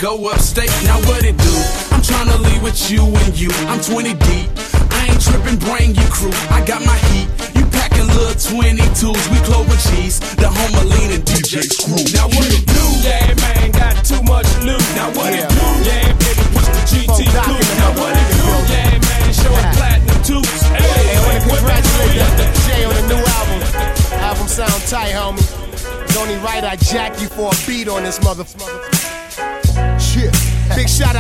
[0.07, 0.69] go upstate.
[0.85, 1.55] Now what it do?
[1.91, 3.49] I'm trying to leave with you and you.
[3.67, 4.36] I'm 20 deep.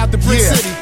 [0.07, 0.53] Out to Brick Yeah.
[0.53, 0.75] City.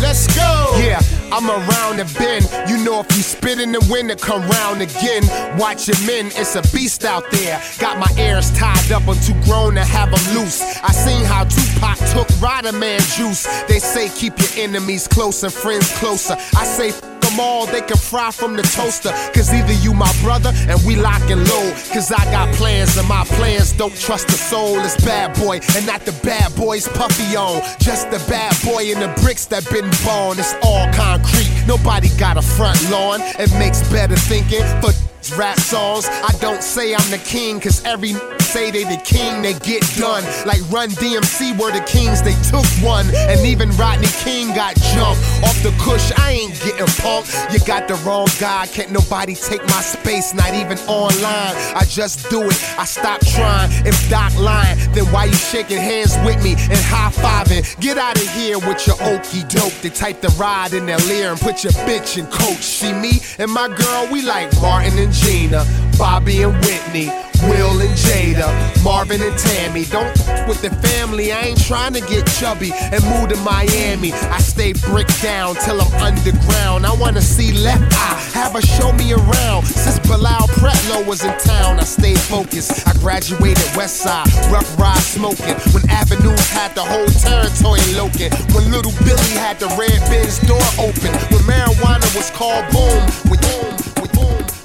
[0.00, 0.72] Let's go.
[0.78, 0.98] Yeah,
[1.30, 2.48] I'm around the bend.
[2.70, 5.22] You know if you spit in the wind, to come round again.
[5.58, 7.60] Watch your men, it's a beast out there.
[7.78, 10.62] Got my ears tied up, I'm too grown to have them loose.
[10.82, 13.46] I seen how Tupac took Rider Man juice.
[13.68, 16.34] They say keep your enemies close and friends closer.
[16.56, 19.10] I say f- them all, they can fry from the toaster.
[19.32, 21.74] Cause either you my brother and we lock and load.
[21.92, 24.78] Cause I got plans and my plans don't trust the soul.
[24.80, 27.62] It's bad boy and not the bad boys puffy on.
[27.78, 30.38] Just the bad boy in the bricks that been born.
[30.38, 31.50] It's all concrete.
[31.66, 33.20] Nobody got a front lawn.
[33.38, 34.92] It makes better thinking for
[35.36, 36.06] rap songs.
[36.08, 38.14] I don't say I'm the king, cause every
[38.50, 40.24] say they the king, they get done.
[40.44, 43.06] Like Run DMC were the kings, they took one.
[43.14, 46.10] And even Rodney King got jumped off the cush.
[46.18, 47.30] I ain't getting punked.
[47.52, 51.54] You got the wrong guy, can't nobody take my space, not even online.
[51.78, 53.70] I just do it, I stop trying.
[53.86, 57.62] If Doc lying, then why you shaking hands with me and high fiving?
[57.80, 59.74] Get out of here with your okey doke.
[59.82, 62.62] They type the ride in their leer and put your bitch in coach.
[62.62, 65.64] See me and my girl, we like Martin and Gina,
[65.98, 67.10] Bobby and Whitney.
[67.48, 68.52] Will and Jada,
[68.84, 69.84] Marvin and Tammy.
[69.86, 70.12] Don't
[70.46, 74.12] with the family, I ain't trying to get chubby and move to Miami.
[74.12, 76.84] I stay brick down till I'm underground.
[76.84, 79.64] I wanna see left eye, have her show me around.
[79.64, 82.86] Since Bilal Pretlow was in town, I stayed focused.
[82.86, 85.56] I graduated West Side, rough ride smoking.
[85.72, 88.30] When avenues had the whole territory loking.
[88.52, 91.12] When little Billy had the red Benz door open.
[91.32, 93.00] When marijuana was called boom.
[93.30, 94.59] When boom, when boom.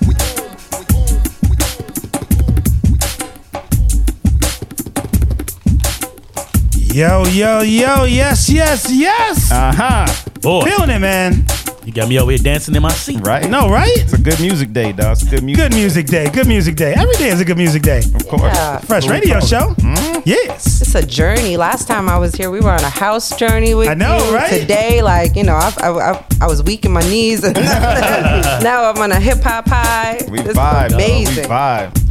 [6.95, 9.51] Yo, yo, yo, yes, yes, yes.
[9.51, 10.05] Uh huh.
[10.39, 10.63] Boy.
[10.63, 11.45] Feeling it, man.
[11.83, 13.19] You got me over here dancing in my seat.
[13.19, 13.49] Right?
[13.49, 13.91] No, right?
[13.97, 15.11] It's a good music day, dog.
[15.17, 15.61] It's a good music.
[15.69, 16.29] Good music day.
[16.29, 16.93] Good music day.
[16.93, 17.97] Every day is a good music day.
[17.97, 18.43] Of course.
[18.55, 18.77] Yeah.
[18.79, 19.75] Fresh radio show.
[20.23, 20.79] Yes.
[20.81, 21.57] It's a journey.
[21.57, 24.33] Last time I was here, we were on a house journey with I know, you.
[24.33, 24.49] right?
[24.61, 27.55] Today, like you know, I, I, I, I was weak in my knees, and
[28.63, 30.17] now I'm on a hip hop high.
[30.31, 30.93] We This vibe, dog.
[31.01, 31.43] amazing.
[31.43, 32.04] We vibe.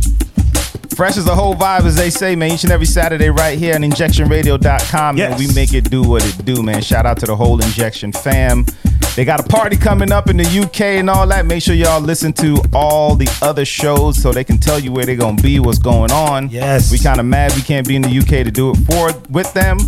[0.96, 2.52] Fresh is a whole vibe, as they say, man.
[2.52, 5.16] Each and every Saturday, right here on injectionradio.com.
[5.16, 5.30] Yes.
[5.30, 6.82] Man, we make it do what it do, man.
[6.82, 8.64] Shout out to the whole Injection fam.
[9.16, 11.46] They got a party coming up in the UK and all that.
[11.46, 15.04] Make sure y'all listen to all the other shows so they can tell you where
[15.06, 16.48] they're gonna be, what's going on.
[16.50, 16.90] Yes.
[16.90, 19.52] We kind of mad we can't be in the UK to do it for with
[19.52, 19.78] them.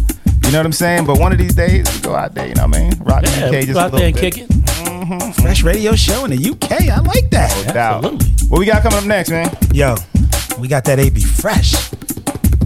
[0.45, 1.07] You know what I'm saying?
[1.07, 2.93] But one of these days we go out there, you know what I mean?
[3.03, 4.35] Rock the UK just go a out little there and bit.
[4.35, 4.49] kick it.
[4.49, 5.43] Mm-hmm.
[5.43, 6.89] Fresh radio show in the UK.
[6.89, 7.67] I like that.
[7.67, 8.23] No doubt.
[8.49, 9.51] What we got coming up next, man?
[9.73, 9.97] Yo,
[10.59, 11.75] we got that AB Fresh.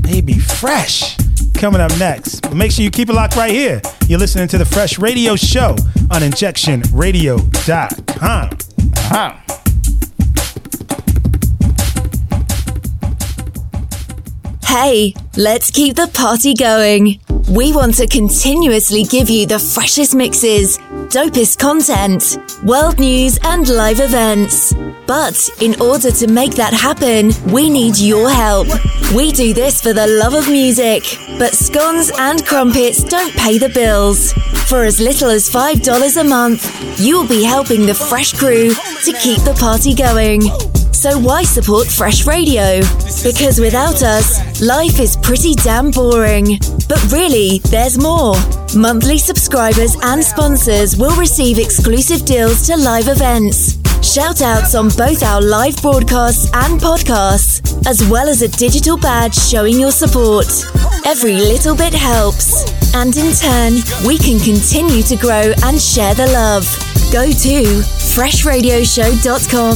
[0.09, 1.17] AB Fresh
[1.55, 2.41] coming up next.
[2.41, 3.81] But make sure you keep it locked right here.
[4.09, 5.77] You're listening to the Fresh Radio Show
[6.11, 8.51] on injectionradio.com.
[9.13, 9.37] Uh-huh.
[14.67, 17.21] Hey, let's keep the party going.
[17.51, 20.79] We want to continuously give you the freshest mixes,
[21.09, 24.73] dopest content, world news, and live events.
[25.05, 28.69] But in order to make that happen, we need your help.
[29.17, 31.03] We do this for the love of music,
[31.41, 34.33] but scones and crumpets don't pay the bills.
[34.69, 39.43] For as little as $5 a month, you'll be helping the Fresh crew to keep
[39.43, 40.80] the party going.
[41.01, 42.81] So why support Fresh Radio?
[43.23, 46.59] Because without us, life is pretty damn boring.
[46.91, 48.35] But really, there's more.
[48.77, 55.23] Monthly subscribers and sponsors will receive exclusive deals to live events, shout outs on both
[55.23, 60.47] our live broadcasts and podcasts, as well as a digital badge showing your support.
[61.07, 62.65] Every little bit helps.
[62.95, 63.75] And in turn,
[64.07, 66.65] we can continue to grow and share the love.
[67.13, 67.83] Go to
[68.15, 69.75] freshradioshow.com,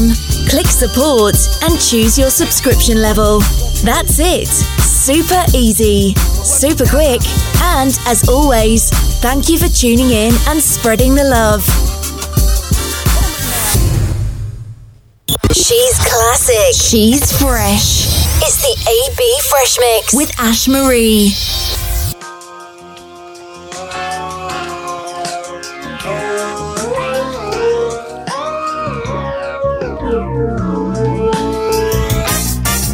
[0.48, 3.38] click support, and choose your subscription level.
[3.82, 4.48] That's it.
[4.48, 7.20] Super easy, super quick,
[7.62, 8.90] and as always,
[9.20, 12.03] thank you for tuning in and spreading the love.
[15.28, 16.74] She's classic.
[16.74, 18.06] She's fresh.
[18.42, 21.30] It's the AB Fresh Mix with Ash Marie.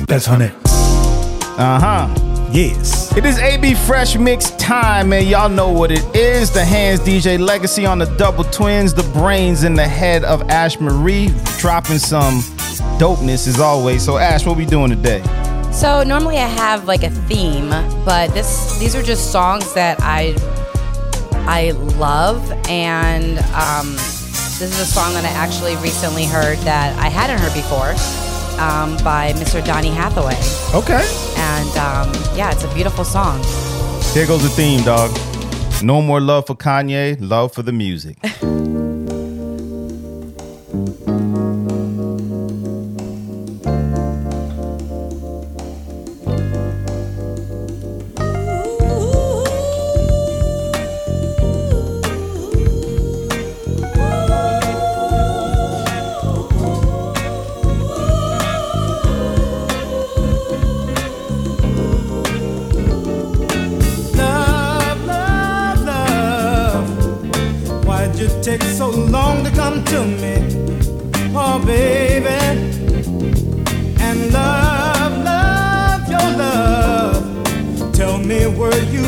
[0.07, 0.52] That's on it.
[1.59, 2.30] Uh huh.
[2.52, 3.16] Yes.
[3.16, 5.24] It is AB Fresh Mix time, man.
[5.28, 6.51] Y'all know what it is.
[6.51, 10.81] The Hands DJ Legacy on the Double Twins, the brains in the head of Ash
[10.81, 11.28] Marie,
[11.59, 12.40] dropping some
[12.98, 14.05] dopeness as always.
[14.05, 15.22] So, Ash, what we doing today?
[15.70, 17.70] So normally I have like a theme,
[18.05, 20.35] but this these are just songs that I
[21.47, 27.09] I love, and um, this is a song that I actually recently heard that I
[27.09, 27.94] hadn't heard before
[28.61, 29.65] um, by Mr.
[29.65, 30.37] Donny Hathaway,
[30.74, 31.03] Okay.
[31.37, 33.43] and um, yeah, it's a beautiful song.
[34.15, 35.11] Here goes the theme, dog.
[35.82, 38.16] No more love for Kanye, love for the music.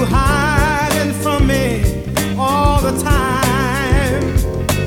[0.05, 1.83] hiding from me
[2.39, 4.23] all the time?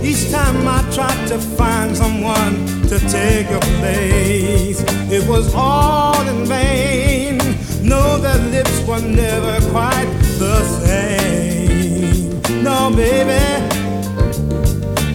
[0.03, 2.55] Each time I tried to find someone
[2.89, 7.37] to take your place, it was all in vain.
[7.81, 12.41] No, their lips were never quite the same.
[12.63, 13.43] No, baby.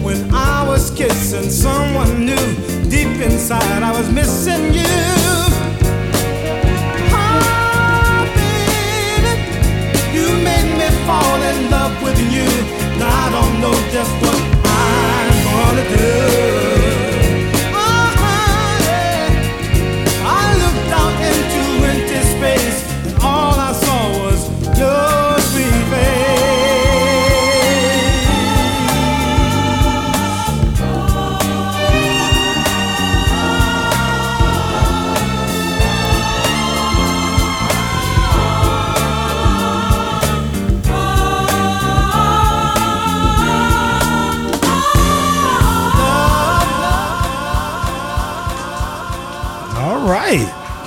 [0.03, 5.20] When I was kissing someone new, deep inside I was missing you.
[11.07, 12.49] Fall in love with you.
[12.99, 16.60] Now I don't know just what I'm gonna do.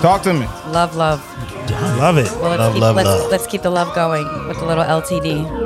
[0.05, 0.45] Talk to me.
[0.69, 1.25] Love, love.
[1.71, 2.31] I love it.
[2.33, 3.31] Well, let's love, keep, love, let's, love.
[3.31, 5.64] let's keep the love going with the little LTD.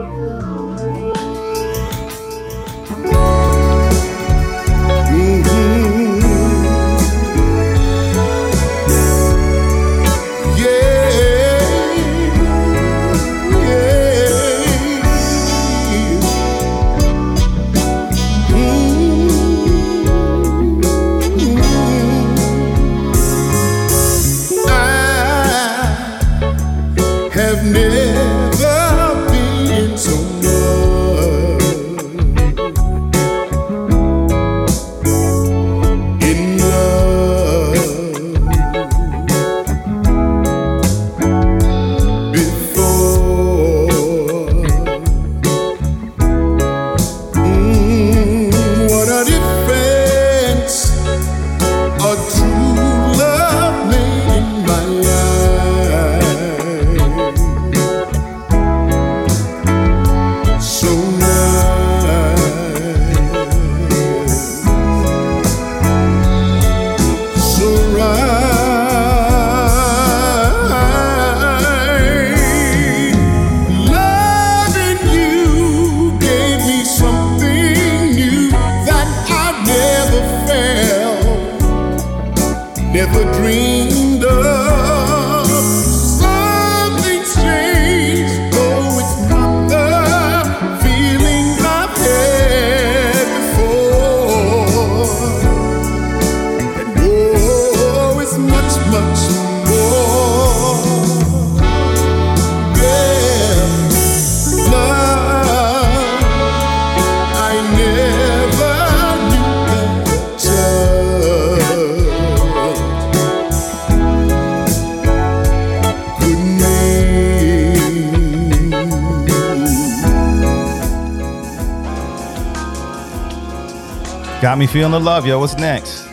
[124.79, 125.41] feeling the love, yo.
[125.41, 126.07] What's next?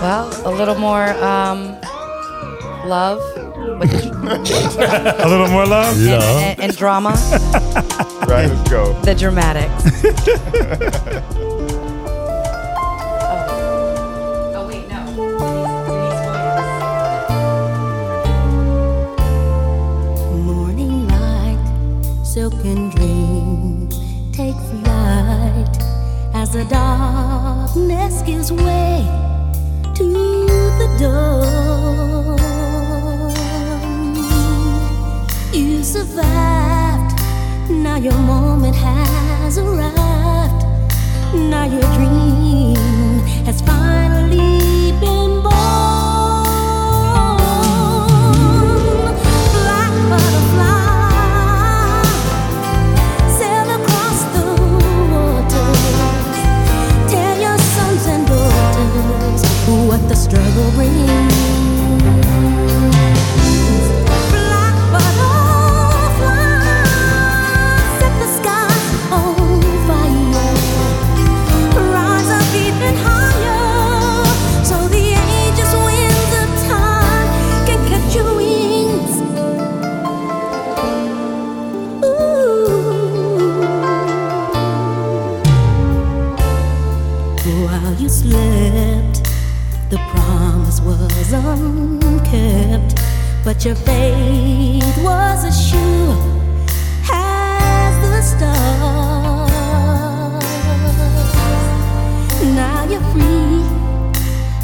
[0.00, 1.78] Well, a little more um,
[2.88, 5.94] love, A little more love.
[5.98, 7.10] and, and, and drama,
[8.26, 8.94] Right, let's go.
[9.02, 9.84] the dramatics.
[14.56, 15.00] oh wait, no.
[20.44, 21.58] Morning light,
[22.24, 23.94] silken dreams
[24.32, 25.76] take flight
[26.34, 26.64] as the
[27.74, 29.06] darkness gives way
[29.94, 30.04] to
[30.78, 32.38] the dawn.
[35.52, 37.14] You survived,
[37.70, 40.64] now your moment has arrived.
[41.34, 42.74] Now your dream
[43.44, 44.69] has finally
[93.64, 96.16] your faith was as sure
[97.12, 99.50] as the stars.
[102.54, 103.64] Now you're free,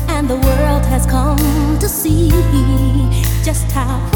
[0.08, 2.30] and the world has come to see
[3.44, 4.15] just how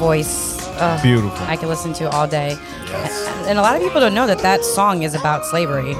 [0.00, 0.66] voice.
[0.80, 1.46] Uh, Beautiful.
[1.46, 2.56] I could listen to all day.
[2.88, 5.92] And, and a lot of people don't know that that song is about slavery.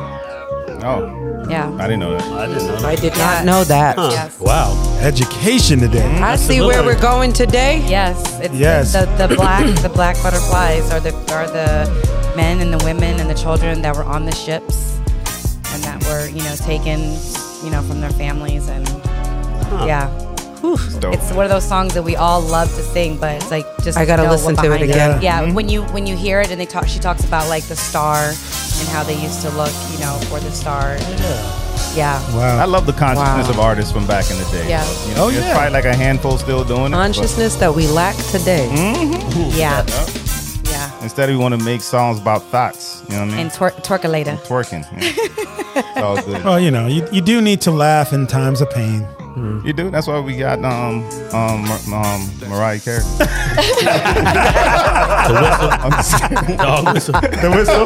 [0.83, 1.47] Oh.
[1.51, 1.71] Yeah.
[1.79, 2.23] I didn't know that.
[2.33, 3.99] I didn't know I did not know that.
[3.99, 4.41] Yes.
[4.41, 4.73] Wow.
[5.03, 6.07] Education today.
[6.19, 7.85] I see where we're going today.
[7.87, 8.41] Yes.
[8.41, 8.93] It's Yes.
[8.95, 13.29] The, the black the black butterflies are the are the men and the women and
[13.29, 14.97] the children that were on the ships
[15.75, 17.01] and that were you know taken
[17.65, 18.89] you know from their families and
[19.87, 20.09] yeah.
[20.61, 20.77] Whew.
[21.01, 21.15] dope.
[21.15, 23.97] It's one of those songs that we all love to sing, but it's like just
[23.99, 25.23] I gotta know listen what to it behind again.
[25.23, 25.55] Yeah, Mhm.
[25.55, 28.29] when you when you hear it and they talk, she talks about like the star
[28.29, 30.97] and how they used to look, you know, for the star.
[31.97, 32.21] Yeah.
[32.37, 32.59] Wow.
[32.59, 33.53] I love the consciousness Wow.
[33.55, 34.69] of artists from back in the day.
[34.69, 34.85] Yeah.
[35.09, 35.55] You know, Oh, there's yeah.
[35.55, 36.97] probably like a handful still doing it.
[36.97, 38.69] Consciousness that we lack today.
[39.57, 39.83] Yeah.
[39.85, 40.07] Yeah.
[40.71, 40.91] Yeah.
[41.03, 43.03] Instead, we want to make songs about thoughts.
[43.09, 43.39] You know what I mean?
[43.41, 44.39] And twer- twerkulator.
[44.47, 44.85] Twerking.
[44.93, 45.83] Yeah.
[45.97, 46.45] it's all good.
[46.45, 49.05] Well, you know, you, you do need to laugh in times of pain.
[49.37, 49.91] You do.
[49.91, 53.03] That's why we got um um um Mariah Carey.
[55.81, 56.57] I'm just.
[56.59, 57.13] Dog whistle.
[57.21, 57.85] The whistle.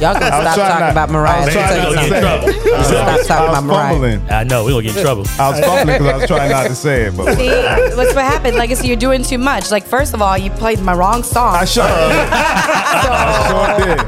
[0.00, 1.44] Y'all gonna stop talking not- about I Mariah.
[1.46, 2.84] was Let me trying tell not you to something.
[2.84, 3.90] Stop I talking about Mariah.
[3.92, 4.20] fumbling.
[4.30, 5.24] I know we're gonna get in trouble.
[5.38, 7.48] I was fumbling because I was trying not to say it, but See,
[7.96, 8.56] what's what happened?
[8.56, 9.70] Like, so you're doing too much.
[9.70, 11.54] Like, first of all, you played my wrong song.
[11.56, 13.98] I sure, I sure did.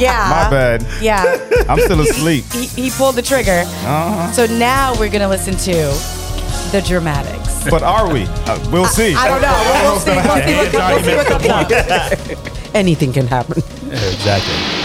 [0.00, 0.28] Yeah.
[0.30, 0.86] My bad.
[1.02, 1.22] Yeah.
[1.68, 2.44] I'm still asleep.
[2.52, 3.64] He, he pulled the trigger.
[3.66, 4.32] Uh-huh.
[4.32, 5.72] So now we're gonna listen to
[6.70, 7.68] the dramatics.
[7.68, 8.26] But are we?
[8.44, 9.14] Uh, we'll see.
[9.14, 9.52] I don't know.
[9.64, 10.10] We'll, we'll see.
[10.16, 12.74] We'll see what comes- we'll see what comes up.
[12.74, 13.58] Anything can happen.
[13.58, 14.81] exactly.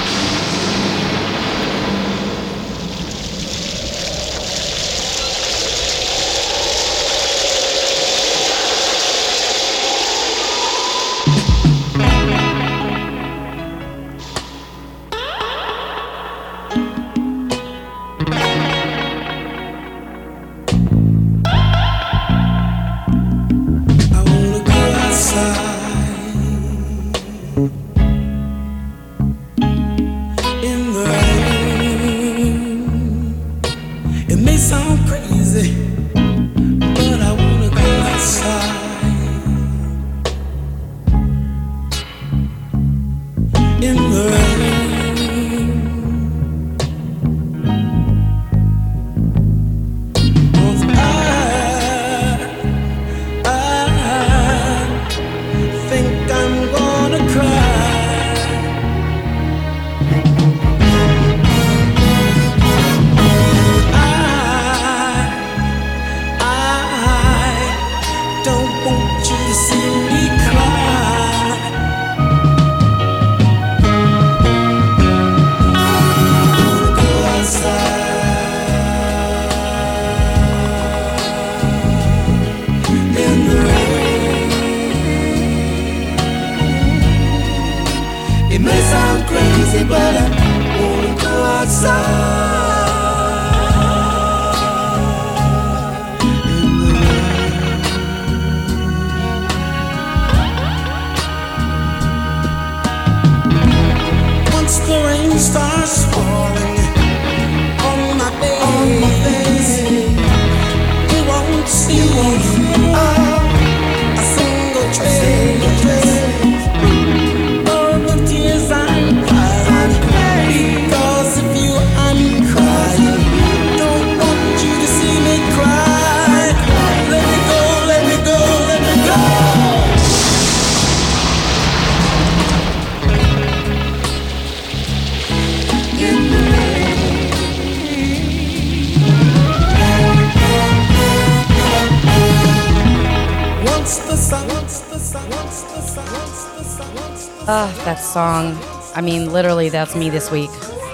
[148.17, 148.57] Song.
[148.95, 150.49] I mean, literally, that's me this week.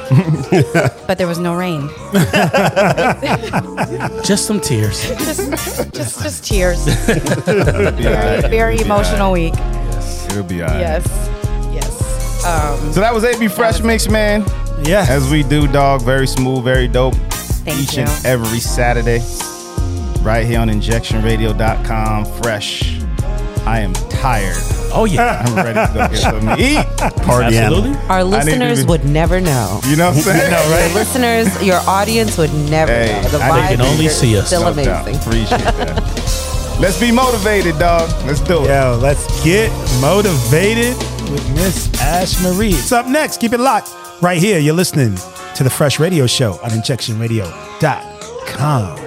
[1.08, 1.88] but there was no rain.
[4.26, 5.02] Just some tears.
[5.18, 6.86] just, just, just tears.
[7.46, 8.42] Be all right.
[8.50, 9.54] Very emotional all week.
[9.56, 10.82] Yes, It'll be all right.
[10.82, 11.08] Yes.
[11.72, 12.46] Yes.
[12.46, 14.44] Um, So that was AB Fresh Mix, man.
[14.84, 15.06] Yeah.
[15.08, 16.02] As we do, dog.
[16.02, 17.16] Very smooth, very dope.
[17.64, 18.04] Thank Each you.
[18.04, 19.22] and every Saturday.
[20.22, 22.26] Right here on injectionradio.com.
[22.42, 23.00] Fresh.
[23.66, 24.83] I am tired.
[24.96, 25.44] Oh yeah.
[25.46, 26.86] I'm ready to go get something to eat.
[27.26, 27.90] Party Absolutely.
[27.92, 28.12] animal.
[28.12, 29.80] Our I need to listeners be- would never know.
[29.86, 30.52] You know what I'm saying?
[30.52, 33.30] Your listeners, your audience would never Hey, know.
[33.30, 34.48] The I- vibe They can only is see us.
[34.48, 35.08] Still No doubt.
[35.08, 35.22] amazing.
[35.22, 36.02] Appreciate that.
[36.80, 38.10] Let's be motivated, dog.
[38.26, 38.68] Let's do it.
[38.70, 39.72] Yo, let's get
[40.02, 40.96] motivated
[41.32, 42.74] with Miss Ash Marie.
[42.74, 43.40] It's up next.
[43.40, 43.90] Keep it locked.
[44.22, 45.16] Right here, you're listening
[45.56, 49.03] to the Fresh Radio Show on injectionradio.com.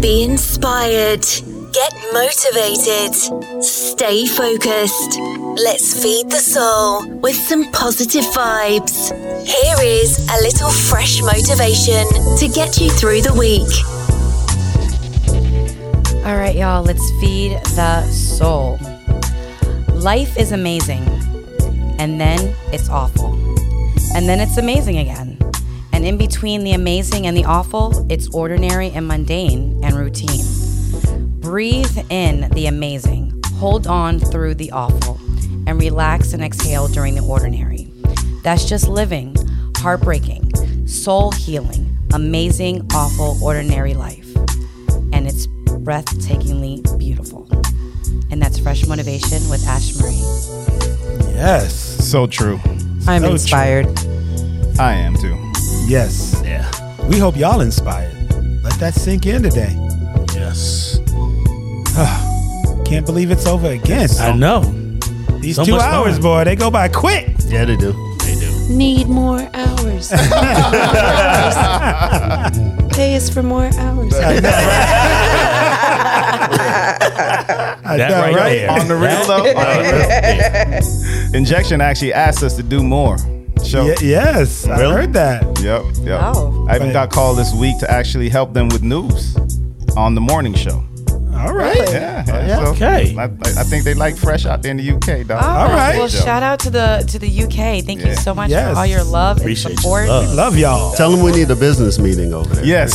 [0.00, 1.26] Be inspired.
[1.72, 3.14] Get motivated.
[3.62, 5.18] Stay focused.
[5.62, 9.12] Let's feed the soul with some positive vibes.
[9.46, 12.06] Here is a little fresh motivation
[12.38, 13.68] to get you through the week.
[16.24, 18.78] All right, y'all, let's feed the soul.
[19.92, 21.02] Life is amazing,
[21.98, 23.34] and then it's awful.
[24.14, 25.29] And then it's amazing again.
[26.00, 30.46] And in between the amazing and the awful, it's ordinary and mundane and routine.
[31.40, 35.20] Breathe in the amazing, hold on through the awful,
[35.66, 37.92] and relax and exhale during the ordinary.
[38.42, 39.36] That's just living,
[39.76, 44.26] heartbreaking, soul healing, amazing, awful, ordinary life
[45.12, 47.46] and it's breathtakingly beautiful.
[48.30, 50.14] And that's Fresh Motivation with Ash Marie.
[51.34, 51.74] Yes.
[51.74, 52.58] So true.
[53.06, 53.30] I'm So true.
[53.32, 53.98] inspired.
[54.78, 55.49] I am too.
[55.90, 56.40] Yes.
[56.44, 56.70] Yeah.
[57.08, 58.14] We hope y'all inspired.
[58.62, 59.74] Let that sink in today.
[60.36, 61.00] Yes.
[62.86, 64.08] Can't believe it's over again.
[64.20, 64.60] I know.
[65.40, 66.22] These So two much hours, fun.
[66.22, 67.30] boy, they go by quick.
[67.46, 67.90] Yeah, they do.
[68.20, 68.68] They do.
[68.72, 70.10] Need more hours.
[72.94, 74.14] Pay us for more hours.
[74.22, 74.38] I
[77.96, 78.54] That know, right, right?
[78.58, 78.70] there.
[78.70, 79.42] On the real, though.
[79.42, 80.84] That-
[81.34, 83.16] Injection actually asked us to do more.
[83.64, 83.86] Show.
[83.86, 85.42] Ye- yes, I heard that.
[85.60, 85.82] Yep.
[86.02, 86.20] Yep.
[86.22, 86.66] Oh.
[86.68, 86.92] I even Right.
[86.92, 89.36] got called this week to actually help them with news
[89.96, 90.82] on the morning show.
[91.36, 91.76] All right.
[91.76, 92.24] Yeah.
[92.26, 92.64] yeah.
[92.64, 93.16] So Okay.
[93.16, 95.40] I, I think they like fresh out there in the UK, dog.
[95.42, 95.96] Oh, All right.
[95.96, 97.80] Well, shout out to the to the UK.
[97.84, 98.08] Thank Yeah.
[98.08, 98.72] you so much Yes.
[98.74, 100.08] for all your love Appreciate and support.
[100.08, 100.34] love.
[100.34, 100.92] Love y'all.
[100.94, 102.64] Tell them we need a business meeting over there.
[102.64, 102.94] Yes.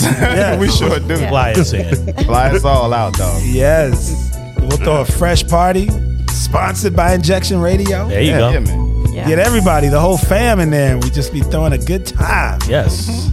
[0.60, 1.16] we sure do.
[1.28, 2.14] Fly us in.
[2.26, 3.42] Fly us all out, dog.
[3.44, 4.14] Yes.
[4.60, 5.90] We'll throw a fresh party
[6.30, 8.08] sponsored by Injection Radio.
[8.10, 8.92] There you Yeah, go.
[9.16, 10.98] Yeah, Get everybody, the whole fam in there.
[10.98, 12.60] We just be throwing a good time.
[12.68, 13.32] Yes.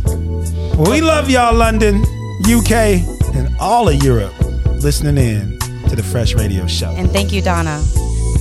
[0.76, 2.02] Well, we love y'all, London,
[2.46, 3.02] UK,
[3.34, 4.32] and all of Europe
[4.82, 6.90] listening in to the Fresh Radio Show.
[6.96, 7.78] And thank you, Donna,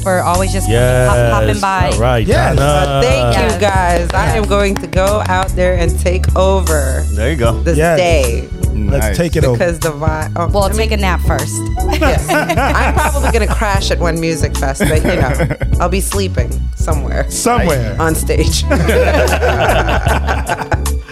[0.03, 1.09] for always just Yes.
[1.09, 1.89] hop, hopping by.
[1.93, 2.25] All right.
[2.25, 2.55] Yes.
[2.57, 2.69] Donna.
[2.69, 3.53] Uh, thank Yes.
[3.53, 4.09] you guys.
[4.13, 7.61] I am going to go out there and take over There you go.
[7.63, 7.97] this Yes.
[7.99, 8.47] day
[8.89, 9.17] Let's Nice.
[9.17, 9.57] take it over.
[9.57, 10.33] because the vibe.
[10.35, 11.55] Oh, Well, I mean, take a nap first.
[11.99, 12.27] yes.
[12.29, 15.33] I'm probably gonna crash at one music fest, but you know,
[15.79, 17.95] I'll be sleeping somewhere Somewhere.
[17.99, 18.63] on stage.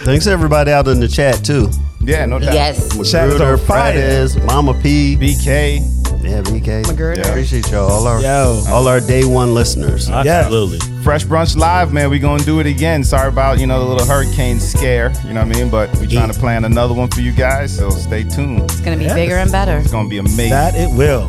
[0.02, 1.70] Thanks everybody out in the chat too.
[2.00, 2.54] Yeah, no doubt.
[2.54, 2.94] yes.
[2.96, 4.26] With Chat is on Bruder, fire.
[4.46, 5.99] Mama P, BK.
[6.22, 6.82] Yeah, BK.
[6.84, 7.16] McGurk.
[7.16, 7.28] Yeah.
[7.28, 7.90] Appreciate y'all.
[7.90, 8.62] All our Yo.
[8.68, 10.08] all our day one listeners.
[10.10, 10.78] Absolutely.
[11.02, 12.10] Fresh Brunch Live, man.
[12.10, 13.02] We gonna do it again.
[13.04, 15.12] Sorry about you know the little hurricane scare.
[15.26, 15.70] You know what I mean?
[15.70, 17.74] But we trying to plan another one for you guys.
[17.76, 18.62] So stay tuned.
[18.64, 19.14] It's gonna be Yes.
[19.14, 19.78] bigger and better.
[19.78, 20.50] It's gonna be amazing.
[20.50, 21.26] That it will.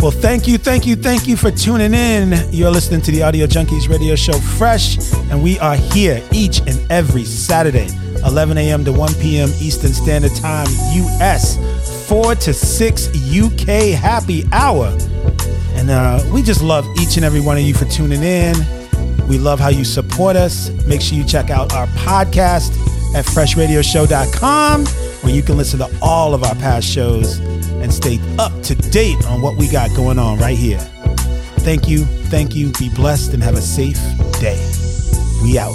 [0.00, 2.34] Well, thank you, thank you, thank you for tuning in.
[2.50, 4.98] You're listening to the Audio Junkies radio show Fresh,
[5.30, 7.88] and we are here each and every Saturday,
[8.26, 8.84] 11 a.m.
[8.84, 9.48] to 1 p.m.
[9.60, 11.56] Eastern Standard Time, US,
[12.06, 14.96] 4 to 6 UK happy hour.
[15.74, 18.54] And uh, we just love each and every one of you for tuning in.
[19.26, 20.70] We love how you support us.
[20.86, 22.72] Make sure you check out our podcast
[23.14, 24.86] at freshradioshow.com
[25.24, 29.24] where you can listen to all of our past shows and stay up to date
[29.26, 30.80] on what we got going on right here.
[31.60, 32.70] Thank you, thank you.
[32.78, 33.98] Be blessed and have a safe
[34.40, 34.60] day.
[35.42, 35.74] We out.